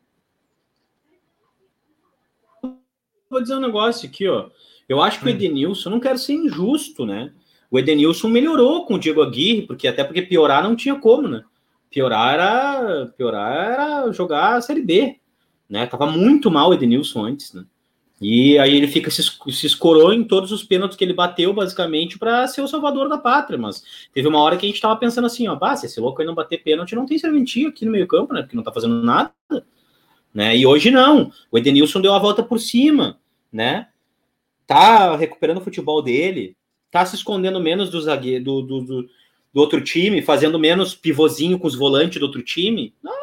Vou 3.29 3.42
dizer 3.42 3.57
um 3.57 3.61
negócio 3.61 4.09
aqui, 4.09 4.29
ó. 4.29 4.49
Eu 4.88 5.03
acho 5.03 5.18
que 5.18 5.25
hum. 5.25 5.29
o 5.29 5.31
Edenilson, 5.31 5.90
não 5.90 6.01
quero 6.01 6.18
ser 6.18 6.35
injusto, 6.35 7.05
né? 7.05 7.33
O 7.70 7.79
Edenilson 7.79 8.29
melhorou 8.29 8.87
com 8.87 8.94
o 8.94 8.99
Diego 8.99 9.22
Aguirre, 9.22 9.62
porque 9.62 9.88
até 9.88 10.05
porque 10.05 10.22
piorar 10.22 10.62
não 10.62 10.77
tinha 10.77 10.94
como, 10.94 11.29
né? 11.29 11.42
Piorar 11.90 12.35
era, 12.35 13.07
piorar 13.16 13.53
era 13.53 14.12
jogar 14.12 14.57
a 14.57 14.61
Série 14.61 14.83
B. 14.83 15.16
né? 15.68 15.87
Tava 15.87 16.07
muito 16.07 16.51
mal 16.51 16.70
o 16.70 16.75
Edenilson 16.75 17.25
antes, 17.25 17.53
né? 17.53 17.64
E 18.20 18.59
aí 18.59 18.75
ele 18.75 18.88
fica 18.88 19.11
se, 19.11 19.22
se 19.22 19.66
escorou 19.66 20.12
em 20.12 20.25
todos 20.25 20.51
os 20.51 20.64
pênaltis 20.64 20.96
que 20.96 21.05
ele 21.05 21.12
bateu, 21.12 21.53
basicamente, 21.53 22.18
para 22.18 22.46
ser 22.49 22.62
o 22.62 22.68
salvador 22.68 23.09
da 23.09 23.18
pátria. 23.18 23.59
Mas 23.59 23.83
teve 24.12 24.27
uma 24.27 24.40
hora 24.40 24.57
que 24.57 24.64
a 24.64 24.68
gente 24.68 24.81
tava 24.81 24.96
pensando 24.96 25.27
assim, 25.27 25.46
ó, 25.49 25.55
bah, 25.55 25.77
se 25.77 25.85
esse 25.85 26.01
louco 26.01 26.20
aí 26.20 26.27
não 26.27 26.35
bater 26.35 26.62
pênalti, 26.62 26.94
não 26.94 27.05
tem 27.05 27.18
serventia 27.18 27.68
aqui 27.68 27.85
no 27.85 27.92
meio 27.92 28.07
campo, 28.07 28.33
né? 28.33 28.40
Porque 28.40 28.57
não 28.57 28.62
tá 28.62 28.72
fazendo 28.72 29.03
nada. 29.03 29.33
Né? 30.33 30.57
E 30.57 30.66
hoje 30.66 30.90
não. 30.90 31.31
O 31.51 31.59
Edenilson 31.59 32.01
deu 32.01 32.14
a 32.14 32.18
volta 32.18 32.42
por 32.42 32.59
cima, 32.59 33.18
né? 33.53 33.88
Tá 34.66 35.16
recuperando 35.16 35.59
o 35.59 35.64
futebol 35.64 36.02
dele, 36.02 36.57
tá 36.90 37.05
se 37.05 37.14
escondendo 37.14 37.61
menos 37.61 37.90
do 37.90 38.00
zagueiro, 38.00 38.44
do, 38.44 38.62
do, 38.62 38.81
do, 38.81 39.02
do 39.52 39.61
outro 39.61 39.81
time, 39.81 40.22
fazendo 40.22 40.59
menos 40.59 40.94
pivôzinho 40.94 41.59
com 41.59 41.66
os 41.66 41.74
volantes 41.74 42.18
do 42.18 42.26
outro 42.26 42.42
time. 42.42 42.92
Não, 43.02 43.14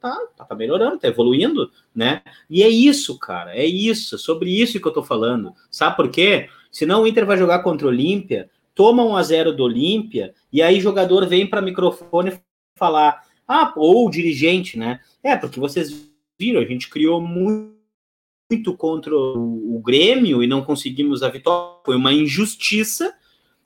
tá, 0.00 0.28
tá, 0.36 0.44
tá 0.44 0.54
melhorando, 0.54 0.98
tá 0.98 1.08
evoluindo, 1.08 1.70
né? 1.94 2.22
E 2.48 2.62
é 2.62 2.68
isso, 2.68 3.18
cara, 3.18 3.56
é 3.56 3.64
isso, 3.64 4.14
é 4.14 4.18
sobre 4.18 4.50
isso 4.50 4.80
que 4.80 4.86
eu 4.86 4.92
tô 4.92 5.02
falando. 5.02 5.52
Sabe 5.70 5.96
por 5.96 6.08
quê? 6.08 6.48
Senão 6.70 7.02
o 7.02 7.06
Inter 7.06 7.26
vai 7.26 7.36
jogar 7.36 7.60
contra 7.60 7.86
o 7.86 7.90
Olímpia, 7.90 8.50
toma 8.74 9.04
um 9.04 9.16
a 9.16 9.22
0 9.22 9.52
do 9.52 9.64
Olímpia, 9.64 10.34
e 10.52 10.62
aí 10.62 10.80
jogador 10.80 11.26
vem 11.26 11.46
para 11.46 11.62
microfone 11.62 12.38
falar, 12.76 13.22
ah, 13.48 13.72
ou 13.76 14.06
o 14.06 14.10
dirigente, 14.10 14.78
né? 14.78 15.00
É, 15.22 15.36
porque 15.36 15.58
vocês 15.58 16.10
viram, 16.38 16.60
a 16.60 16.64
gente 16.64 16.88
criou 16.88 17.20
muito 17.20 17.75
muito 18.50 18.76
contra 18.76 19.14
o, 19.14 19.80
Grêmio 19.84 20.42
e 20.42 20.46
não 20.46 20.62
conseguimos 20.62 21.22
a 21.22 21.28
vitória. 21.28 21.78
Foi 21.84 21.96
uma 21.96 22.12
injustiça. 22.12 23.14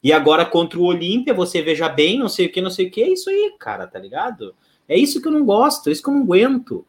E 0.03 0.13
agora 0.13 0.47
contra 0.47 0.79
o 0.79 0.85
Olímpia, 0.85 1.35
você 1.35 1.61
veja 1.61 1.89
bem, 1.89 2.19
não 2.19 2.29
sei 2.29 2.47
o 2.47 2.53
que, 2.53 2.61
não 2.63 2.71
sei 2.71 2.87
o 2.87 2.91
que, 2.91 3.03
é 3.03 3.13
isso 3.13 3.29
aí, 3.29 3.55
cara, 3.59 3.87
tá 3.87 3.99
ligado? 3.99 4.55
É 4.89 4.97
isso 4.97 5.21
que 5.21 5.29
eu 5.29 5.33
não 5.33 5.45
gosto, 5.45 5.89
é 5.89 5.93
isso 5.93 6.03
que 6.03 6.09
eu 6.09 6.15
não 6.15 6.23
aguento. 6.23 6.87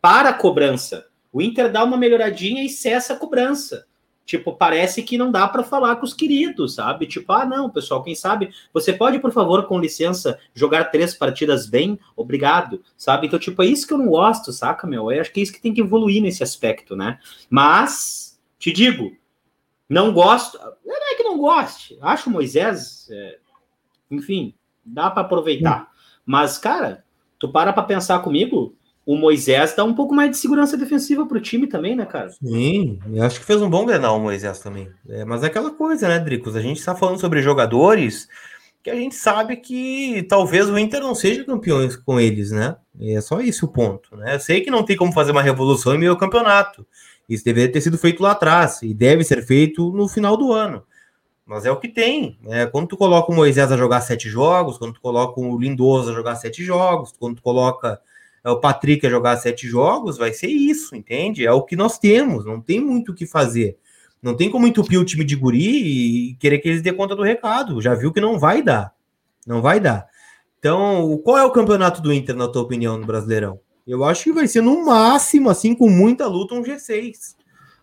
Para 0.00 0.30
a 0.30 0.34
cobrança. 0.34 1.06
O 1.30 1.42
Inter 1.42 1.70
dá 1.70 1.84
uma 1.84 1.98
melhoradinha 1.98 2.64
e 2.64 2.68
cessa 2.70 3.12
a 3.12 3.16
cobrança. 3.16 3.86
Tipo, 4.24 4.54
parece 4.54 5.02
que 5.02 5.18
não 5.18 5.30
dá 5.30 5.46
para 5.46 5.62
falar 5.62 5.96
com 5.96 6.04
os 6.04 6.14
queridos, 6.14 6.74
sabe? 6.74 7.06
Tipo, 7.06 7.32
ah, 7.32 7.44
não, 7.44 7.68
pessoal, 7.68 8.02
quem 8.02 8.14
sabe, 8.14 8.50
você 8.72 8.92
pode, 8.92 9.18
por 9.18 9.32
favor, 9.32 9.66
com 9.66 9.78
licença, 9.78 10.38
jogar 10.54 10.90
três 10.90 11.14
partidas 11.14 11.66
bem? 11.66 11.98
Obrigado, 12.16 12.82
sabe? 12.96 13.26
Então, 13.26 13.38
tipo, 13.38 13.62
é 13.62 13.66
isso 13.66 13.86
que 13.86 13.92
eu 13.92 13.98
não 13.98 14.08
gosto, 14.08 14.52
saca, 14.52 14.86
meu? 14.86 15.12
Eu 15.12 15.20
acho 15.20 15.32
que 15.32 15.40
é 15.40 15.42
isso 15.42 15.52
que 15.52 15.60
tem 15.60 15.74
que 15.74 15.80
evoluir 15.80 16.22
nesse 16.22 16.42
aspecto, 16.42 16.96
né? 16.96 17.18
Mas, 17.50 18.40
te 18.58 18.72
digo, 18.72 19.14
não 19.88 20.12
gosto, 20.12 20.58
não 20.84 21.12
é 21.12 21.14
que 21.16 21.22
não 21.22 21.38
goste, 21.38 21.98
acho 22.00 22.30
Moisés, 22.30 23.06
é, 23.10 23.38
enfim, 24.10 24.54
dá 24.84 25.10
para 25.10 25.22
aproveitar. 25.22 25.90
Mas, 26.24 26.56
cara, 26.56 27.04
Tu 27.44 27.48
para 27.50 27.74
para 27.74 27.82
pensar 27.82 28.20
comigo, 28.20 28.74
o 29.06 29.16
Moisés 29.16 29.74
dá 29.74 29.84
um 29.84 29.94
pouco 29.94 30.14
mais 30.14 30.30
de 30.30 30.36
segurança 30.38 30.76
defensiva 30.76 31.26
pro 31.26 31.40
time 31.40 31.66
também, 31.66 31.94
né, 31.94 32.06
cara? 32.06 32.30
Sim, 32.30 32.98
acho 33.20 33.38
que 33.38 33.46
fez 33.46 33.60
um 33.60 33.68
bom 33.68 33.84
Grenal 33.84 34.18
o 34.18 34.22
Moisés 34.22 34.58
também. 34.60 34.88
É, 35.08 35.24
mas 35.24 35.42
é 35.42 35.46
aquela 35.46 35.70
coisa, 35.70 36.08
né, 36.08 36.18
Dricos? 36.18 36.56
A 36.56 36.60
gente 36.60 36.78
está 36.78 36.94
falando 36.94 37.20
sobre 37.20 37.42
jogadores 37.42 38.28
que 38.82 38.90
a 38.90 38.94
gente 38.94 39.14
sabe 39.14 39.56
que 39.56 40.22
talvez 40.28 40.68
o 40.68 40.78
Inter 40.78 41.00
não 41.00 41.14
seja 41.14 41.44
campeão 41.44 41.88
com 42.04 42.20
eles, 42.20 42.50
né? 42.50 42.76
É 43.00 43.20
só 43.20 43.40
isso 43.40 43.66
o 43.66 43.68
ponto, 43.68 44.14
né? 44.16 44.34
Eu 44.34 44.40
sei 44.40 44.60
que 44.60 44.70
não 44.70 44.82
tem 44.82 44.96
como 44.96 45.12
fazer 45.12 45.32
uma 45.32 45.42
revolução 45.42 45.94
em 45.94 45.98
meio 45.98 46.16
campeonato. 46.16 46.86
Isso 47.28 47.44
deveria 47.44 47.72
ter 47.72 47.80
sido 47.80 47.96
feito 47.96 48.22
lá 48.22 48.32
atrás 48.32 48.82
e 48.82 48.92
deve 48.92 49.24
ser 49.24 49.42
feito 49.42 49.90
no 49.90 50.06
final 50.06 50.36
do 50.36 50.52
ano. 50.52 50.82
Mas 51.46 51.64
é 51.64 51.70
o 51.70 51.78
que 51.78 51.88
tem. 51.88 52.38
Né? 52.42 52.66
Quando 52.66 52.88
tu 52.88 52.96
coloca 52.96 53.32
o 53.32 53.34
Moisés 53.34 53.70
a 53.72 53.76
jogar 53.76 54.02
sete 54.02 54.28
jogos, 54.28 54.78
quando 54.78 54.94
tu 54.94 55.00
coloca 55.00 55.40
o 55.40 55.58
Lindoso 55.58 56.10
a 56.10 56.14
jogar 56.14 56.36
sete 56.36 56.62
jogos, 56.62 57.12
quando 57.18 57.36
tu 57.36 57.42
coloca 57.42 58.00
o 58.50 58.60
Patrick 58.60 59.06
a 59.06 59.10
jogar 59.10 59.36
sete 59.38 59.66
jogos, 59.66 60.18
vai 60.18 60.32
ser 60.32 60.48
isso, 60.48 60.94
entende? 60.94 61.46
É 61.46 61.52
o 61.52 61.62
que 61.62 61.76
nós 61.76 61.98
temos, 61.98 62.44
não 62.44 62.60
tem 62.60 62.80
muito 62.80 63.12
o 63.12 63.14
que 63.14 63.26
fazer. 63.26 63.78
Não 64.22 64.34
tem 64.34 64.50
como 64.50 64.66
entupir 64.66 64.98
o 64.98 65.04
time 65.04 65.24
de 65.24 65.36
guri 65.36 66.30
e 66.30 66.34
querer 66.36 66.58
que 66.58 66.68
eles 66.68 66.82
dê 66.82 66.92
conta 66.92 67.14
do 67.14 67.22
recado. 67.22 67.80
Já 67.80 67.94
viu 67.94 68.12
que 68.12 68.20
não 68.20 68.38
vai 68.38 68.62
dar. 68.62 68.94
Não 69.46 69.60
vai 69.60 69.78
dar. 69.78 70.06
Então, 70.58 71.20
qual 71.22 71.36
é 71.36 71.44
o 71.44 71.50
campeonato 71.50 72.00
do 72.00 72.10
Inter, 72.10 72.34
na 72.34 72.48
tua 72.48 72.62
opinião, 72.62 72.96
no 72.96 73.06
Brasileirão? 73.06 73.60
Eu 73.86 74.02
acho 74.02 74.24
que 74.24 74.32
vai 74.32 74.46
ser 74.46 74.62
no 74.62 74.86
máximo, 74.86 75.50
assim, 75.50 75.74
com 75.74 75.90
muita 75.90 76.26
luta, 76.26 76.54
um 76.54 76.62
G6. 76.62 77.34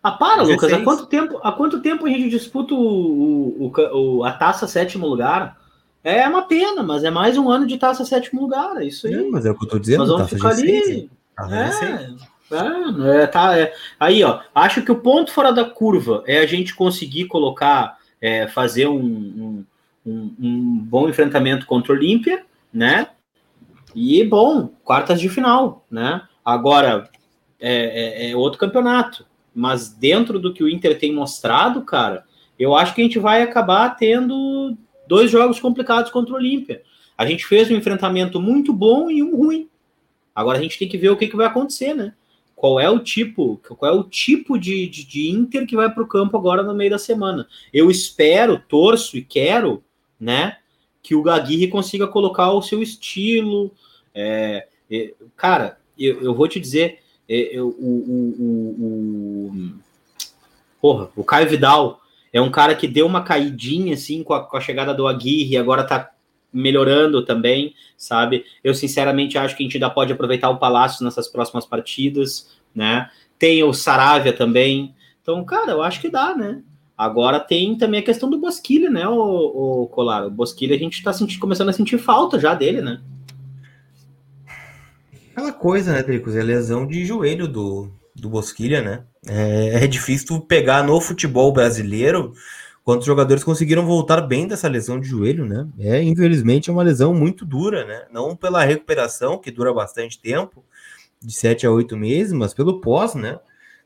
Ah, 0.02 0.10
para, 0.10 0.42
Lucas. 0.42 0.72
Há 0.72 0.82
quanto, 0.82 1.06
tempo, 1.06 1.38
há 1.44 1.52
quanto 1.52 1.80
tempo 1.80 2.06
a 2.06 2.08
gente 2.08 2.28
disputa 2.28 2.74
o, 2.74 3.68
o, 3.68 3.72
o, 3.92 4.24
a 4.24 4.32
taça 4.32 4.66
sétimo 4.66 5.06
lugar? 5.06 5.56
É 6.04 6.26
uma 6.28 6.42
pena, 6.42 6.82
mas 6.82 7.04
é 7.04 7.10
mais 7.10 7.36
um 7.38 7.50
ano 7.50 7.66
de 7.66 7.78
taça 7.78 8.04
sétimo 8.04 8.40
lugar. 8.40 8.76
É 8.78 8.86
isso 8.86 9.06
aí. 9.06 9.14
É, 9.14 9.22
mas 9.30 9.46
é 9.46 9.50
o 9.50 9.58
que 9.58 9.64
eu 9.64 9.68
tô 9.68 9.78
dizendo. 9.78 9.98
Nós 9.98 10.08
vamos 10.08 10.30
ficar 10.30 10.50
ali. 10.50 11.10
É, 11.38 12.54
é, 12.54 13.22
é, 13.22 13.26
tá, 13.26 13.58
é. 13.58 13.72
Aí, 13.98 14.22
ó, 14.24 14.40
acho 14.54 14.82
que 14.82 14.92
o 14.92 15.00
ponto 15.00 15.32
fora 15.32 15.52
da 15.52 15.64
curva 15.64 16.22
é 16.26 16.38
a 16.38 16.46
gente 16.46 16.74
conseguir 16.74 17.26
colocar, 17.26 17.98
é, 18.20 18.48
fazer 18.48 18.88
um, 18.88 18.98
um, 18.98 19.64
um, 20.04 20.34
um 20.40 20.78
bom 20.78 21.08
enfrentamento 21.08 21.66
contra 21.66 21.92
o 21.92 21.96
Olímpia, 21.96 22.44
né? 22.72 23.08
E 23.94 24.24
bom, 24.24 24.70
quartas 24.84 25.20
de 25.20 25.28
final, 25.28 25.84
né? 25.90 26.22
Agora 26.44 27.08
é, 27.60 28.26
é, 28.26 28.30
é 28.30 28.36
outro 28.36 28.58
campeonato 28.58 29.24
mas 29.54 29.88
dentro 29.88 30.38
do 30.38 30.52
que 30.52 30.64
o 30.64 30.68
Inter 30.68 30.98
tem 30.98 31.12
mostrado, 31.12 31.82
cara, 31.82 32.24
eu 32.58 32.74
acho 32.74 32.94
que 32.94 33.00
a 33.00 33.04
gente 33.04 33.18
vai 33.18 33.42
acabar 33.42 33.90
tendo 33.96 34.76
dois 35.12 35.30
jogos 35.30 35.60
complicados 35.60 36.10
contra 36.10 36.32
o 36.32 36.36
Olímpia. 36.36 36.82
A 37.18 37.26
gente 37.26 37.44
fez 37.44 37.70
um 37.70 37.76
enfrentamento 37.76 38.40
muito 38.40 38.72
bom 38.72 39.10
e 39.10 39.22
um 39.22 39.36
ruim. 39.36 39.68
Agora 40.34 40.58
a 40.58 40.62
gente 40.62 40.78
tem 40.78 40.88
que 40.88 40.96
ver 40.96 41.10
o 41.10 41.16
que, 41.18 41.28
que 41.28 41.36
vai 41.36 41.44
acontecer, 41.44 41.92
né? 41.92 42.14
Qual 42.56 42.80
é 42.80 42.88
o 42.88 42.98
tipo, 42.98 43.60
qual 43.76 43.92
é 43.92 43.94
o 43.94 44.04
tipo 44.04 44.58
de, 44.58 44.88
de, 44.88 45.04
de 45.04 45.28
Inter 45.28 45.66
que 45.66 45.76
vai 45.76 45.92
para 45.92 46.02
o 46.02 46.06
campo 46.06 46.34
agora 46.34 46.62
no 46.62 46.74
meio 46.74 46.88
da 46.88 46.98
semana? 46.98 47.46
Eu 47.74 47.90
espero, 47.90 48.58
torço 48.66 49.18
e 49.18 49.22
quero, 49.22 49.84
né, 50.18 50.56
que 51.02 51.14
o 51.14 51.22
Gaguirre 51.22 51.68
consiga 51.68 52.06
colocar 52.06 52.50
o 52.52 52.62
seu 52.62 52.82
estilo. 52.82 53.70
É, 54.14 54.66
é, 54.90 55.12
cara, 55.36 55.76
eu, 55.98 56.22
eu 56.22 56.34
vou 56.34 56.48
te 56.48 56.58
dizer, 56.58 57.00
é, 57.28 57.56
é, 57.56 57.60
o, 57.60 57.66
o, 57.68 58.34
o, 58.38 59.50
o, 59.50 59.74
porra, 60.80 61.10
o 61.14 61.22
Caio 61.22 61.50
Vidal 61.50 62.01
é 62.32 62.40
um 62.40 62.50
cara 62.50 62.74
que 62.74 62.88
deu 62.88 63.06
uma 63.06 63.22
caidinha 63.22 63.94
assim 63.94 64.22
com 64.22 64.32
a, 64.32 64.44
com 64.44 64.56
a 64.56 64.60
chegada 64.60 64.94
do 64.94 65.06
Aguirre, 65.06 65.56
agora 65.56 65.84
tá 65.84 66.10
melhorando 66.52 67.24
também, 67.24 67.74
sabe? 67.96 68.44
Eu 68.62 68.74
sinceramente 68.74 69.38
acho 69.38 69.56
que 69.56 69.62
a 69.62 69.66
gente 69.66 69.76
ainda 69.76 69.90
pode 69.90 70.12
aproveitar 70.12 70.50
o 70.50 70.58
Palácio 70.58 71.04
nessas 71.04 71.28
próximas 71.28 71.64
partidas, 71.64 72.50
né? 72.74 73.10
Tem 73.38 73.62
o 73.62 73.72
Saravia 73.72 74.32
também. 74.32 74.94
Então, 75.20 75.44
cara, 75.44 75.72
eu 75.72 75.82
acho 75.82 76.00
que 76.00 76.10
dá, 76.10 76.34
né? 76.34 76.62
Agora 76.96 77.40
tem 77.40 77.76
também 77.76 78.00
a 78.00 78.04
questão 78.04 78.30
do 78.30 78.38
Bosquilha, 78.38 78.90
né, 78.90 79.08
o, 79.08 79.82
o 79.82 79.86
Colar? 79.88 80.26
O 80.26 80.30
Bosquilha 80.30 80.76
a 80.76 80.78
gente 80.78 81.02
tá 81.02 81.12
sentindo, 81.12 81.40
começando 81.40 81.68
a 81.70 81.72
sentir 81.72 81.98
falta 81.98 82.38
já 82.38 82.54
dele, 82.54 82.80
né? 82.80 83.00
Aquela 85.32 85.52
coisa, 85.52 85.92
né, 85.92 86.02
Tricos? 86.02 86.36
É 86.36 86.42
lesão 86.42 86.86
de 86.86 87.04
joelho 87.04 87.48
do, 87.48 87.90
do 88.14 88.28
Bosquilha, 88.28 88.82
né? 88.82 89.04
É, 89.26 89.84
é 89.84 89.86
difícil 89.86 90.40
pegar 90.40 90.82
no 90.82 91.00
futebol 91.00 91.52
brasileiro 91.52 92.32
quantos 92.84 93.06
jogadores 93.06 93.44
conseguiram 93.44 93.86
voltar 93.86 94.20
bem 94.20 94.46
dessa 94.46 94.68
lesão 94.68 94.98
de 94.98 95.06
joelho, 95.06 95.46
né? 95.46 95.68
É, 95.78 96.02
infelizmente, 96.02 96.68
é 96.68 96.72
uma 96.72 96.82
lesão 96.82 97.14
muito 97.14 97.44
dura, 97.44 97.84
né? 97.84 98.06
Não 98.10 98.34
pela 98.34 98.64
recuperação, 98.64 99.38
que 99.38 99.50
dura 99.50 99.72
bastante 99.72 100.20
tempo, 100.20 100.64
de 101.20 101.32
7 101.32 101.66
a 101.66 101.70
8 101.70 101.96
meses, 101.96 102.32
mas 102.32 102.52
pelo 102.52 102.80
pós, 102.80 103.14
né? 103.14 103.38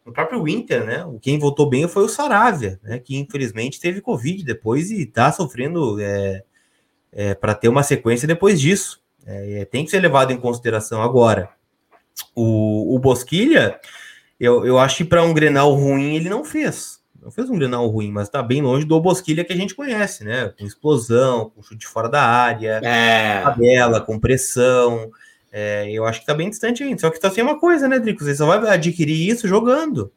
No 0.05 0.13
próprio 0.13 0.47
Inter, 0.49 0.85
né? 0.85 1.05
Quem 1.21 1.39
voltou 1.39 1.69
bem 1.69 1.87
foi 1.87 2.05
o 2.05 2.09
Saravia, 2.09 2.81
né? 2.83 2.99
Que 2.99 3.19
infelizmente 3.19 3.81
teve 3.81 4.01
Covid 4.01 4.43
depois 4.43 4.91
e 4.91 5.05
tá 5.05 5.31
sofrendo 5.31 6.01
é, 6.01 6.43
é, 7.13 7.35
para 7.35 7.55
ter 7.55 7.69
uma 7.69 7.83
sequência 7.83 8.27
depois 8.27 8.61
disso. 8.61 9.03
É, 9.27 9.65
tem 9.67 9.85
que 9.85 9.91
ser 9.91 10.01
levado 10.01 10.33
em 10.33 10.39
consideração 10.39 11.03
agora. 11.03 11.51
O, 12.35 12.95
o 12.95 12.99
Bosquilha, 12.99 13.79
eu, 14.39 14.67
eu 14.67 14.79
acho 14.79 14.99
que 14.99 15.05
para 15.05 15.23
um 15.23 15.35
Grenal 15.35 15.73
ruim 15.75 16.15
ele 16.15 16.29
não 16.29 16.45
fez. 16.45 17.01
Não 17.21 17.31
fez 17.31 17.51
um 17.51 17.57
Grenal 17.57 17.87
ruim, 17.89 18.13
mas 18.13 18.29
está 18.29 18.43
bem 18.43 18.63
longe 18.63 18.87
do 18.87 19.01
Bosquilha 19.01 19.45
que 19.45 19.53
a 19.53 19.57
gente 19.57 19.75
conhece, 19.75 20.25
né? 20.25 20.53
Com 20.59 20.65
explosão, 20.65 21.51
com 21.51 21.63
chute 21.63 21.87
fora 21.87 22.09
da 22.09 22.23
área, 22.23 22.81
é. 22.85 23.43
tabela, 23.43 24.01
com 24.01 24.19
pressão. 24.19 25.11
É, 25.51 25.91
eu 25.91 26.05
acho 26.05 26.21
que 26.21 26.25
está 26.25 26.35
bem 26.35 26.51
distante 26.51 26.83
ainda. 26.83 27.01
Só 27.01 27.11
que 27.11 27.17
está 27.17 27.31
sem 27.31 27.43
uma 27.43 27.59
coisa, 27.59 27.89
né, 27.89 27.99
Drico? 27.99 28.23
Você 28.23 28.37
só 28.37 28.47
vai 28.47 28.75
adquirir 28.75 29.29
isso 29.29 29.49
jogando. 29.49 30.13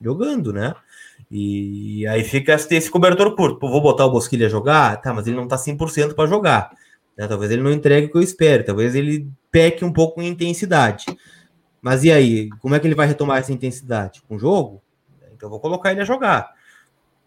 Jogando, 0.00 0.52
né? 0.52 0.74
E 1.30 2.06
aí 2.06 2.22
fica 2.22 2.54
esse 2.54 2.90
cobertor 2.90 3.34
curto. 3.34 3.58
Pô, 3.58 3.68
vou 3.68 3.80
botar 3.80 4.06
o 4.06 4.10
Bosquilha 4.10 4.48
jogar? 4.48 5.00
Tá, 5.02 5.12
mas 5.12 5.26
ele 5.26 5.36
não 5.36 5.48
tá 5.48 5.56
100% 5.56 6.14
para 6.14 6.28
jogar. 6.28 6.70
Né? 7.16 7.26
Talvez 7.26 7.50
ele 7.50 7.62
não 7.62 7.72
entregue 7.72 8.06
o 8.06 8.10
que 8.10 8.16
eu 8.16 8.22
espero, 8.22 8.64
talvez 8.64 8.94
ele 8.94 9.28
peque 9.50 9.84
um 9.84 9.92
pouco 9.92 10.20
em 10.20 10.28
intensidade. 10.28 11.04
Mas 11.84 12.02
e 12.02 12.10
aí, 12.10 12.48
como 12.60 12.74
é 12.74 12.80
que 12.80 12.86
ele 12.86 12.94
vai 12.94 13.06
retomar 13.06 13.36
essa 13.36 13.52
intensidade? 13.52 14.22
Com 14.26 14.36
o 14.36 14.38
jogo? 14.38 14.82
Então 15.34 15.48
eu 15.48 15.50
vou 15.50 15.60
colocar 15.60 15.92
ele 15.92 16.00
a 16.00 16.04
jogar. 16.04 16.50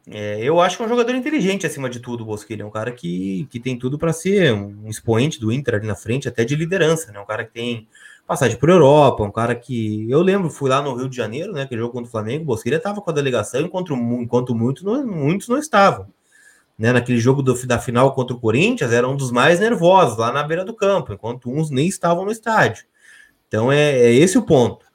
É, 0.10 0.40
eu 0.42 0.60
acho 0.60 0.76
que 0.76 0.82
é 0.82 0.86
um 0.88 0.90
jogador 0.90 1.14
inteligente 1.14 1.68
acima 1.68 1.88
de 1.88 2.00
tudo, 2.00 2.24
o 2.24 2.26
Bosquilha. 2.26 2.64
É 2.64 2.66
um 2.66 2.72
cara 2.72 2.92
que, 2.92 3.48
que 3.52 3.60
tem 3.60 3.78
tudo 3.78 4.00
para 4.00 4.12
ser 4.12 4.52
um 4.54 4.90
expoente 4.90 5.40
do 5.40 5.52
Inter 5.52 5.76
ali 5.76 5.86
na 5.86 5.94
frente, 5.94 6.28
até 6.28 6.44
de 6.44 6.56
liderança, 6.56 7.12
né? 7.12 7.20
Um 7.20 7.26
cara 7.26 7.46
que 7.46 7.54
tem 7.54 7.88
passagem 8.26 8.58
por 8.58 8.70
Europa, 8.70 9.24
um 9.24 9.32
cara 9.32 9.54
que. 9.54 10.10
Eu 10.10 10.24
lembro, 10.24 10.50
fui 10.50 10.72
lá 10.72 10.82
no 10.82 10.96
Rio 10.96 11.08
de 11.08 11.16
Janeiro, 11.16 11.54
né? 11.54 11.68
Que 11.68 11.78
jogo 11.78 11.94
contra 11.94 12.08
o 12.08 12.12
Flamengo, 12.12 12.42
o 12.42 12.48
Bosquilha 12.48 12.78
estava 12.78 13.00
com 13.00 13.12
a 13.12 13.14
delegação, 13.14 13.62
enquanto, 13.62 13.94
enquanto 13.94 14.56
muitos, 14.56 14.82
não, 14.82 15.06
muitos 15.06 15.48
não 15.48 15.60
estavam. 15.60 16.08
Né, 16.80 16.92
naquele 16.92 17.20
jogo 17.20 17.44
do, 17.44 17.54
da 17.68 17.78
final 17.78 18.14
contra 18.14 18.36
o 18.36 18.40
Corinthians, 18.40 18.92
era 18.92 19.08
um 19.08 19.16
dos 19.16 19.32
mais 19.32 19.60
nervosos 19.60 20.18
lá 20.18 20.32
na 20.32 20.44
beira 20.44 20.66
do 20.66 20.76
campo, 20.76 21.14
enquanto 21.14 21.52
uns 21.52 21.70
nem 21.70 21.88
estavam 21.88 22.26
no 22.26 22.32
estádio. 22.32 22.86
Então 23.48 23.72
é, 23.72 23.92
é 23.92 24.14
esse 24.14 24.38
o 24.38 24.44
ponto. 24.44 24.86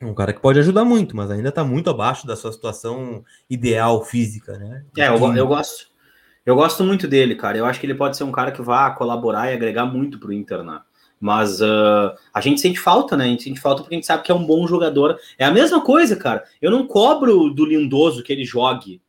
Um 0.00 0.14
cara 0.14 0.32
que 0.32 0.40
pode 0.40 0.58
ajudar 0.58 0.84
muito, 0.84 1.16
mas 1.16 1.30
ainda 1.30 1.50
está 1.50 1.62
muito 1.62 1.88
abaixo 1.88 2.26
da 2.26 2.34
sua 2.34 2.52
situação 2.52 3.24
ideal 3.48 4.04
física, 4.04 4.58
né? 4.58 4.84
É, 4.96 5.08
eu, 5.08 5.36
eu, 5.36 5.46
gosto. 5.46 5.86
Eu 6.44 6.56
gosto 6.56 6.82
muito 6.82 7.06
dele, 7.06 7.36
cara. 7.36 7.56
Eu 7.56 7.64
acho 7.64 7.78
que 7.78 7.86
ele 7.86 7.94
pode 7.94 8.16
ser 8.16 8.24
um 8.24 8.32
cara 8.32 8.50
que 8.50 8.60
vá 8.60 8.90
colaborar 8.90 9.50
e 9.50 9.54
agregar 9.54 9.86
muito 9.86 10.18
pro 10.18 10.32
Inter, 10.32 10.64
né? 10.64 10.80
Mas 11.20 11.60
uh, 11.60 12.12
a 12.34 12.40
gente 12.40 12.60
sente 12.60 12.80
falta, 12.80 13.16
né? 13.16 13.26
A 13.26 13.28
gente 13.28 13.44
sente 13.44 13.60
falta 13.60 13.82
porque 13.82 13.94
a 13.94 13.98
gente 13.98 14.06
sabe 14.06 14.24
que 14.24 14.32
é 14.32 14.34
um 14.34 14.44
bom 14.44 14.66
jogador. 14.66 15.16
É 15.38 15.44
a 15.44 15.52
mesma 15.52 15.80
coisa, 15.80 16.16
cara. 16.16 16.42
Eu 16.60 16.72
não 16.72 16.84
cobro 16.84 17.48
do 17.50 17.64
Lindoso 17.64 18.24
que 18.24 18.32
ele 18.32 18.44
jogue, 18.44 19.00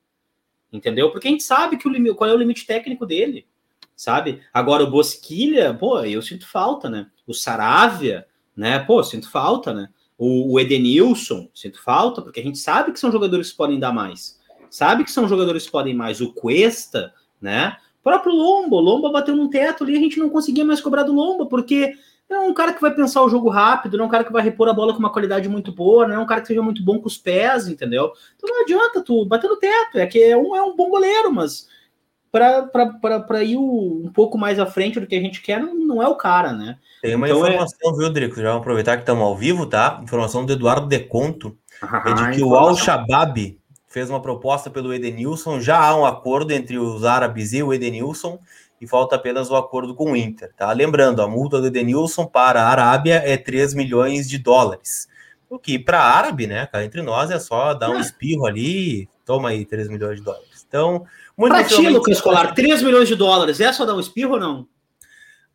entendeu? 0.72 1.12
Porque 1.12 1.28
a 1.28 1.32
gente 1.32 1.42
sabe 1.42 1.76
que 1.76 1.88
o 1.88 2.16
qual 2.16 2.30
é 2.30 2.34
o 2.34 2.38
limite 2.38 2.68
técnico 2.68 3.04
dele, 3.04 3.48
sabe? 3.96 4.42
Agora 4.54 4.84
o 4.84 4.92
Bosquilha, 4.92 5.74
pô, 5.74 6.00
eu 6.02 6.22
sinto 6.22 6.48
falta, 6.48 6.88
né? 6.88 7.08
O 7.26 7.34
Saravia, 7.34 8.28
né? 8.56 8.80
Pô, 8.80 9.04
sinto 9.04 9.30
falta, 9.30 9.74
né? 9.74 9.90
O, 10.18 10.54
o 10.54 10.60
Edenilson, 10.60 11.50
sinto 11.54 11.82
falta, 11.82 12.22
porque 12.22 12.40
a 12.40 12.44
gente 12.44 12.58
sabe 12.58 12.92
que 12.92 13.00
são 13.00 13.12
jogadores 13.12 13.52
que 13.52 13.58
podem 13.58 13.80
dar 13.80 13.92
mais. 13.92 14.40
Sabe 14.70 15.04
que 15.04 15.12
são 15.12 15.28
jogadores 15.28 15.66
que 15.66 15.72
podem 15.72 15.94
mais. 15.94 16.22
O 16.22 16.34
Cuesta, 16.34 17.14
né? 17.42 17.78
O 18.00 18.04
próprio 18.04 18.34
Lombo. 18.34 18.78
O 18.78 18.82
Lombo 18.82 19.12
bateu 19.12 19.36
num 19.36 19.50
teto 19.50 19.84
ali, 19.84 19.96
a 19.96 20.00
gente 20.00 20.20
não 20.20 20.30
conseguia 20.30 20.66
mais 20.66 20.82
cobrar 20.82 21.04
do 21.04 21.14
Lombo, 21.14 21.48
porque 21.48 21.94
é 22.30 22.40
um 22.40 22.54
cara 22.54 22.74
que 22.74 22.82
vai 22.82 22.94
pensar 22.94 23.22
o 23.22 23.30
jogo 23.30 23.50
rápido, 23.50 23.98
não 23.98 24.06
é 24.06 24.08
um 24.08 24.12
cara 24.12 24.24
que 24.24 24.32
vai 24.32 24.42
repor 24.42 24.68
a 24.68 24.74
bola 24.74 24.94
com 24.94 25.00
uma 25.00 25.12
qualidade 25.12 25.48
muito 25.48 25.72
boa, 25.72 26.08
não 26.08 26.16
é 26.16 26.20
um 26.20 26.26
cara 26.26 26.42
que 26.42 26.48
seja 26.48 26.62
muito 26.62 26.84
bom 26.84 27.00
com 27.00 27.08
os 27.08 27.18
pés, 27.18 27.68
entendeu? 27.68 28.12
Então 28.36 28.50
não 28.50 28.64
adianta 28.64 29.02
tu 29.02 29.26
bater 29.26 29.50
no 29.50 29.58
teto, 29.58 29.98
é 29.98 30.06
que 30.08 30.20
é 30.20 30.36
um, 30.36 30.56
é 30.56 30.62
um 30.62 30.76
bom 30.76 30.90
goleiro, 30.90 31.32
mas 31.32 31.68
para 32.34 33.44
ir 33.44 33.58
um 33.58 34.10
pouco 34.12 34.40
mais 34.40 34.58
à 34.58 34.66
frente 34.66 35.00
do 35.00 35.06
que 35.06 35.16
a 35.16 35.22
gente 35.22 35.40
quer, 35.40 35.62
não, 35.62 35.76
não 35.76 36.02
é 36.02 36.08
o 36.08 36.16
cara, 36.16 36.52
né? 36.52 36.78
Tem 37.00 37.14
uma 37.14 37.28
então 37.28 37.46
é 37.46 37.50
informação, 37.50 37.92
é... 37.92 37.98
viu, 37.98 38.10
Drico? 38.10 38.36
Já 38.38 38.48
vamos 38.48 38.62
aproveitar 38.62 38.96
que 38.96 39.04
estamos 39.04 39.24
ao 39.24 39.38
vivo, 39.38 39.68
tá? 39.68 40.00
Informação 40.02 40.44
do 40.44 40.52
Eduardo 40.52 40.88
Deconto, 40.88 41.56
ah, 41.80 42.04
é 42.08 42.14
de 42.14 42.38
que 42.38 42.44
o 42.44 42.56
Al-Shabaab 42.56 43.60
fez 43.88 44.10
uma 44.10 44.20
proposta 44.20 44.72
pelo 44.72 44.92
Edenilson, 44.92 45.62
já 45.62 45.80
há 45.80 45.96
um 45.96 46.08
acordo 46.08 46.52
entre 46.52 46.80
os 46.80 47.06
árabes 47.06 47.54
e 47.54 47.62
o 47.62 47.72
Edenilson, 47.72 48.40
e 48.82 48.88
falta 48.88 49.16
apenas 49.16 49.52
o 49.52 49.56
acordo 49.56 49.94
com 49.94 50.14
o 50.14 50.16
Inter, 50.16 50.52
tá? 50.58 50.72
Lembrando, 50.72 51.22
a 51.22 51.28
multa 51.28 51.62
do 51.62 51.68
Edenilson 51.68 52.26
para 52.26 52.64
a 52.64 52.68
Arábia 52.68 53.22
é 53.24 53.38
3 53.38 53.76
milhões 53.76 54.28
de 54.28 54.40
dólares. 54.40 55.08
O 55.48 55.60
que 55.60 55.78
para 55.78 56.02
árabe, 56.02 56.48
né, 56.48 56.66
cara, 56.66 56.84
entre 56.84 57.04
nós 57.04 57.30
é 57.30 57.38
só 57.38 57.76
dar 57.76 57.92
um 57.92 57.98
ah. 57.98 58.02
espirro 58.02 58.48
ali, 58.48 59.08
toma 59.24 59.50
aí 59.50 59.64
3 59.66 59.88
milhões 59.88 60.18
de 60.18 60.26
dólares. 60.26 60.66
Então, 60.68 61.06
muito 61.38 61.54
pra 61.54 61.64
ti, 61.64 61.90
Lucas 61.90 62.18
Escolar, 62.18 62.54
3 62.54 62.82
milhões 62.82 63.08
de 63.08 63.16
dólares, 63.16 63.60
é 63.60 63.72
só 63.74 63.86
dar 63.86 63.96
um 63.96 64.00
espirro 64.00 64.34
ou 64.34 64.40
não? 64.40 64.68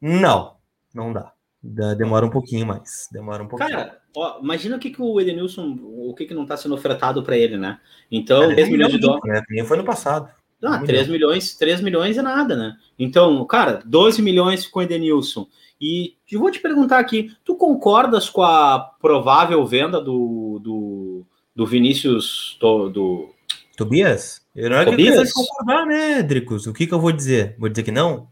Não, 0.01 0.57
não 0.95 1.13
dá. 1.13 1.33
Demora 1.61 2.25
um 2.25 2.31
pouquinho 2.31 2.67
mais. 2.67 3.09
Demora 3.13 3.43
um 3.43 3.49
pouquinho. 3.49 3.71
Cara, 3.71 3.99
ó, 4.17 4.39
imagina 4.41 4.77
o 4.77 4.79
que, 4.79 4.91
que 4.91 5.03
o 5.03 5.21
Edenilson, 5.21 5.77
o 5.83 6.15
que, 6.15 6.25
que 6.25 6.35
não 6.35 6.45
está 6.45 6.57
sendo 6.57 6.75
ofertado 6.75 7.23
para 7.23 7.37
ele, 7.37 7.57
né? 7.57 7.79
Então, 8.11 8.45
é, 8.45 8.55
3 8.55 8.69
milhões 8.71 8.93
de 8.93 8.99
dólares. 8.99 9.25
Né? 9.25 9.43
Nem 9.51 9.65
foi 9.65 9.77
no 9.77 9.85
passado. 9.85 10.31
Ah, 10.63 10.79
3 10.79 11.09
milhões, 11.09 11.57
3 11.57 11.81
milhões 11.81 12.19
é 12.19 12.23
nada, 12.23 12.57
né? 12.57 12.77
Então, 12.99 13.45
cara, 13.45 13.81
12 13.85 14.23
milhões 14.23 14.67
com 14.67 14.81
o 14.81 14.83
Edenilson. 14.83 15.47
E 15.81 16.17
eu 16.31 16.41
vou 16.41 16.51
te 16.51 16.61
perguntar 16.61 16.99
aqui, 16.99 17.33
tu 17.45 17.55
concordas 17.55 18.29
com 18.29 18.43
a 18.43 18.79
provável 19.01 19.65
venda 19.65 20.01
do, 20.01 20.59
do, 20.61 21.27
do 21.55 21.67
Vinícius 21.67 22.57
do, 22.61 22.89
do 22.89 23.29
Tobias? 23.77 24.43
Eu 24.59 24.71
não 24.71 24.79
é 24.79 24.85
Tobias? 24.85 25.33
que 25.33 25.35
concordar, 25.35 25.87
né, 25.87 26.21
Dricos? 26.21 26.67
O 26.67 26.73
que, 26.73 26.85
que 26.85 26.93
eu 26.93 27.01
vou 27.01 27.13
dizer? 27.13 27.55
Vou 27.61 27.69
dizer 27.69 27.85
que 27.85 27.93
não? 27.93 28.27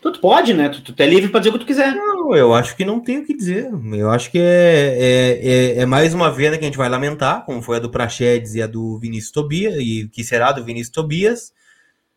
Tu, 0.00 0.18
pode, 0.18 0.54
né? 0.54 0.70
Tu, 0.70 0.80
tu 0.80 1.02
é 1.02 1.06
livre 1.06 1.28
para 1.28 1.40
dizer 1.40 1.50
o 1.50 1.52
que 1.52 1.58
tu 1.58 1.66
quiser. 1.66 1.94
Não, 1.94 2.34
eu 2.34 2.54
acho 2.54 2.74
que 2.74 2.82
não 2.82 2.98
tem 2.98 3.18
o 3.18 3.26
que 3.26 3.36
dizer. 3.36 3.70
Eu 3.92 4.10
acho 4.10 4.30
que 4.30 4.38
é, 4.38 4.42
é, 4.42 5.48
é, 5.76 5.78
é, 5.80 5.86
mais 5.86 6.14
uma 6.14 6.30
venda 6.30 6.56
que 6.56 6.64
a 6.64 6.66
gente 6.66 6.78
vai 6.78 6.88
lamentar, 6.88 7.44
como 7.44 7.60
foi 7.60 7.76
a 7.76 7.80
do 7.80 7.90
Prachedes 7.90 8.54
e 8.54 8.62
a 8.62 8.66
do 8.66 8.98
Vinícius 8.98 9.32
Tobias, 9.32 9.74
e 9.76 10.08
que 10.10 10.24
será 10.24 10.50
do 10.50 10.64
Vinícius 10.64 10.94
Tobias, 10.94 11.52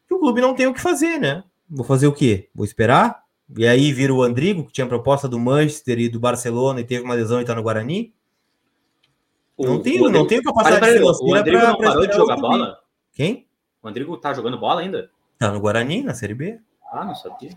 que 0.08 0.14
o 0.14 0.20
clube 0.20 0.40
não 0.40 0.54
tem 0.54 0.68
o 0.68 0.74
que 0.74 0.80
fazer, 0.80 1.20
né? 1.20 1.44
Vou 1.70 1.86
fazer 1.86 2.08
o 2.08 2.14
quê? 2.14 2.48
Vou 2.56 2.64
esperar? 2.64 3.24
E 3.58 3.68
aí 3.68 3.92
vira 3.92 4.14
o 4.14 4.24
Andrigo, 4.24 4.66
que 4.66 4.72
tinha 4.72 4.88
proposta 4.88 5.28
do 5.28 5.38
Manchester 5.38 6.00
e 6.00 6.08
do 6.08 6.20
Barcelona 6.20 6.80
e 6.80 6.86
teve 6.86 7.04
uma 7.04 7.14
lesão 7.14 7.42
e 7.42 7.46
tá 7.46 7.54
no 7.54 7.64
Guarani? 7.64 8.14
Não 9.60 9.82
tem, 9.82 10.02
o 10.02 10.10
não 10.10 10.26
tem 10.26 10.42
capacidade 10.42 10.94
financeira. 10.94 11.34
O 11.34 11.36
Andrigo 11.36 11.60
pra, 11.60 11.70
não 11.70 11.78
parou 11.78 12.08
de 12.08 12.16
jogar 12.16 12.38
bola? 12.38 12.87
Quem? 13.18 13.48
O 13.82 13.88
Andrigo 13.88 14.16
tá 14.16 14.32
jogando 14.32 14.60
bola 14.60 14.82
ainda? 14.82 15.10
Tá 15.40 15.52
no 15.52 15.60
Guarani, 15.60 16.04
na 16.04 16.14
Série 16.14 16.36
B. 16.36 16.60
Ah, 16.92 17.04
não 17.04 17.16
sabia. 17.16 17.50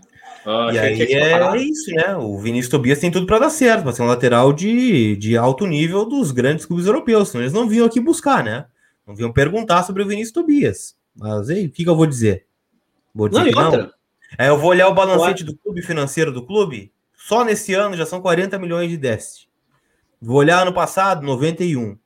Ah, 0.43 0.69
e 0.73 0.79
aí 0.79 1.01
é, 1.03 1.33
é, 1.33 1.57
isso, 1.57 1.91
né? 1.91 2.15
O 2.17 2.39
Vinícius 2.39 2.71
Tobias 2.71 2.97
tem 2.97 3.11
tudo 3.11 3.27
para 3.27 3.37
dar 3.37 3.51
certo, 3.51 3.83
para 3.83 3.91
ser 3.91 4.01
um 4.01 4.07
lateral 4.07 4.51
de, 4.51 5.15
de 5.17 5.37
alto 5.37 5.67
nível 5.67 6.03
dos 6.03 6.31
grandes 6.31 6.65
clubes 6.65 6.87
europeus. 6.87 7.29
Senão 7.29 7.43
eles 7.43 7.53
não 7.53 7.69
vinham 7.69 7.85
aqui 7.85 7.99
buscar, 7.99 8.43
né? 8.43 8.65
Não 9.05 9.15
vinham 9.15 9.31
perguntar 9.31 9.83
sobre 9.83 10.01
o 10.01 10.07
Vinícius 10.07 10.33
Tobias. 10.33 10.95
Mas 11.15 11.47
aí, 11.51 11.67
o 11.67 11.69
que, 11.69 11.83
que 11.83 11.89
eu 11.89 11.95
vou 11.95 12.07
dizer? 12.07 12.47
Vou 13.13 13.29
dizer 13.29 13.51
não, 13.51 13.71
que 13.71 13.77
não. 13.77 13.91
É, 14.39 14.49
eu 14.49 14.57
vou 14.57 14.71
olhar 14.71 14.87
o 14.87 14.95
balancete 14.95 15.43
do 15.43 15.55
clube 15.55 15.83
financeiro 15.83 16.31
do 16.31 16.43
clube. 16.43 16.91
Só 17.15 17.45
nesse 17.45 17.75
ano 17.75 17.95
já 17.95 18.07
são 18.07 18.19
40 18.19 18.57
milhões 18.57 18.89
de 18.89 18.97
déficit. 18.97 19.47
Vou 20.19 20.37
olhar 20.37 20.63
ano 20.63 20.73
passado, 20.73 21.21
91. 21.23 21.99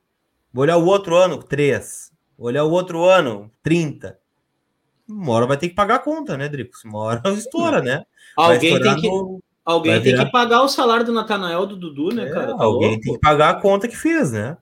Vou 0.52 0.62
olhar 0.62 0.76
o 0.76 0.84
outro 0.84 1.16
ano, 1.16 1.42
3. 1.42 2.14
Olhar 2.38 2.64
o 2.64 2.70
outro 2.70 3.04
ano, 3.04 3.50
30. 3.62 4.18
Uma 5.08 5.32
hora 5.32 5.46
vai 5.46 5.56
ter 5.56 5.68
que 5.68 5.74
pagar 5.74 5.96
a 5.96 6.00
conta, 6.00 6.36
né, 6.36 6.48
Dricos? 6.48 6.84
Uma 6.84 6.98
hora 6.98 7.22
estoura, 7.32 7.80
né? 7.80 8.04
Alguém 8.36 8.80
tem 8.80 8.96
que. 8.96 9.08
No... 9.08 9.40
Alguém 9.64 10.00
tem 10.00 10.16
que 10.16 10.30
pagar 10.30 10.62
o 10.62 10.68
salário 10.68 11.04
do 11.04 11.12
Natanael 11.12 11.66
do 11.66 11.76
Dudu, 11.76 12.14
né, 12.14 12.28
é, 12.28 12.30
cara? 12.30 12.56
Tá 12.56 12.64
alguém 12.64 12.90
louco. 12.90 13.02
tem 13.02 13.12
que 13.14 13.20
pagar 13.20 13.50
a 13.50 13.54
conta 13.54 13.88
que 13.88 13.96
fez, 13.96 14.30
né? 14.30 14.56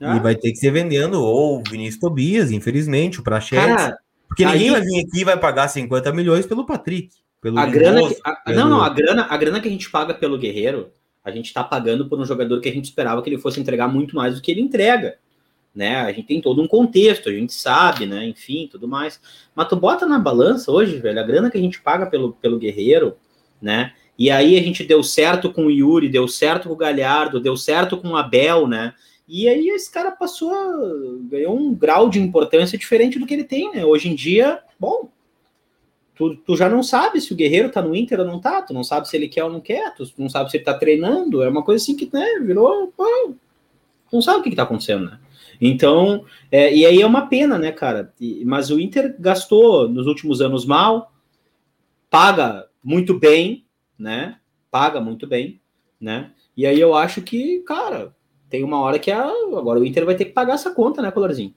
Ah. 0.00 0.16
E 0.16 0.20
vai 0.20 0.34
ter 0.34 0.50
que 0.50 0.56
ser 0.56 0.70
vendendo 0.70 1.22
ou 1.22 1.58
o 1.58 1.62
Vinícius 1.62 2.00
Tobias, 2.00 2.50
infelizmente, 2.50 3.20
o 3.20 3.22
Praxedes. 3.22 3.92
Porque 4.26 4.46
ninguém 4.46 4.68
aí... 4.68 4.70
vai 4.70 4.80
vir 4.80 5.04
aqui 5.04 5.20
e 5.20 5.24
vai 5.24 5.36
pagar 5.36 5.68
50 5.68 6.10
milhões 6.12 6.46
pelo 6.46 6.64
Patrick. 6.64 7.10
Pelo 7.40 7.58
a 7.58 7.66
grana 7.66 8.08
que, 8.08 8.16
a, 8.24 8.34
pelo... 8.36 8.56
Não, 8.58 8.68
não, 8.68 8.82
a 8.82 8.88
grana, 8.88 9.26
a 9.28 9.36
grana 9.36 9.60
que 9.60 9.68
a 9.68 9.70
gente 9.70 9.90
paga 9.90 10.14
pelo 10.14 10.38
Guerreiro 10.38 10.90
a 11.22 11.30
gente 11.30 11.46
está 11.46 11.62
pagando 11.62 12.08
por 12.08 12.18
um 12.18 12.24
jogador 12.24 12.60
que 12.60 12.68
a 12.68 12.72
gente 12.72 12.86
esperava 12.86 13.22
que 13.22 13.28
ele 13.28 13.38
fosse 13.38 13.60
entregar 13.60 13.88
muito 13.88 14.16
mais 14.16 14.34
do 14.34 14.40
que 14.40 14.50
ele 14.50 14.60
entrega. 14.60 15.18
Né? 15.74 15.96
A 15.96 16.12
gente 16.12 16.26
tem 16.26 16.40
todo 16.40 16.60
um 16.60 16.66
contexto, 16.66 17.28
a 17.28 17.32
gente 17.32 17.52
sabe, 17.52 18.04
né? 18.04 18.26
Enfim, 18.26 18.68
tudo 18.70 18.88
mais. 18.88 19.20
Mas 19.54 19.68
tu 19.68 19.76
bota 19.76 20.04
na 20.04 20.18
balança 20.18 20.70
hoje, 20.70 20.98
velho, 20.98 21.20
a 21.20 21.22
grana 21.22 21.50
que 21.50 21.56
a 21.56 21.60
gente 21.60 21.80
paga 21.80 22.06
pelo, 22.06 22.32
pelo 22.32 22.58
Guerreiro, 22.58 23.16
né? 23.62 23.92
E 24.18 24.30
aí 24.30 24.58
a 24.58 24.62
gente 24.62 24.84
deu 24.84 25.02
certo 25.02 25.52
com 25.52 25.66
o 25.66 25.70
Yuri, 25.70 26.08
deu 26.08 26.28
certo 26.28 26.68
com 26.68 26.74
o 26.74 26.76
Galhardo, 26.76 27.40
deu 27.40 27.56
certo 27.56 27.96
com 27.96 28.08
o 28.08 28.16
Abel, 28.16 28.66
né? 28.66 28.94
E 29.26 29.48
aí 29.48 29.68
esse 29.68 29.90
cara 29.90 30.10
passou, 30.10 30.52
ganhou 31.30 31.56
um 31.56 31.72
grau 31.72 32.10
de 32.10 32.20
importância 32.20 32.76
diferente 32.76 33.18
do 33.18 33.26
que 33.26 33.32
ele 33.32 33.44
tem, 33.44 33.72
né? 33.72 33.84
Hoje 33.84 34.08
em 34.08 34.14
dia, 34.14 34.60
bom, 34.78 35.08
tu, 36.16 36.36
tu 36.36 36.56
já 36.56 36.68
não 36.68 36.82
sabe 36.82 37.20
se 37.20 37.32
o 37.32 37.36
Guerreiro 37.36 37.70
tá 37.70 37.80
no 37.80 37.94
Inter 37.94 38.20
ou 38.20 38.26
não 38.26 38.40
tá, 38.40 38.60
tu 38.60 38.74
não 38.74 38.82
sabe 38.84 39.08
se 39.08 39.16
ele 39.16 39.28
quer 39.28 39.44
ou 39.44 39.50
não 39.50 39.60
quer, 39.60 39.94
tu 39.94 40.04
não 40.18 40.28
sabe 40.28 40.50
se 40.50 40.56
ele 40.56 40.64
tá 40.64 40.74
treinando, 40.74 41.42
é 41.42 41.48
uma 41.48 41.62
coisa 41.62 41.82
assim 41.82 41.96
que, 41.96 42.10
né, 42.12 42.40
virou, 42.42 42.92
tu 42.96 43.36
não 44.12 44.20
sabe 44.20 44.40
o 44.40 44.42
que, 44.42 44.50
que 44.50 44.56
tá 44.56 44.64
acontecendo, 44.64 45.06
né? 45.06 45.18
Então, 45.60 46.24
é, 46.50 46.74
e 46.74 46.86
aí 46.86 47.02
é 47.02 47.06
uma 47.06 47.26
pena, 47.26 47.58
né, 47.58 47.70
cara? 47.70 48.12
E, 48.18 48.44
mas 48.44 48.70
o 48.70 48.80
Inter 48.80 49.14
gastou 49.18 49.88
nos 49.88 50.06
últimos 50.06 50.40
anos 50.40 50.64
mal, 50.64 51.12
paga 52.08 52.66
muito 52.82 53.18
bem, 53.18 53.66
né? 53.98 54.36
Paga 54.70 55.00
muito 55.00 55.26
bem, 55.26 55.60
né? 56.00 56.30
E 56.56 56.66
aí 56.66 56.80
eu 56.80 56.94
acho 56.94 57.20
que, 57.20 57.58
cara, 57.60 58.14
tem 58.48 58.64
uma 58.64 58.80
hora 58.80 58.98
que 58.98 59.10
a, 59.10 59.28
agora 59.56 59.78
o 59.78 59.84
Inter 59.84 60.06
vai 60.06 60.14
ter 60.14 60.24
que 60.26 60.32
pagar 60.32 60.54
essa 60.54 60.74
conta, 60.74 61.02
né, 61.02 61.10
Colorzinho? 61.10 61.54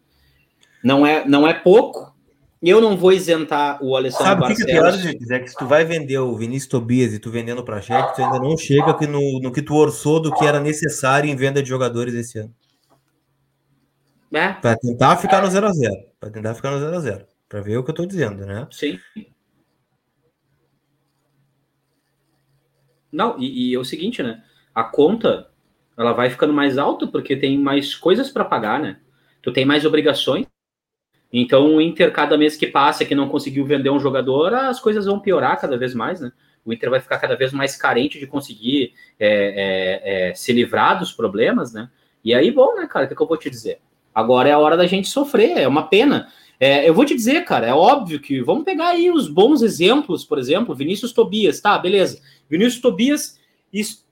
Não 0.83 1.05
é, 1.05 1.25
não 1.25 1.47
é 1.47 1.53
pouco, 1.53 2.13
eu 2.61 2.79
não 2.79 2.95
vou 2.97 3.11
isentar 3.11 3.83
o 3.83 3.95
Alessandro 3.95 4.25
Sabe 4.25 4.53
o 4.53 4.55
que 4.55 4.63
é 4.63 4.65
pior, 4.65 4.93
é 5.31 5.39
que 5.39 5.49
se 5.49 5.55
tu 5.55 5.65
vai 5.65 5.83
vender 5.83 6.17
o 6.17 6.35
Vinícius 6.35 6.69
Tobias 6.69 7.13
e 7.13 7.19
tu 7.19 7.29
vendendo 7.29 7.63
para 7.63 7.81
cheque, 7.81 8.15
tu 8.15 8.23
ainda 8.23 8.39
não 8.39 8.57
chega 8.57 8.95
no, 9.07 9.39
no 9.41 9.51
que 9.51 9.61
tu 9.61 9.75
orçou 9.75 10.21
do 10.21 10.33
que 10.33 10.45
era 10.45 10.59
necessário 10.59 11.29
em 11.29 11.35
venda 11.35 11.61
de 11.61 11.67
jogadores 11.67 12.13
esse 12.13 12.39
ano. 12.39 12.53
É. 14.33 14.53
Para 14.53 14.77
tentar 14.77 15.17
ficar 15.17 15.41
no 15.41 15.49
0 15.49 15.67
a 15.67 15.71
0 15.71 15.95
Para 16.19 16.31
tentar 16.31 16.55
ficar 16.55 16.71
no 16.71 16.79
0 16.79 16.95
a 16.95 16.99
0 16.99 17.25
Para 17.47 17.61
ver 17.61 17.77
o 17.77 17.83
que 17.83 17.91
eu 17.91 17.95
tô 17.95 18.05
dizendo, 18.05 18.45
né? 18.45 18.67
Sim. 18.71 18.99
Não, 23.11 23.39
e, 23.39 23.69
e 23.69 23.75
é 23.75 23.79
o 23.79 23.85
seguinte, 23.85 24.23
né? 24.23 24.43
A 24.73 24.83
conta 24.83 25.49
ela 25.95 26.13
vai 26.13 26.29
ficando 26.29 26.51
mais 26.51 26.77
alta 26.77 27.05
porque 27.05 27.35
tem 27.35 27.57
mais 27.59 27.93
coisas 27.93 28.29
para 28.29 28.43
pagar, 28.43 28.79
né? 28.79 28.99
Tu 29.41 29.51
tem 29.53 29.65
mais 29.65 29.85
obrigações 29.85 30.47
Então 31.31 31.75
o 31.75 31.81
Inter, 31.81 32.11
cada 32.11 32.37
mês 32.37 32.55
que 32.55 32.65
passa 32.65 33.05
que 33.05 33.13
não 33.13 33.29
conseguiu 33.29 33.65
vender 33.65 33.91
um 33.91 33.99
jogador, 33.99 34.53
as 34.55 34.79
coisas 34.79 35.05
vão 35.05 35.19
piorar 35.19 35.59
cada 35.59 35.77
vez 35.77 35.93
mais, 35.93 36.19
né? 36.21 36.31
O 36.65 36.73
Inter 36.73 36.89
vai 36.89 36.99
ficar 36.99 37.19
cada 37.19 37.35
vez 37.35 37.53
mais 37.53 37.75
carente 37.75 38.19
de 38.19 38.25
conseguir 38.25 38.93
é, 39.19 39.27
é, 39.27 40.29
é, 40.29 40.33
se 40.33 40.53
livrar 40.53 40.97
dos 40.97 41.11
problemas, 41.11 41.73
né? 41.73 41.89
E 42.23 42.33
aí, 42.33 42.49
bom, 42.51 42.73
né, 42.75 42.87
cara, 42.87 43.05
o 43.05 43.09
que, 43.09 43.15
que, 43.15 43.21
eu 43.21 43.27
vou 43.27 43.37
te 43.37 43.49
dizer? 43.49 43.81
Agora 44.13 44.49
é 44.49 44.51
a 44.51 44.59
hora 44.59 44.77
da 44.77 44.85
gente 44.85 45.07
sofrer, 45.07 45.57
é 45.57 45.67
uma 45.67 45.87
pena. 45.87 46.27
É, 46.59 46.87
eu 46.87 46.93
vou 46.93 47.03
te 47.03 47.15
dizer, 47.15 47.43
cara, 47.43 47.67
é 47.67 47.73
óbvio 47.73 48.19
que 48.19 48.41
vamos 48.41 48.63
pegar 48.63 48.89
aí 48.89 49.11
os 49.11 49.27
bons 49.27 49.61
exemplos, 49.61 50.23
por 50.23 50.37
exemplo, 50.37 50.75
Vinícius 50.75 51.11
Tobias, 51.11 51.59
tá, 51.59 51.77
beleza. 51.77 52.21
Vinícius 52.49 52.81
Tobias 52.81 53.39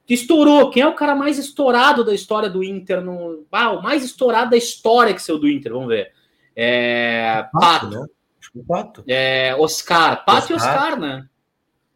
estourou. 0.09 0.69
Quem 0.69 0.83
é 0.83 0.87
o 0.87 0.95
cara 0.95 1.15
mais 1.15 1.37
estourado 1.37 2.03
da 2.03 2.13
história 2.13 2.49
do 2.49 2.63
Inter? 2.63 3.01
No... 3.01 3.45
Ah, 3.51 3.71
o 3.71 3.81
mais 3.81 4.03
estourado 4.03 4.51
da 4.51 4.57
história 4.57 5.13
que 5.13 5.21
saiu 5.21 5.39
do 5.39 5.49
Inter, 5.49 5.71
vamos 5.71 5.87
ver. 5.87 6.11
É... 6.55 7.45
Pato. 7.53 7.59
Pato. 7.59 7.89
Né? 7.89 8.05
Pato. 8.67 9.03
É, 9.07 9.55
Oscar. 9.57 10.25
Pato 10.25 10.53
Oscar. 10.53 10.73
e 10.73 10.77
Oscar, 10.77 10.99
né? 10.99 11.27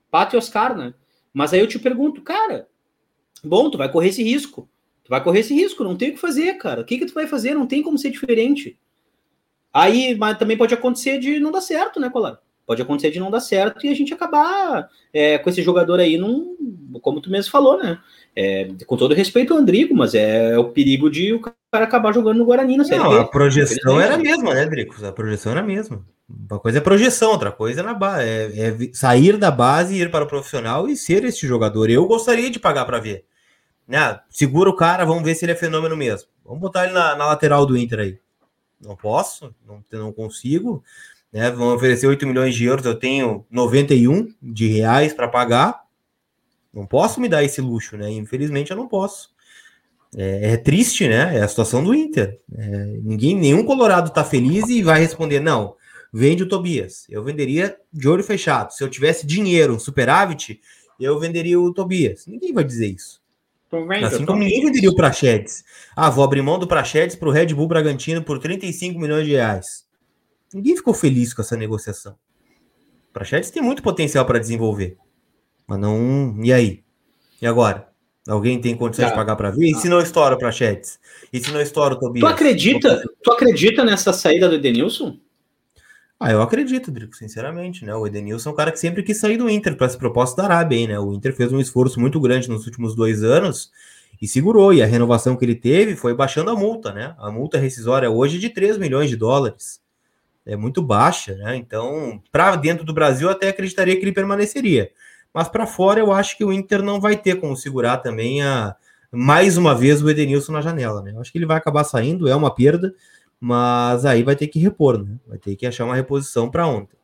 Pato 0.09 0.35
e 0.35 0.37
Oscar, 0.37 0.77
né? 0.77 0.93
Mas 1.33 1.51
aí 1.51 1.59
eu 1.59 1.67
te 1.67 1.77
pergunto, 1.77 2.21
cara, 2.21 2.67
bom, 3.43 3.69
tu 3.69 3.77
vai 3.77 3.91
correr 3.91 4.09
esse 4.09 4.23
risco. 4.23 4.69
Tu 5.05 5.09
vai 5.09 5.23
correr 5.23 5.41
esse 5.41 5.53
risco, 5.53 5.83
não 5.83 5.95
tem 5.95 6.09
o 6.09 6.13
que 6.13 6.19
fazer, 6.19 6.55
cara. 6.55 6.81
O 6.81 6.83
que 6.83 6.97
que 6.97 7.05
tu 7.05 7.13
vai 7.13 7.27
fazer? 7.27 7.53
Não 7.53 7.67
tem 7.67 7.83
como 7.83 7.95
ser 7.95 8.09
diferente. 8.09 8.75
Aí, 9.71 10.15
mas 10.17 10.37
também 10.37 10.57
pode 10.57 10.73
acontecer 10.73 11.19
de 11.19 11.39
não 11.39 11.51
dar 11.51 11.61
certo, 11.61 11.99
né, 11.99 12.09
Colar? 12.09 12.39
Pode 12.65 12.81
acontecer 12.81 13.11
de 13.11 13.19
não 13.19 13.29
dar 13.29 13.39
certo 13.39 13.85
e 13.85 13.89
a 13.89 13.93
gente 13.93 14.11
acabar 14.11 14.89
é, 15.13 15.37
com 15.37 15.47
esse 15.47 15.61
jogador 15.61 15.99
aí, 15.99 16.17
num, 16.17 16.55
como 17.01 17.21
tu 17.21 17.29
mesmo 17.29 17.51
falou, 17.51 17.77
né? 17.77 17.99
É, 18.35 18.67
com 18.87 18.97
todo 18.97 19.13
respeito 19.13 19.53
ao 19.53 19.59
Andrigo, 19.59 19.95
mas 19.95 20.15
é 20.15 20.57
o 20.57 20.71
perigo 20.71 21.07
de 21.07 21.33
o 21.33 21.39
cara 21.39 21.53
acabar 21.71 22.11
jogando 22.11 22.39
no 22.39 22.45
Guarani 22.45 22.75
na 22.75 22.83
Série 22.83 23.03
Não, 23.03 23.13
a 23.13 23.25
projeção 23.25 24.01
era 24.01 24.15
a 24.15 24.17
mesma, 24.17 24.55
né, 24.55 24.65
Dricos? 24.65 25.03
A 25.03 25.11
projeção 25.11 25.51
era 25.51 25.61
a 25.61 25.63
mesma. 25.63 26.03
Uma 26.49 26.59
coisa 26.59 26.79
é 26.79 26.81
projeção, 26.81 27.29
outra 27.31 27.51
coisa 27.51 27.81
é 27.81 27.83
na 27.83 27.93
base. 27.93 28.27
É, 28.27 28.51
é, 28.55 28.89
sair 28.91 29.37
da 29.37 29.51
base, 29.51 30.01
ir 30.01 30.09
para 30.09 30.25
o 30.25 30.27
profissional 30.27 30.89
e 30.89 30.95
ser 30.95 31.23
esse 31.23 31.45
jogador. 31.45 31.91
Eu 31.91 32.07
gostaria 32.07 32.49
de 32.49 32.59
pagar 32.59 32.85
para 32.85 32.99
ver. 32.99 33.25
Né? 33.87 34.19
Segura 34.29 34.69
o 34.69 34.75
cara, 34.75 35.05
vamos 35.05 35.23
ver 35.23 35.35
se 35.35 35.45
ele 35.45 35.51
é 35.51 35.55
fenômeno 35.55 35.95
mesmo. 35.95 36.27
Vamos 36.43 36.59
botar 36.59 36.85
ele 36.85 36.93
na, 36.93 37.15
na 37.15 37.25
lateral 37.25 37.65
do 37.65 37.77
Inter 37.77 37.99
aí. 37.99 38.19
Não 38.81 38.95
posso, 38.95 39.53
não, 39.65 39.83
não 39.91 40.11
consigo. 40.11 40.83
Né? 41.31 41.51
Vão 41.51 41.73
oferecer 41.75 42.07
8 42.07 42.25
milhões 42.25 42.55
de 42.55 42.65
euros, 42.65 42.85
eu 42.85 42.95
tenho 42.95 43.45
91 43.49 44.33
de 44.41 44.67
reais 44.67 45.13
para 45.13 45.27
pagar. 45.27 45.83
Não 46.73 46.85
posso 46.85 47.21
me 47.21 47.29
dar 47.29 47.43
esse 47.43 47.61
luxo, 47.61 47.95
né? 47.95 48.11
Infelizmente 48.11 48.71
eu 48.71 48.77
não 48.77 48.87
posso. 48.87 49.33
É, 50.15 50.53
é 50.53 50.57
triste, 50.57 51.07
né? 51.07 51.37
É 51.37 51.41
a 51.41 51.47
situação 51.47 51.83
do 51.83 51.93
Inter. 51.93 52.39
É, 52.53 52.67
ninguém, 53.01 53.35
nenhum 53.35 53.63
Colorado 53.63 54.09
tá 54.09 54.23
feliz 54.23 54.67
e 54.69 54.83
vai 54.83 54.99
responder 54.99 55.39
não. 55.39 55.75
Vende 56.11 56.43
o 56.43 56.47
Tobias. 56.47 57.05
Eu 57.09 57.23
venderia 57.23 57.77
de 57.91 58.07
olho 58.07 58.23
fechado. 58.23 58.71
Se 58.71 58.83
eu 58.83 58.89
tivesse 58.89 59.25
dinheiro, 59.25 59.79
superávit, 59.79 60.61
eu 60.99 61.19
venderia 61.19 61.59
o 61.59 61.73
Tobias. 61.73 62.25
Ninguém 62.27 62.53
vai 62.53 62.63
dizer 62.63 62.87
isso. 62.87 63.21
Assim 64.05 64.25
como 64.25 64.39
ninguém 64.39 64.63
venderia 64.65 64.89
o 64.89 64.95
Prachedes. 64.95 65.63
Ah, 65.95 66.09
vou 66.09 66.23
abrir 66.23 66.41
mão 66.41 66.59
do 66.59 66.67
Prachedes 66.67 67.15
para 67.15 67.27
o 67.27 67.31
Red 67.31 67.47
Bull 67.47 67.67
Bragantino 67.67 68.21
por 68.21 68.39
35 68.39 68.99
milhões 68.99 69.25
de 69.25 69.31
reais. 69.31 69.85
Ninguém 70.53 70.75
ficou 70.75 70.93
feliz 70.93 71.33
com 71.33 71.41
essa 71.41 71.57
negociação. 71.57 72.13
O 73.09 73.13
Prachedes 73.13 73.49
tem 73.49 73.61
muito 73.61 73.83
potencial 73.83 74.25
para 74.25 74.39
desenvolver. 74.39 74.97
Mas 75.67 75.79
não. 75.79 76.37
E 76.43 76.53
aí? 76.53 76.83
E 77.41 77.47
agora? 77.47 77.89
Alguém 78.27 78.59
tem 78.59 78.75
condições 78.75 79.05
de 79.05 79.11
tá. 79.11 79.17
pagar 79.17 79.35
para 79.35 79.51
ver? 79.51 79.65
E 79.65 79.75
se 79.75 79.87
não 79.87 79.99
estoura 79.99 80.35
o 80.35 80.37
Prachedes? 80.37 80.99
E 81.31 81.39
se 81.39 81.51
não 81.51 81.61
estoura 81.61 81.93
o 81.93 81.99
Tobias? 81.99 82.27
Tu 82.27 82.33
acredita, 82.33 83.03
tu 83.21 83.31
acredita 83.31 83.83
nessa 83.83 84.11
saída 84.11 84.49
do 84.49 84.55
Edenilson? 84.55 85.19
Ah, 86.19 86.31
eu 86.31 86.41
acredito, 86.41 86.91
Drico, 86.91 87.15
sinceramente, 87.15 87.83
né? 87.83 87.93
O 87.93 88.07
Edenilson 88.07 88.49
é 88.49 88.53
um 88.53 88.55
cara 88.55 88.71
que 88.71 88.79
sempre 88.79 89.03
quis 89.03 89.19
sair 89.19 89.35
do 89.37 89.49
Inter 89.49 89.75
para 89.75 89.87
esse 89.87 89.97
propósito 89.97 90.37
da 90.37 90.45
Arábia, 90.45 90.77
hein, 90.77 90.87
né? 90.87 90.99
O 90.99 91.13
Inter 91.13 91.35
fez 91.35 91.51
um 91.51 91.59
esforço 91.59 91.99
muito 91.99 92.19
grande 92.21 92.49
nos 92.49 92.65
últimos 92.65 92.95
dois 92.95 93.21
anos 93.21 93.69
e 94.21 94.27
segurou. 94.27 94.73
E 94.73 94.81
a 94.81 94.85
renovação 94.85 95.35
que 95.35 95.43
ele 95.43 95.55
teve 95.55 95.95
foi 95.95 96.13
baixando 96.13 96.51
a 96.51 96.55
multa, 96.55 96.93
né? 96.93 97.13
A 97.19 97.29
multa 97.29 97.57
rescisória 97.57 98.09
hoje 98.09 98.37
é 98.37 98.39
de 98.39 98.49
3 98.49 98.77
milhões 98.77 99.09
de 99.09 99.17
dólares. 99.17 99.81
É 100.45 100.55
muito 100.55 100.81
baixa, 100.81 101.35
né? 101.35 101.57
Então, 101.57 102.21
para 102.31 102.55
dentro 102.55 102.85
do 102.85 102.93
Brasil, 102.93 103.29
até 103.29 103.49
acreditaria 103.49 103.95
que 103.97 104.01
ele 104.01 104.13
permaneceria. 104.13 104.91
Mas 105.33 105.49
para 105.49 105.67
fora, 105.67 105.99
eu 105.99 106.13
acho 106.13 106.37
que 106.37 106.45
o 106.45 106.53
Inter 106.53 106.81
não 106.81 107.01
vai 107.01 107.17
ter 107.17 107.41
como 107.41 107.57
segurar 107.57 107.97
também 107.97 108.41
a 108.41 108.73
mais 109.11 109.57
uma 109.57 109.75
vez 109.75 110.01
o 110.01 110.09
Edenilson 110.09 110.53
na 110.53 110.61
janela, 110.61 111.01
né? 111.01 111.11
Eu 111.11 111.19
acho 111.19 111.31
que 111.31 111.37
ele 111.37 111.45
vai 111.45 111.57
acabar 111.57 111.83
saindo, 111.83 112.27
é 112.29 112.35
uma 112.35 112.53
perda 112.53 112.93
mas 113.39 114.05
aí 114.05 114.23
vai 114.23 114.35
ter 114.35 114.47
que 114.47 114.59
repor, 114.59 115.03
né? 115.03 115.17
Vai 115.27 115.37
ter 115.37 115.55
que 115.55 115.65
achar 115.65 115.85
uma 115.85 115.95
reposição 115.95 116.49
para 116.49 116.67
ontem. 116.67 116.97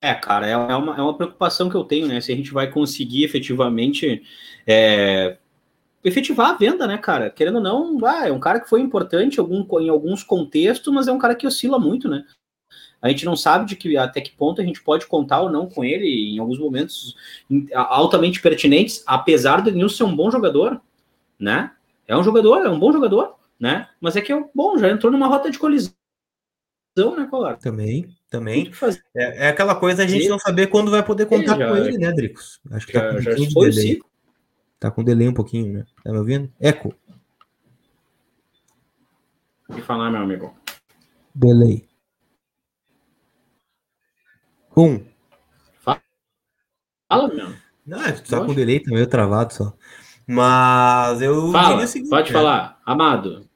É, 0.00 0.14
cara, 0.14 0.46
é, 0.46 0.52
é 0.52 0.56
uma, 0.56 0.96
é 0.96 1.02
uma 1.02 1.16
preocupação 1.16 1.68
que 1.68 1.74
eu 1.74 1.84
tenho, 1.84 2.06
né? 2.06 2.20
Se 2.20 2.32
a 2.32 2.36
gente 2.36 2.52
vai 2.52 2.70
conseguir 2.70 3.24
efetivamente 3.24 4.22
é, 4.66 5.38
efetivar 6.04 6.50
a 6.50 6.54
venda, 6.56 6.86
né, 6.86 6.98
cara? 6.98 7.30
Querendo 7.30 7.56
ou 7.56 7.62
não, 7.62 7.98
ah, 8.06 8.28
é 8.28 8.32
um 8.32 8.38
cara 8.38 8.60
que 8.60 8.68
foi 8.68 8.80
importante 8.80 9.36
em, 9.36 9.40
algum, 9.40 9.66
em 9.80 9.88
alguns 9.88 10.22
contextos, 10.22 10.92
mas 10.92 11.08
é 11.08 11.12
um 11.12 11.18
cara 11.18 11.34
que 11.34 11.46
oscila 11.46 11.78
muito, 11.78 12.08
né? 12.08 12.24
A 13.00 13.08
gente 13.08 13.24
não 13.24 13.36
sabe 13.36 13.66
de 13.66 13.76
que 13.76 13.96
até 13.96 14.20
que 14.20 14.32
ponto 14.32 14.60
a 14.60 14.64
gente 14.64 14.82
pode 14.82 15.06
contar 15.06 15.40
ou 15.40 15.50
não 15.50 15.68
com 15.68 15.84
ele 15.84 16.34
em 16.34 16.38
alguns 16.38 16.58
momentos 16.58 17.16
altamente 17.72 18.40
pertinentes, 18.40 19.04
apesar 19.06 19.60
do 19.62 19.70
Nilson 19.70 19.96
ser 19.96 20.04
um 20.04 20.16
bom 20.16 20.30
jogador, 20.30 20.80
né? 21.38 21.72
É 22.08 22.16
um 22.16 22.24
jogador, 22.24 22.64
é 22.64 22.70
um 22.70 22.78
bom 22.78 22.90
jogador, 22.90 23.36
né? 23.60 23.86
Mas 24.00 24.16
é 24.16 24.22
que 24.22 24.32
é 24.32 24.44
bom, 24.54 24.78
já 24.78 24.88
entrou 24.88 25.12
numa 25.12 25.26
rota 25.26 25.50
de 25.50 25.58
colisão, 25.58 25.92
né, 26.96 27.26
Colar? 27.30 27.58
Também, 27.58 28.08
também. 28.30 28.72
É, 29.14 29.46
é, 29.46 29.48
aquela 29.48 29.74
coisa 29.74 30.02
a 30.04 30.06
gente 30.06 30.26
não 30.26 30.38
saber 30.38 30.68
quando 30.68 30.90
vai 30.90 31.04
poder 31.04 31.26
contar 31.26 31.58
já, 31.58 31.68
com 31.68 31.76
ele, 31.76 31.98
né, 31.98 32.10
Dricos? 32.10 32.60
Acho 32.72 32.86
que 32.86 32.94
tá 32.94 33.20
já, 33.20 33.30
tá 33.30 33.36
com 33.36 33.42
um 33.42 33.52
pouquinho 33.52 33.70
de 33.70 33.80
delay. 33.80 34.02
Tá 34.80 34.90
com 34.90 35.04
delay 35.04 35.28
um 35.28 35.34
pouquinho, 35.34 35.72
né? 35.72 35.86
Tá 36.02 36.10
me 36.10 36.18
ouvindo? 36.18 36.50
Eco. 36.58 36.94
E 39.76 39.82
falar, 39.82 40.10
meu 40.10 40.22
amigo. 40.22 40.56
Delay. 41.34 41.86
Um. 44.74 45.04
Fala, 45.82 46.00
meu. 47.34 47.52
Não, 47.84 48.02
é, 48.02 48.12
tu 48.12 48.30
tá 48.30 48.44
com 48.44 48.54
delay, 48.54 48.80
tá 48.80 48.90
meio 48.90 49.06
travado 49.06 49.52
só. 49.52 49.74
Mas 50.28 51.22
eu 51.22 51.50
Fala, 51.50 51.68
diria 51.70 51.84
o 51.84 51.88
seguinte, 51.88 52.10
pode 52.10 52.30
né? 52.32 52.38
falar, 52.38 52.78
amado. 52.84 53.47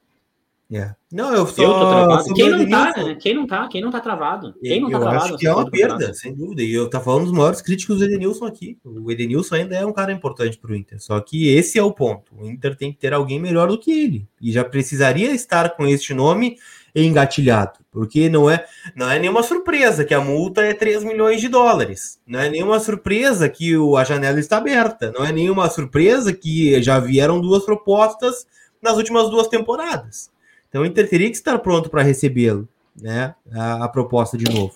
Yeah. 0.73 0.91
É. 0.91 1.15
Não, 1.15 1.31
eu 1.35 1.45
só. 1.45 1.61
Eu 1.61 1.69
tô 1.69 1.79
travado. 1.79 2.33
Quem 2.33 2.49
não 2.49 2.69
tá, 2.69 3.03
né? 3.03 3.15
Quem 3.19 3.35
não 3.35 3.45
tá? 3.45 3.67
Quem 3.67 3.81
não 3.81 3.91
tá 3.91 3.99
travado? 3.99 4.55
Quem 4.59 4.81
não 4.81 4.89
tá 4.89 4.97
eu 4.97 5.01
travado? 5.01 5.25
Acho 5.25 5.37
que 5.37 5.45
é 5.45 5.53
uma 5.53 5.69
perda, 5.69 6.13
sem 6.15 6.33
dúvida. 6.33 6.63
E 6.63 6.73
eu 6.73 6.89
tá 6.89 6.99
falando 6.99 7.25
dos 7.25 7.31
maiores 7.31 7.61
críticos 7.61 7.99
do 7.99 8.05
Edenilson 8.05 8.45
aqui. 8.45 8.79
O 8.83 9.11
Edenilson 9.11 9.55
ainda 9.55 9.75
é 9.75 9.85
um 9.85 9.93
cara 9.93 10.11
importante 10.11 10.57
pro 10.57 10.75
Inter. 10.75 10.99
Só 10.99 11.19
que 11.19 11.47
esse 11.49 11.77
é 11.77 11.83
o 11.83 11.91
ponto. 11.91 12.33
O 12.35 12.49
Inter 12.49 12.75
tem 12.75 12.91
que 12.91 12.97
ter 12.97 13.13
alguém 13.13 13.39
melhor 13.39 13.67
do 13.67 13.77
que 13.77 13.91
ele. 13.91 14.27
E 14.41 14.51
já 14.51 14.63
precisaria 14.63 15.31
estar 15.31 15.75
com 15.75 15.85
este 15.85 16.15
nome 16.15 16.57
engatilhado, 16.95 17.79
porque 17.91 18.29
não 18.29 18.47
é, 18.47 18.65
não 18.95 19.09
é 19.09 19.17
nenhuma 19.17 19.41
surpresa 19.41 20.05
que 20.05 20.13
a 20.13 20.21
multa 20.21 20.61
é 20.61 20.75
3 20.75 21.03
milhões 21.03 21.41
de 21.41 21.47
dólares. 21.47 22.19
Não 22.25 22.39
é 22.39 22.49
nenhuma 22.49 22.79
surpresa 22.79 23.49
que 23.49 23.75
o, 23.75 23.97
a 23.97 24.03
janela 24.03 24.39
está 24.39 24.57
aberta. 24.57 25.11
Não 25.11 25.25
é 25.25 25.31
nenhuma 25.31 25.69
surpresa 25.69 26.31
que 26.31 26.81
já 26.81 26.99
vieram 26.99 27.41
duas 27.41 27.65
propostas 27.65 28.45
nas 28.81 28.97
últimas 28.97 29.29
duas 29.29 29.47
temporadas. 29.47 30.32
Então 30.73 30.81
o 30.81 30.85
Inter 30.87 31.07
teria 31.07 31.29
que 31.29 31.35
estar 31.35 31.59
pronto 31.59 31.87
para 31.87 32.01
recebê-lo, 32.01 32.67
né? 32.99 33.35
A, 33.53 33.83
a, 33.83 33.87
proposta 33.87 34.35
de 34.35 34.51
novo. 34.51 34.73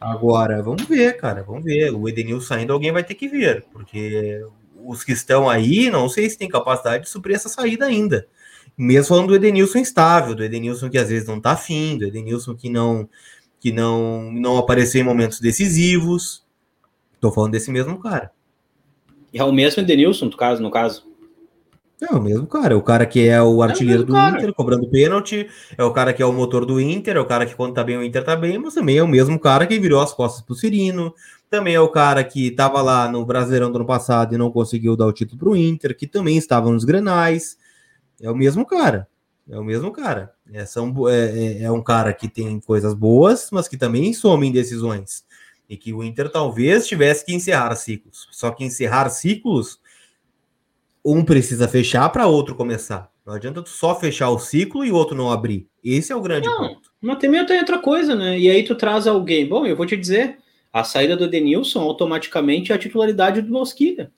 Agora, 0.00 0.60
vamos 0.60 0.82
ver, 0.86 1.16
cara, 1.18 1.44
vamos 1.44 1.62
ver. 1.62 1.94
O 1.94 2.08
Edenilson 2.08 2.48
saindo, 2.48 2.72
alguém 2.72 2.90
vai 2.90 3.04
ter 3.04 3.14
que 3.14 3.28
vir, 3.28 3.64
porque 3.72 4.44
os 4.84 5.04
que 5.04 5.12
estão 5.12 5.48
aí, 5.48 5.88
não 5.88 6.08
sei 6.08 6.28
se 6.28 6.36
tem 6.36 6.48
capacidade 6.48 7.04
de 7.04 7.10
suprir 7.10 7.36
essa 7.36 7.48
saída 7.48 7.86
ainda. 7.86 8.26
Mesmo 8.76 9.06
falando 9.06 9.28
do 9.28 9.36
Edenilson 9.36 9.78
instável, 9.78 10.34
do 10.34 10.42
Edenilson 10.42 10.90
que 10.90 10.98
às 10.98 11.10
vezes 11.10 11.28
não 11.28 11.40
tá 11.40 11.52
afim, 11.52 11.96
do 11.96 12.04
Edenilson 12.04 12.56
que 12.56 12.68
não 12.68 13.08
que 13.60 13.70
não 13.70 14.32
não 14.32 14.58
apareceu 14.58 15.00
em 15.00 15.04
momentos 15.04 15.38
decisivos. 15.38 16.44
Tô 17.20 17.30
falando 17.30 17.52
desse 17.52 17.70
mesmo 17.70 18.00
cara. 18.00 18.32
É 19.32 19.44
o 19.44 19.52
mesmo 19.52 19.80
Edenilson, 19.80 20.24
no 20.24 20.36
caso, 20.36 20.60
no 20.60 20.72
caso. 20.72 21.05
É 22.00 22.14
o 22.14 22.20
mesmo 22.20 22.46
cara, 22.46 22.74
é 22.74 22.76
o 22.76 22.82
cara 22.82 23.06
que 23.06 23.26
é 23.26 23.42
o 23.42 23.62
artilheiro 23.62 24.02
é 24.02 24.04
o 24.04 24.06
do 24.06 24.12
cara. 24.12 24.36
Inter, 24.36 24.52
cobrando 24.52 24.86
pênalti, 24.90 25.48
é 25.78 25.82
o 25.82 25.90
cara 25.92 26.12
que 26.12 26.22
é 26.22 26.26
o 26.26 26.32
motor 26.32 26.66
do 26.66 26.78
Inter, 26.78 27.16
é 27.16 27.20
o 27.20 27.24
cara 27.24 27.46
que 27.46 27.54
quando 27.54 27.72
tá 27.72 27.82
bem 27.82 27.96
o 27.96 28.02
Inter 28.02 28.22
tá 28.22 28.36
bem, 28.36 28.58
mas 28.58 28.74
também 28.74 28.98
é 28.98 29.02
o 29.02 29.08
mesmo 29.08 29.38
cara 29.40 29.66
que 29.66 29.78
virou 29.80 30.02
as 30.02 30.12
costas 30.12 30.42
pro 30.42 30.54
Cirino, 30.54 31.14
também 31.48 31.74
é 31.74 31.80
o 31.80 31.88
cara 31.88 32.22
que 32.22 32.50
tava 32.50 32.82
lá 32.82 33.10
no 33.10 33.24
Brasileirão 33.24 33.72
do 33.72 33.76
ano 33.76 33.86
passado 33.86 34.34
e 34.34 34.38
não 34.38 34.50
conseguiu 34.50 34.94
dar 34.94 35.06
o 35.06 35.12
título 35.12 35.38
pro 35.38 35.56
Inter, 35.56 35.96
que 35.96 36.06
também 36.06 36.36
estava 36.36 36.70
nos 36.70 36.84
Grenais, 36.84 37.56
é 38.20 38.30
o 38.30 38.36
mesmo 38.36 38.66
cara. 38.66 39.08
É 39.48 39.58
o 39.58 39.64
mesmo 39.64 39.92
cara. 39.92 40.32
É, 40.52 40.64
são, 40.66 41.08
é, 41.08 41.14
é, 41.14 41.62
é 41.62 41.70
um 41.70 41.82
cara 41.82 42.12
que 42.12 42.28
tem 42.28 42.58
coisas 42.60 42.94
boas, 42.94 43.48
mas 43.52 43.68
que 43.68 43.76
também 43.76 44.12
some 44.12 44.46
em 44.46 44.52
decisões. 44.52 45.24
E 45.68 45.76
que 45.76 45.92
o 45.92 46.02
Inter 46.02 46.30
talvez 46.30 46.86
tivesse 46.86 47.24
que 47.24 47.34
encerrar 47.34 47.74
ciclos. 47.76 48.28
Só 48.32 48.50
que 48.50 48.64
encerrar 48.64 49.08
ciclos, 49.08 49.80
um 51.06 51.24
precisa 51.24 51.68
fechar 51.68 52.08
para 52.10 52.26
outro 52.26 52.56
começar. 52.56 53.08
Não 53.24 53.34
adianta 53.34 53.62
tu 53.62 53.68
só 53.68 53.94
fechar 53.94 54.28
o 54.30 54.38
ciclo 54.40 54.84
e 54.84 54.90
o 54.90 54.96
outro 54.96 55.16
não 55.16 55.30
abrir. 55.30 55.68
Esse 55.82 56.12
é 56.12 56.16
o 56.16 56.20
grande 56.20 56.48
Não, 56.48 56.74
ponto. 56.74 56.90
mas 57.00 57.18
também 57.18 57.46
tem 57.46 57.60
outra 57.60 57.78
coisa, 57.78 58.14
né? 58.14 58.36
E 58.36 58.50
aí 58.50 58.64
tu 58.64 58.74
traz 58.74 59.06
alguém. 59.06 59.46
Bom, 59.48 59.64
eu 59.64 59.76
vou 59.76 59.86
te 59.86 59.96
dizer, 59.96 60.38
a 60.72 60.82
saída 60.82 61.16
do 61.16 61.28
Denilson 61.28 61.80
automaticamente 61.80 62.72
é 62.72 62.74
a 62.74 62.78
titularidade 62.78 63.40
do 63.40 63.52
Mosquilha. 63.52 64.10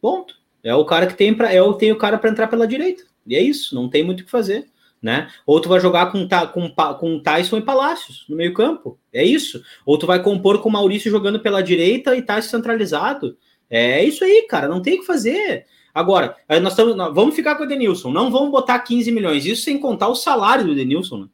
Ponto. 0.00 0.34
É 0.62 0.74
o 0.74 0.84
cara 0.84 1.06
que 1.06 1.14
tem 1.14 1.34
para 1.34 1.52
é 1.52 1.60
o 1.60 1.74
tem 1.74 1.90
o 1.90 1.98
cara 1.98 2.18
para 2.18 2.30
entrar 2.30 2.46
pela 2.46 2.66
direita. 2.66 3.02
E 3.26 3.34
é 3.34 3.40
isso, 3.42 3.74
não 3.74 3.88
tem 3.88 4.04
muito 4.04 4.20
o 4.20 4.24
que 4.24 4.30
fazer, 4.30 4.66
né? 5.02 5.28
Ou 5.46 5.60
tu 5.60 5.68
vai 5.68 5.80
jogar 5.80 6.12
com 6.12 6.28
com 6.52 6.70
com 6.98 7.20
Tyson 7.20 7.58
e 7.58 7.62
Palácios 7.62 8.26
no 8.28 8.36
meio-campo. 8.36 8.98
É 9.12 9.24
isso. 9.24 9.62
Ou 9.84 9.98
tu 9.98 10.06
vai 10.06 10.22
compor 10.22 10.60
com 10.60 10.68
o 10.68 10.72
Maurício 10.72 11.10
jogando 11.10 11.40
pela 11.40 11.62
direita 11.62 12.14
e 12.14 12.22
Tyson 12.22 12.50
centralizado. 12.50 13.36
É 13.68 14.04
isso 14.04 14.24
aí, 14.24 14.46
cara, 14.48 14.68
não 14.68 14.82
tem 14.82 14.96
o 14.96 15.00
que 15.00 15.06
fazer. 15.06 15.66
Agora, 15.94 16.36
nós 16.62 16.72
estamos, 16.72 16.96
vamos 17.14 17.34
ficar 17.34 17.56
com 17.56 17.64
o 17.64 17.66
Denilson, 17.66 18.12
não 18.12 18.30
vamos 18.30 18.50
botar 18.50 18.78
15 18.78 19.10
milhões, 19.10 19.44
isso 19.44 19.62
sem 19.62 19.78
contar 19.78 20.08
o 20.08 20.14
salário 20.14 20.64
do 20.64 20.74
Denilson. 20.74 21.18
Né? 21.18 21.28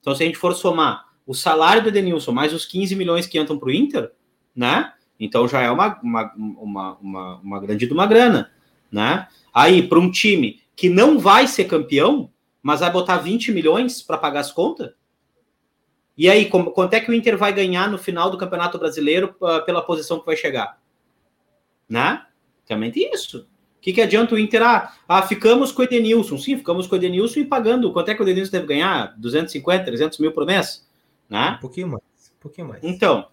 Então, 0.00 0.14
se 0.14 0.22
a 0.22 0.26
gente 0.26 0.38
for 0.38 0.54
somar 0.54 1.12
o 1.26 1.34
salário 1.34 1.82
do 1.82 1.92
Denilson 1.92 2.32
mais 2.32 2.52
os 2.52 2.64
15 2.64 2.96
milhões 2.96 3.26
que 3.26 3.38
entram 3.38 3.58
para 3.58 3.68
o 3.68 3.72
Inter, 3.72 4.10
né? 4.54 4.92
Então 5.20 5.46
já 5.46 5.60
é 5.60 5.70
uma, 5.70 6.00
uma, 6.02 6.32
uma, 6.34 6.98
uma, 6.98 7.36
uma 7.36 7.60
grande 7.60 7.86
de 7.86 7.92
uma 7.92 8.06
grana, 8.06 8.50
né? 8.90 9.28
Aí, 9.54 9.86
para 9.86 9.98
um 9.98 10.10
time 10.10 10.60
que 10.74 10.88
não 10.88 11.18
vai 11.18 11.46
ser 11.46 11.64
campeão, 11.64 12.30
mas 12.62 12.80
vai 12.80 12.90
botar 12.90 13.18
20 13.18 13.52
milhões 13.52 14.02
para 14.02 14.18
pagar 14.18 14.40
as 14.40 14.50
contas, 14.50 14.92
e 16.16 16.28
aí, 16.28 16.48
quanto 16.48 16.92
é 16.92 17.00
que 17.00 17.10
o 17.10 17.14
Inter 17.14 17.38
vai 17.38 17.52
ganhar 17.52 17.90
no 17.90 17.96
final 17.96 18.30
do 18.30 18.36
Campeonato 18.36 18.78
Brasileiro 18.78 19.34
uh, 19.40 19.64
pela 19.64 19.80
posição 19.80 20.20
que 20.20 20.26
vai 20.26 20.36
chegar? 20.36 20.78
Né? 21.88 22.24
Também 22.66 22.90
tem 22.90 23.10
isso 23.12 23.48
que, 23.82 23.92
que 23.92 24.00
adianta 24.00 24.34
o 24.34 24.38
Inter? 24.38 24.62
Ah, 24.62 24.94
ah, 25.08 25.22
ficamos 25.22 25.72
com 25.72 25.82
o 25.82 25.84
Edenilson. 25.84 26.38
Sim, 26.38 26.56
ficamos 26.56 26.86
com 26.86 26.94
o 26.94 26.98
Edenilson 26.98 27.40
e 27.40 27.44
pagando. 27.44 27.92
Quanto 27.92 28.10
é 28.10 28.14
que 28.14 28.22
o 28.22 28.24
Edenilson 28.24 28.52
deve 28.52 28.66
ganhar? 28.66 29.12
250, 29.18 29.84
300 29.84 30.18
mil 30.20 30.30
por 30.30 30.46
mês? 30.46 30.86
Né? 31.28 31.56
Um 31.58 31.60
pouquinho 31.60 31.88
mais. 31.88 32.02
Um 32.02 32.40
pouquinho 32.40 32.68
mais. 32.68 32.84
Então, 32.84 33.26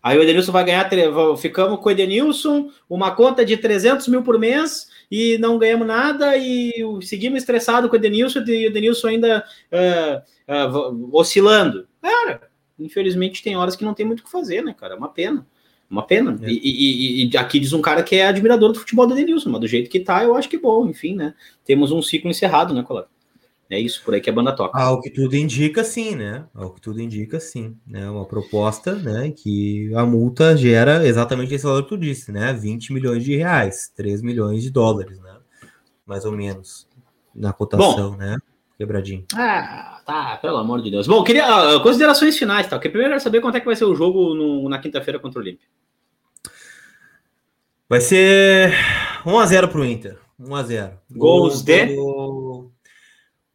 aí 0.00 0.16
o 0.16 0.22
Edenilson 0.22 0.52
vai 0.52 0.64
ganhar. 0.64 0.88
Ficamos 1.36 1.80
com 1.80 1.88
o 1.88 1.90
Edenilson, 1.90 2.70
uma 2.88 3.10
conta 3.16 3.44
de 3.44 3.56
300 3.56 4.06
mil 4.06 4.22
por 4.22 4.38
mês 4.38 4.88
e 5.10 5.38
não 5.38 5.58
ganhamos 5.58 5.88
nada 5.88 6.36
e 6.36 6.72
seguimos 7.02 7.40
estressados 7.40 7.90
com 7.90 7.96
o 7.96 7.98
Edenilson 7.98 8.44
e 8.46 8.66
o 8.66 8.70
Edenilson 8.70 9.08
ainda 9.08 9.44
uh, 9.72 10.78
uh, 10.78 11.10
oscilando. 11.12 11.88
Cara, 12.00 12.42
infelizmente 12.78 13.42
tem 13.42 13.56
horas 13.56 13.74
que 13.74 13.84
não 13.84 13.92
tem 13.92 14.06
muito 14.06 14.20
o 14.20 14.24
que 14.24 14.30
fazer, 14.30 14.62
né, 14.62 14.72
cara? 14.72 14.94
É 14.94 14.96
uma 14.96 15.08
pena. 15.08 15.44
Uma 15.88 16.06
pena. 16.06 16.38
É. 16.42 16.50
E, 16.50 16.60
e, 16.62 17.30
e, 17.30 17.36
aqui 17.36 17.60
diz 17.60 17.72
um 17.72 17.80
cara 17.80 18.02
que 18.02 18.16
é 18.16 18.26
admirador 18.26 18.72
do 18.72 18.78
futebol 18.78 19.06
do 19.06 19.14
Denilson, 19.14 19.50
mas 19.50 19.60
do 19.60 19.68
jeito 19.68 19.88
que 19.88 20.00
tá, 20.00 20.24
eu 20.24 20.34
acho 20.34 20.48
que 20.48 20.58
bom, 20.58 20.86
enfim, 20.88 21.14
né? 21.14 21.34
Temos 21.64 21.92
um 21.92 22.02
ciclo 22.02 22.30
encerrado, 22.30 22.74
né, 22.74 22.82
Colar? 22.82 23.06
É 23.68 23.78
isso, 23.80 24.02
por 24.04 24.14
aí 24.14 24.20
que 24.20 24.30
a 24.30 24.32
banda 24.32 24.54
toca. 24.54 24.78
Ao 24.78 25.00
que 25.00 25.10
tudo 25.10 25.34
indica, 25.34 25.82
sim, 25.82 26.14
né? 26.14 26.46
Ao 26.54 26.70
que 26.70 26.80
tudo 26.80 27.00
indica, 27.00 27.40
sim. 27.40 27.76
Né? 27.84 28.08
Uma 28.08 28.24
proposta, 28.24 28.94
né? 28.94 29.32
Que 29.32 29.92
a 29.94 30.06
multa 30.06 30.56
gera 30.56 31.04
exatamente 31.06 31.52
esse 31.52 31.64
valor 31.64 31.82
que 31.82 31.88
tu 31.88 31.98
disse, 31.98 32.30
né? 32.30 32.52
20 32.52 32.92
milhões 32.92 33.24
de 33.24 33.34
reais, 33.34 33.90
3 33.96 34.22
milhões 34.22 34.62
de 34.62 34.70
dólares, 34.70 35.18
né? 35.18 35.36
Mais 36.06 36.24
ou 36.24 36.30
menos, 36.30 36.86
na 37.34 37.52
cotação, 37.52 38.12
bom, 38.12 38.16
né? 38.16 38.36
Quebradinho. 38.76 39.24
Ah, 39.34 40.02
tá, 40.04 40.36
pelo 40.36 40.58
amor 40.58 40.82
de 40.82 40.90
Deus. 40.90 41.06
Bom, 41.06 41.24
queria 41.24 41.76
uh, 41.76 41.82
considerações 41.82 42.38
finais, 42.38 42.66
tá? 42.68 42.76
Porque 42.76 42.90
primeiro 42.90 43.10
eu 43.10 43.14
quero 43.14 43.24
saber 43.24 43.40
quanto 43.40 43.56
é 43.56 43.60
que 43.60 43.66
vai 43.66 43.76
ser 43.76 43.86
o 43.86 43.94
jogo 43.94 44.34
no, 44.34 44.68
na 44.68 44.78
quinta-feira 44.78 45.18
contra 45.18 45.38
o 45.38 45.42
Olímpia. 45.42 45.66
Vai 47.88 48.00
ser 48.00 48.74
1x0 49.24 49.68
pro 49.68 49.84
Inter. 49.84 50.18
1x0. 50.38 50.92
Gols 51.10 51.62
de? 51.62 51.96
Do... 51.96 52.70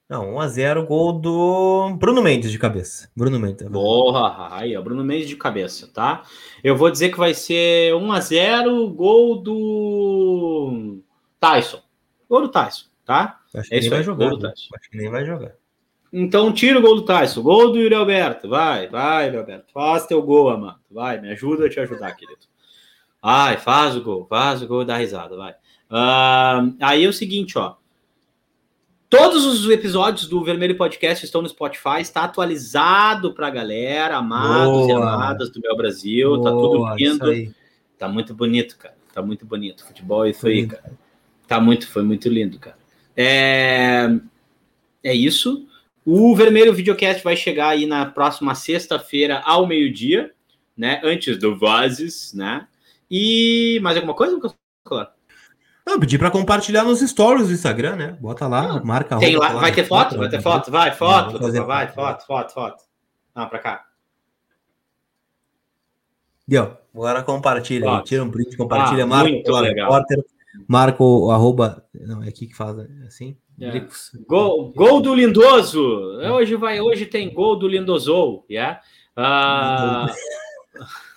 Não, 0.10 0.34
1x0, 0.34 0.86
gol 0.86 1.14
do 1.14 1.96
Bruno 1.98 2.22
Mendes 2.22 2.52
de 2.52 2.58
cabeça. 2.58 3.10
Bruno 3.16 3.40
Mendes. 3.40 3.70
Porra, 3.70 4.50
aí, 4.56 4.76
ó, 4.76 4.82
Bruno 4.82 5.04
Mendes 5.04 5.30
de 5.30 5.36
cabeça, 5.36 5.88
tá? 5.94 6.24
Eu 6.64 6.76
vou 6.76 6.90
dizer 6.90 7.12
que 7.12 7.18
vai 7.18 7.34
ser 7.34 7.94
1x0, 7.94 8.94
gol 8.94 9.42
do 9.42 11.00
Tyson. 11.40 11.82
Gol 12.28 12.42
do 12.42 12.50
Tyson, 12.50 12.86
tá? 13.06 13.41
Acho 13.56 13.70
que 13.70 13.76
é 13.76 13.80
nem 13.80 13.90
vai 13.90 14.04
jogar. 14.04 14.34
Acho 14.34 14.90
que 14.90 14.98
nem 14.98 15.10
vai 15.10 15.26
jogar. 15.26 15.54
Então 16.14 16.52
tira 16.52 16.80
o 16.80 16.82
gol 16.82 16.96
do 16.96 17.06
Tyson. 17.06 17.42
Gol 17.42 17.72
do 17.72 17.80
Yuri 17.80 17.96
Alberto. 17.96 18.50
Vai, 18.50 18.88
vai, 18.88 19.28
Yuri 19.28 19.38
Alberto. 19.38 19.72
Faz 19.74 20.06
teu 20.06 20.22
gol, 20.22 20.50
amado. 20.50 20.80
Vai, 20.90 21.20
me 21.22 21.32
ajuda 21.32 21.66
a 21.66 21.70
te 21.70 21.80
ajudar, 21.80 22.12
querido. 22.16 22.42
Ai, 23.22 23.58
faz 23.58 23.96
o 23.96 24.02
gol, 24.02 24.26
faz 24.28 24.62
o 24.62 24.68
gol, 24.68 24.84
dá 24.84 24.98
risada, 24.98 25.38
vai. 25.38 25.52
Uh, 25.52 26.76
aí 26.82 27.04
é 27.04 27.08
o 27.08 27.14
seguinte, 27.14 27.58
ó. 27.58 27.76
Todos 29.08 29.46
os 29.46 29.70
episódios 29.70 30.28
do 30.28 30.44
Vermelho 30.44 30.78
Podcast 30.78 31.24
estão 31.26 31.42
no 31.42 31.50
Spotify, 31.50 32.00
está 32.00 32.24
atualizado 32.24 33.34
para 33.34 33.48
a 33.48 33.50
galera, 33.50 34.16
amados 34.16 34.88
Boa. 34.88 34.90
e 34.90 34.94
amadas 34.94 35.52
do 35.52 35.60
meu 35.60 35.76
Brasil, 35.76 36.30
Boa, 36.38 36.44
tá 36.44 36.50
tudo 36.50 36.96
lindo. 36.96 37.54
Tá 37.98 38.08
muito 38.08 38.34
bonito, 38.34 38.78
cara. 38.78 38.96
Tá 39.14 39.22
muito 39.22 39.46
bonito. 39.46 39.86
Futebol 39.86 40.26
é 40.26 40.30
isso 40.30 40.48
aí, 40.48 40.66
cara. 40.66 40.94
Tá 41.46 41.60
muito, 41.60 41.88
foi 41.88 42.04
muito 42.04 42.30
lindo, 42.30 42.58
cara. 42.58 42.78
É, 43.16 44.08
é 45.04 45.14
isso. 45.14 45.68
O 46.06 46.36
Vermelho 46.36 46.74
Videocast 46.74 47.24
vai 47.24 47.36
chegar 47.36 47.70
aí 47.70 47.86
na 47.86 48.06
próxima 48.06 48.56
sexta-feira 48.56 49.42
ao 49.46 49.68
meio-dia, 49.68 50.32
né? 50.76 51.00
Antes 51.04 51.38
do 51.38 51.58
Vozes, 51.58 52.34
né? 52.34 52.68
E 53.10 53.80
mais 53.84 53.98
alguma 53.98 54.16
coisa, 54.16 54.34
Lucas? 54.34 54.56
Não, 55.86 56.00
pedir 56.00 56.18
para 56.18 56.32
compartilhar 56.32 56.84
nos 56.84 57.02
stories 57.02 57.48
do 57.48 57.54
Instagram, 57.54 57.96
né? 57.96 58.18
Bota 58.20 58.48
lá, 58.48 58.78
ah, 58.78 58.84
marca 58.84 59.18
Tem 59.18 59.36
lá, 59.36 59.50
vai 59.54 59.72
ter 59.72 59.84
foto? 59.86 60.18
Vai 60.18 60.30
ter 60.30 60.42
foto? 60.42 60.72
Vai, 60.72 60.92
foto, 60.92 61.40
Não, 61.40 61.66
vai, 61.66 61.88
foto, 61.88 62.26
foto, 62.26 62.54
foto. 62.54 62.84
Não, 63.36 63.48
para 63.48 63.60
cá. 63.60 63.86
Deu. 66.48 66.78
Agora 66.94 67.24
compartilha, 67.24 67.86
foto. 67.86 68.06
tira 68.06 68.24
um 68.24 68.30
print, 68.30 68.58
compartilha, 68.58 69.04
ah, 69.04 69.08
marca 69.08 69.52
o 69.52 69.62
repórter, 69.62 70.24
marca 70.68 71.04
o 71.04 71.32
arroba. 71.32 71.86
Não, 71.94 72.24
é 72.24 72.30
aqui 72.30 72.48
que 72.48 72.56
faz 72.56 72.78
assim. 73.08 73.38
Yeah. 73.60 73.88
Gol, 74.28 74.74
gol 74.74 75.02
do 75.02 75.14
Lindoso. 75.14 75.82
Hoje 76.34 76.56
vai, 76.56 76.82
hoje 76.82 77.06
tem 77.06 77.32
gol 77.34 77.58
do 77.58 77.68
Lindoso, 77.68 78.44
yeah? 78.50 78.82
Uh... 79.16 80.12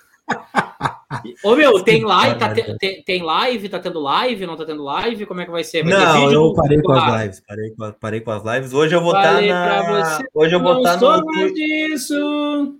Ô 1.44 1.54
meu, 1.54 1.82
tem 1.82 2.04
live, 2.04 2.38
tá 2.38 2.52
te, 2.52 2.78
tem, 2.78 3.02
tem, 3.02 3.22
live, 3.22 3.68
tá 3.68 3.78
tendo 3.78 4.00
live, 4.00 4.46
não 4.46 4.56
tá 4.56 4.64
tendo 4.64 4.82
live? 4.82 5.26
Como 5.26 5.40
é 5.40 5.44
que 5.44 5.50
vai 5.50 5.62
ser? 5.62 5.84
Vai 5.84 5.92
não, 5.92 6.32
eu 6.32 6.52
parei 6.54 6.82
com 6.82 6.92
as 6.92 7.22
lives, 7.22 7.42
parei 7.46 7.70
com, 7.70 7.92
parei 7.92 8.20
com 8.20 8.30
as 8.30 8.42
lives. 8.44 8.72
Hoje 8.72 8.94
eu 8.94 9.00
vou 9.00 9.14
estar 9.14 9.34
tá 9.34 9.40
na. 9.40 10.18
Hoje 10.34 10.54
eu 10.54 10.60
vou 10.60 10.78
estar 10.78 10.98
tá 10.98 11.18
no. 11.18 11.52
Disso. 11.52 12.78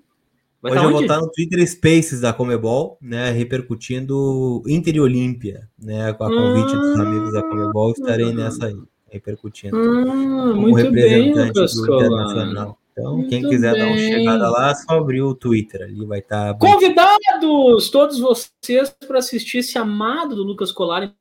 Vai 0.65 0.73
Hoje 0.73 0.81
tá 0.81 0.87
eu 0.87 0.93
vou 0.93 1.03
estar 1.03 1.21
no 1.21 1.31
Twitter 1.31 1.69
Spaces 1.69 2.23
da 2.23 2.33
Comebol, 2.33 2.97
né, 2.99 3.31
repercutindo 3.31 4.62
Inter 4.67 4.97
e 4.97 5.01
Olímpia, 5.01 5.69
né, 5.79 6.11
com 6.15 6.25
a 6.25 6.31
convite 6.31 6.75
dos 6.75 6.99
amigos 6.99 7.35
da 7.35 7.43
Comebol, 7.43 7.91
estarei 7.91 8.33
nessa 8.33 8.69
aí, 8.69 8.79
repercutindo. 9.11 9.77
Hum, 9.77 10.53
como 10.55 10.75
representante 10.75 11.53
bem, 11.53 11.67
do 11.67 11.95
Internacional. 11.95 12.79
Então, 12.91 13.17
Muito 13.17 13.29
quem 13.29 13.43
quiser 13.43 13.73
bem. 13.73 13.81
dar 13.83 13.87
uma 13.89 13.99
chegada 13.99 14.49
lá, 14.49 14.71
é 14.71 14.75
só 14.75 14.99
abrir 14.99 15.21
o 15.21 15.35
Twitter 15.35 15.83
ali, 15.83 16.07
vai 16.07 16.21
estar. 16.21 16.55
Tá 16.55 16.59
Convidados, 16.59 17.91
todos 17.91 18.19
vocês, 18.19 18.89
para 19.07 19.19
assistir 19.19 19.59
esse 19.59 19.77
amado 19.77 20.35
do 20.35 20.43
Lucas 20.43 20.73
Colar, 20.73 21.12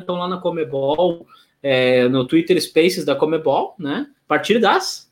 estão 0.00 0.16
lá 0.16 0.26
na 0.26 0.38
Comebol, 0.38 1.24
é, 1.62 2.08
no 2.08 2.26
Twitter 2.26 2.60
Spaces 2.60 3.04
da 3.04 3.14
Comebol, 3.14 3.76
né? 3.78 4.08
A 4.24 4.26
partir 4.26 4.58
das 4.58 5.08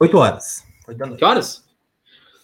8 0.00 0.16
horas. 0.16 0.64
8 0.88 1.16
Que 1.16 1.24
horas? 1.26 1.68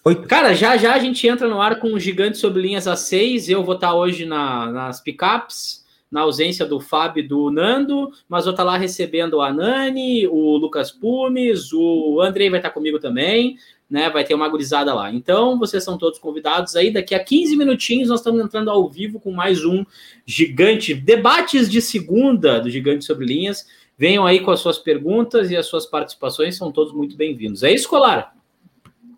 8. 0.06 0.28
Cara, 0.28 0.54
já 0.54 0.76
já 0.76 0.94
a 0.94 1.00
gente 1.00 1.26
entra 1.26 1.48
no 1.48 1.60
ar 1.60 1.80
com 1.80 1.92
o 1.92 1.98
Gigante 1.98 2.38
sobre 2.38 2.62
linhas 2.62 2.84
A6. 2.84 3.50
Eu 3.50 3.64
vou 3.64 3.74
estar 3.74 3.92
hoje 3.92 4.24
na, 4.24 4.70
nas 4.70 5.00
picapes 5.00 5.84
na 6.08 6.20
ausência 6.20 6.64
do 6.64 6.78
Fábio 6.78 7.24
e 7.24 7.26
do 7.26 7.50
Nando, 7.50 8.12
mas 8.28 8.44
vou 8.44 8.52
estar 8.52 8.62
lá 8.62 8.76
recebendo 8.76 9.40
a 9.40 9.52
Nani, 9.52 10.28
o 10.28 10.56
Lucas 10.56 10.92
Pumes, 10.92 11.72
o 11.72 12.20
Andrei 12.20 12.48
vai 12.48 12.60
estar 12.60 12.70
comigo 12.70 13.00
também, 13.00 13.56
né? 13.90 14.08
Vai 14.08 14.22
ter 14.22 14.34
uma 14.34 14.48
gurizada 14.48 14.94
lá. 14.94 15.12
Então, 15.12 15.58
vocês 15.58 15.82
são 15.82 15.98
todos 15.98 16.20
convidados 16.20 16.76
aí. 16.76 16.92
Daqui 16.92 17.12
a 17.12 17.18
15 17.18 17.56
minutinhos 17.56 18.08
nós 18.08 18.20
estamos 18.20 18.40
entrando 18.40 18.70
ao 18.70 18.88
vivo 18.88 19.18
com 19.18 19.32
mais 19.32 19.64
um 19.64 19.84
gigante 20.24 20.94
debates 20.94 21.68
de 21.68 21.82
segunda 21.82 22.60
do 22.60 22.70
Gigante 22.70 23.04
sobre 23.04 23.26
Linhas. 23.26 23.66
Venham 23.98 24.24
aí 24.24 24.38
com 24.38 24.52
as 24.52 24.60
suas 24.60 24.78
perguntas 24.78 25.50
e 25.50 25.56
as 25.56 25.66
suas 25.66 25.84
participações, 25.84 26.56
são 26.56 26.70
todos 26.70 26.92
muito 26.92 27.16
bem-vindos. 27.16 27.64
É 27.64 27.74
isso, 27.74 27.88
Colar? 27.88 28.35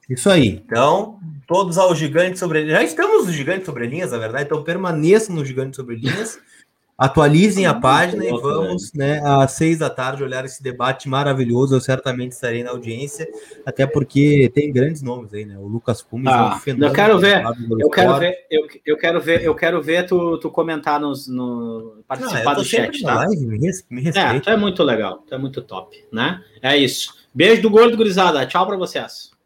Isso 0.08 0.30
aí. 0.30 0.62
Então, 0.64 1.18
todos 1.46 1.76
ao 1.76 1.94
Gigante 1.94 2.38
sobre 2.38 2.68
Já 2.68 2.82
estamos 2.82 3.26
no 3.26 3.32
Gigante 3.32 3.66
sobre 3.66 3.86
Linhas, 3.86 4.12
na 4.12 4.18
verdade, 4.18 4.44
então 4.44 4.62
permaneçam 4.62 5.34
no 5.34 5.44
Gigante 5.44 5.76
sobre 5.76 5.96
Linhas. 5.96 6.38
Atualizem 6.96 7.64
a 7.64 7.74
página 7.74 8.24
e 8.24 8.30
vamos, 8.30 8.92
né, 8.92 9.20
às 9.24 9.52
seis 9.52 9.78
da 9.78 9.88
tarde, 9.88 10.24
olhar 10.24 10.44
esse 10.44 10.60
debate 10.60 11.08
maravilhoso. 11.08 11.76
Eu 11.76 11.80
certamente 11.80 12.32
estarei 12.32 12.64
na 12.64 12.70
audiência, 12.70 13.24
até 13.64 13.86
porque 13.86 14.50
tem 14.52 14.72
grandes 14.72 15.00
nomes 15.00 15.32
aí, 15.32 15.44
né? 15.44 15.56
O 15.56 15.68
Lucas 15.68 16.02
Pumes 16.02 16.26
ah, 16.26 16.50
é 16.54 16.56
um 16.56 16.58
fenômeno. 16.58 16.90
Eu 16.90 16.92
quero 16.92 17.18
ver, 17.20 17.44
eu 17.78 17.88
quero 17.88 18.18
ver, 18.18 18.34
eu, 18.50 18.66
eu 18.84 18.96
quero 18.96 19.20
ver, 19.20 19.44
eu 19.44 19.54
quero 19.54 19.80
ver 19.80 20.06
tu, 20.06 20.38
tu 20.38 20.50
comentar 20.50 20.98
nos, 20.98 21.28
no 21.28 22.02
participar 22.08 22.54
Não, 22.54 22.62
do 22.62 22.64
chat, 22.64 23.00
tá? 23.00 23.14
Live, 23.14 23.46
me, 23.46 23.58
me 23.90 24.02
respeita. 24.02 24.18
É, 24.18 24.40
tu 24.40 24.50
é 24.50 24.56
muito 24.56 24.82
legal, 24.82 25.18
tu 25.18 25.32
é 25.32 25.38
muito 25.38 25.62
top, 25.62 26.04
né? 26.12 26.42
É 26.60 26.76
isso. 26.76 27.14
Beijo 27.32 27.62
do 27.62 27.70
gordo, 27.70 27.96
gurizada. 27.96 28.44
Tchau 28.44 28.66
para 28.66 28.76
vocês. 28.76 29.37